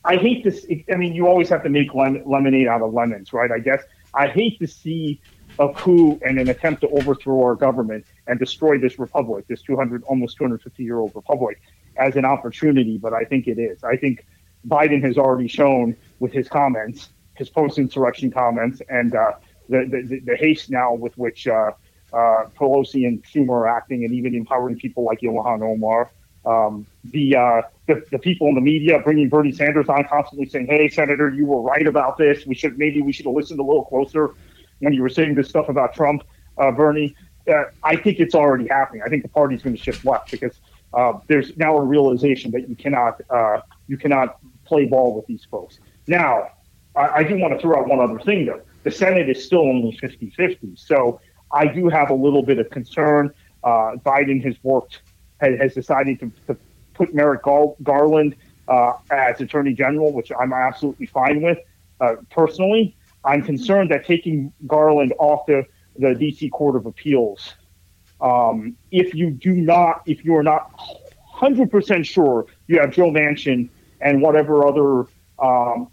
I 0.04 0.16
hate 0.16 0.44
this. 0.44 0.66
I 0.92 0.96
mean, 0.96 1.14
you 1.14 1.28
always 1.28 1.50
have 1.50 1.64
to 1.64 1.70
make 1.70 1.94
lemonade 1.94 2.68
out 2.68 2.82
of 2.82 2.94
lemons, 2.94 3.34
right? 3.34 3.52
I 3.52 3.60
guess 3.60 3.84
I 4.14 4.28
hate 4.28 4.60
to 4.60 4.68
see 4.68 5.22
a 5.60 5.70
coup 5.74 6.20
and 6.24 6.40
an 6.40 6.50
attempt 6.50 6.82
to 6.82 6.90
overthrow 6.90 7.44
our 7.44 7.56
government 7.56 8.06
and 8.28 8.40
destroy 8.40 8.78
this 8.78 9.00
republic, 9.00 9.46
this 9.48 9.62
200, 9.62 10.04
almost 10.04 10.38
250 10.38 10.84
year 10.84 11.00
old 11.00 11.12
republic, 11.16 11.62
as 11.98 12.16
an 12.16 12.26
opportunity. 12.26 12.98
But 12.98 13.14
I 13.14 13.24
think 13.24 13.48
it 13.48 13.60
is. 13.60 13.84
I 13.84 13.98
think 13.98 14.26
Biden 14.68 15.04
has 15.04 15.18
already 15.18 15.48
shown 15.48 15.96
with 16.20 16.32
his 16.32 16.48
comments, 16.48 17.10
his 17.36 17.50
post 17.50 17.78
insurrection 17.78 18.32
comments, 18.32 18.82
and 18.90 19.16
uh, 19.16 19.34
the, 19.70 20.04
the, 20.08 20.20
the 20.20 20.36
haste 20.36 20.70
now 20.70 20.94
with 20.94 21.18
which 21.18 21.48
uh, 21.48 21.72
uh, 22.14 22.46
Pelosi 22.58 23.08
and 23.08 23.24
Schumer 23.24 23.50
are 23.50 23.68
acting, 23.68 24.04
and 24.04 24.14
even 24.14 24.36
empowering 24.36 24.78
people 24.78 25.04
like 25.04 25.22
Ilhan 25.22 25.62
Omar. 25.62 26.10
Um, 26.44 26.88
the, 27.04 27.36
uh, 27.36 27.62
the 27.88 28.04
the 28.10 28.18
people 28.18 28.48
in 28.48 28.56
the 28.56 28.62
media 28.62 29.00
bringing 29.00 29.30
Bernie 29.30 29.52
Sanders 29.52 29.88
on 29.90 30.04
constantly 30.06 30.48
saying, 30.48 30.66
"Hey, 30.66 30.90
Senator, 30.90 31.30
you 31.30 31.46
were 31.46 31.62
right 31.62 31.86
about 31.86 32.18
this. 32.18 32.48
We 32.48 32.56
should 32.56 32.80
maybe 32.80 33.02
we 33.02 33.12
should 33.12 33.28
have 33.28 33.36
listened 33.36 33.60
a 33.60 33.64
little 33.64 33.86
closer 33.86 34.34
when 34.82 34.94
you 34.94 35.02
were 35.02 35.10
saying 35.10 35.36
this 35.36 35.50
stuff 35.50 35.70
about 35.70 35.94
Trump, 35.94 36.24
uh, 36.58 36.72
Bernie." 36.72 37.16
Uh, 37.48 37.64
I 37.84 37.96
think 37.96 38.20
it's 38.20 38.36
already 38.36 38.68
happening. 38.68 39.02
I 39.04 39.10
think 39.10 39.24
the 39.24 39.30
party's 39.30 39.64
going 39.64 39.76
to 39.76 39.82
shift 39.82 40.06
left 40.06 40.30
because 40.30 40.60
uh, 40.94 41.14
there's 41.28 41.56
now 41.58 41.78
a 41.78 41.82
realization 41.82 42.52
that 42.52 42.70
you 42.70 42.76
cannot 42.76 43.22
uh, 43.30 43.62
you 43.88 43.98
cannot 43.98 44.38
play 44.66 44.86
ball 44.86 45.16
with 45.16 45.26
these 45.26 45.46
folks. 45.50 45.80
Now, 46.08 46.50
I, 46.96 47.08
I 47.08 47.24
do 47.24 47.38
want 47.38 47.54
to 47.54 47.60
throw 47.60 47.80
out 47.80 47.88
one 47.88 48.00
other 48.00 48.20
thing 48.20 48.46
though. 48.46 48.62
The 48.84 48.92
Senate 48.92 49.30
is 49.30 49.46
still 49.46 49.62
only 49.62 49.98
50-50, 50.02 50.78
so 50.78 51.22
I 51.52 51.68
do 51.68 51.88
have 51.88 52.10
a 52.10 52.16
little 52.16 52.42
bit 52.42 52.58
of 52.58 52.70
concern. 52.72 53.32
Uh, 53.64 53.94
Biden 54.04 54.44
has 54.44 54.56
worked, 54.64 55.02
has, 55.40 55.60
has 55.60 55.74
decided 55.76 56.20
to, 56.20 56.32
to, 56.48 56.58
put 56.96 57.14
Merrick 57.14 57.44
Gar- 57.44 57.76
Garland 57.84 58.36
uh, 58.68 58.94
as 59.12 59.40
Attorney 59.40 59.74
General, 59.74 60.12
which 60.12 60.32
I'm 60.38 60.52
absolutely 60.52 61.06
fine 61.06 61.42
with. 61.42 61.60
Personally, 62.32 62.96
I'm 63.24 63.44
concerned 63.44 63.92
that 63.92 64.06
taking 64.06 64.52
Garland 64.68 65.14
off 65.20 65.46
the, 65.46 65.66
the 65.98 66.08
DC 66.08 66.52
Court 66.52 66.76
of 66.76 66.86
Appeals, 66.86 67.54
um, 68.20 68.76
if 68.92 69.14
you 69.14 69.32
do 69.32 69.54
not, 69.54 70.04
if 70.06 70.24
you 70.26 70.36
are 70.36 70.44
not 70.44 70.72
100% 71.36 72.06
sure 72.06 72.46
you 72.68 72.80
have 72.80 72.92
Joe 72.92 73.12
Manchin 73.12 73.70
and 74.00 74.22
whatever 74.22 74.68
other 74.68 75.08
um, 75.40 75.88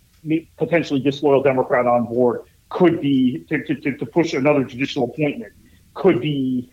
potentially 0.57 1.01
disloyal 1.01 1.43
Democrat 1.43 1.87
on 1.87 2.07
board, 2.07 2.43
could 2.69 3.01
be 3.01 3.47
to, 3.49 3.65
to, 3.65 3.97
to 3.97 4.07
push 4.07 4.35
another 4.35 4.63
judicial 4.65 5.05
appointment 5.05 5.53
could 5.95 6.21
be 6.21 6.71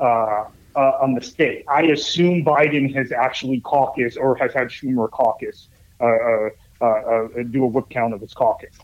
uh, 0.00 0.44
a, 0.74 0.80
a, 1.02 1.08
mistake. 1.08 1.64
I 1.68 1.82
assume 1.82 2.44
Biden 2.44 2.92
has 2.94 3.12
actually 3.12 3.60
caucus 3.60 4.16
or 4.16 4.36
has 4.36 4.52
had 4.52 4.68
Schumer 4.68 5.10
caucus, 5.10 5.68
uh, 6.00 6.06
uh, 6.06 6.48
uh, 6.80 6.84
uh 6.84 7.28
do 7.50 7.64
a 7.64 7.66
whip 7.66 7.88
count 7.90 8.14
of 8.14 8.20
his 8.20 8.34
caucus. 8.34 8.74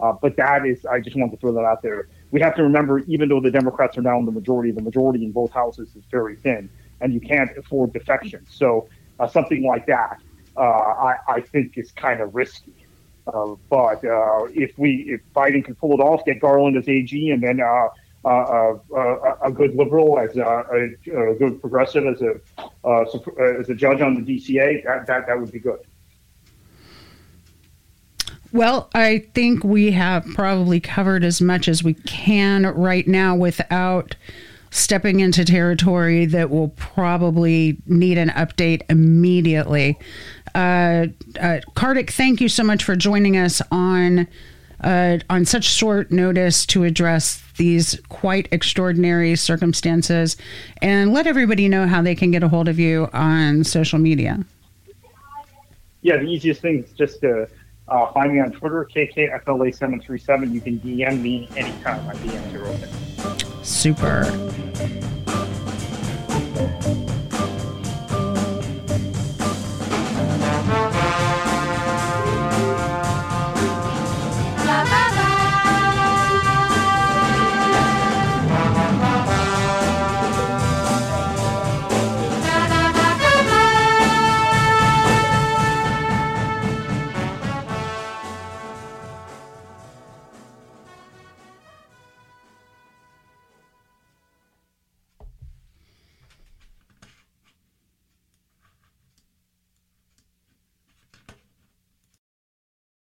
Uh, 0.00 0.12
but 0.12 0.36
that 0.36 0.66
is, 0.66 0.84
I 0.86 1.00
just 1.00 1.16
want 1.16 1.30
to 1.32 1.38
throw 1.38 1.52
that 1.52 1.64
out 1.64 1.82
there. 1.82 2.08
We 2.30 2.40
have 2.40 2.54
to 2.56 2.62
remember, 2.62 3.00
even 3.00 3.28
though 3.28 3.40
the 3.40 3.50
Democrats 3.50 3.98
are 3.98 4.02
now 4.02 4.18
in 4.18 4.24
the 4.24 4.32
majority, 4.32 4.70
the 4.70 4.82
majority 4.82 5.24
in 5.24 5.32
both 5.32 5.52
houses 5.52 5.94
is 5.94 6.04
very 6.10 6.36
thin, 6.36 6.70
and 7.00 7.12
you 7.12 7.20
can't 7.20 7.56
afford 7.58 7.92
defection. 7.92 8.46
So 8.48 8.88
something 9.30 9.64
like 9.64 9.86
that, 9.86 10.18
I, 10.56 11.16
I 11.28 11.40
think, 11.40 11.76
is 11.76 11.90
kind 11.92 12.20
of 12.20 12.34
risky. 12.34 12.72
Uh, 13.26 13.54
but 13.68 14.04
uh, 14.04 14.44
if 14.54 14.76
we 14.78 15.04
if 15.08 15.20
Biden 15.34 15.64
can 15.64 15.74
pull 15.74 15.92
it 15.92 16.00
off, 16.00 16.24
get 16.24 16.40
Garland 16.40 16.76
as 16.76 16.88
AG, 16.88 17.30
and 17.30 17.42
then 17.42 17.60
uh, 17.60 17.88
uh, 18.24 18.78
uh 18.96 19.36
a 19.42 19.50
good 19.50 19.74
liberal 19.74 20.18
as 20.18 20.36
a, 20.36 20.42
a, 20.42 21.34
good 21.34 21.60
progressive 21.60 22.06
as 22.06 22.22
a 22.22 22.40
uh, 22.84 23.04
as 23.60 23.68
a 23.68 23.74
judge 23.74 24.00
on 24.00 24.22
the 24.22 24.38
DCA, 24.38 24.84
that 24.84 25.06
that, 25.06 25.26
that 25.26 25.38
would 25.38 25.52
be 25.52 25.58
good. 25.58 25.80
Well, 28.52 28.90
I 28.94 29.26
think 29.34 29.62
we 29.62 29.92
have 29.92 30.26
probably 30.34 30.80
covered 30.80 31.22
as 31.22 31.40
much 31.40 31.68
as 31.68 31.84
we 31.84 31.94
can 31.94 32.66
right 32.66 33.06
now 33.06 33.36
without 33.36 34.16
stepping 34.70 35.20
into 35.20 35.44
territory 35.44 36.26
that 36.26 36.50
will 36.50 36.68
probably 36.70 37.76
need 37.86 38.18
an 38.18 38.30
update 38.30 38.82
immediately. 38.88 39.98
Uh, 40.54 41.06
uh, 41.40 41.60
Kartik, 41.74 42.10
thank 42.10 42.40
you 42.40 42.48
so 42.48 42.64
much 42.64 42.82
for 42.82 42.96
joining 42.96 43.36
us 43.36 43.62
on 43.70 44.26
uh, 44.82 45.18
on 45.28 45.44
such 45.44 45.64
short 45.64 46.10
notice 46.10 46.64
to 46.64 46.84
address 46.84 47.42
these 47.58 48.00
quite 48.08 48.48
extraordinary 48.50 49.36
circumstances, 49.36 50.38
and 50.80 51.12
let 51.12 51.26
everybody 51.26 51.68
know 51.68 51.86
how 51.86 52.00
they 52.00 52.14
can 52.14 52.30
get 52.30 52.42
a 52.42 52.48
hold 52.48 52.66
of 52.66 52.78
you 52.78 53.06
on 53.12 53.62
social 53.62 53.98
media. 53.98 54.42
Yeah, 56.00 56.16
the 56.16 56.24
easiest 56.24 56.62
thing 56.62 56.82
is 56.82 56.92
just 56.92 57.20
to 57.20 57.46
uh, 57.90 58.12
find 58.12 58.32
me 58.32 58.40
on 58.40 58.52
Twitter, 58.52 58.88
KKFLA737. 58.94 60.52
You 60.52 60.60
can 60.60 60.78
DM 60.80 61.20
me 61.20 61.48
anytime. 61.56 62.06
My 62.06 62.14
DMs 62.14 62.54
are 62.54 62.66
open. 62.66 63.64
Super. 63.64 64.26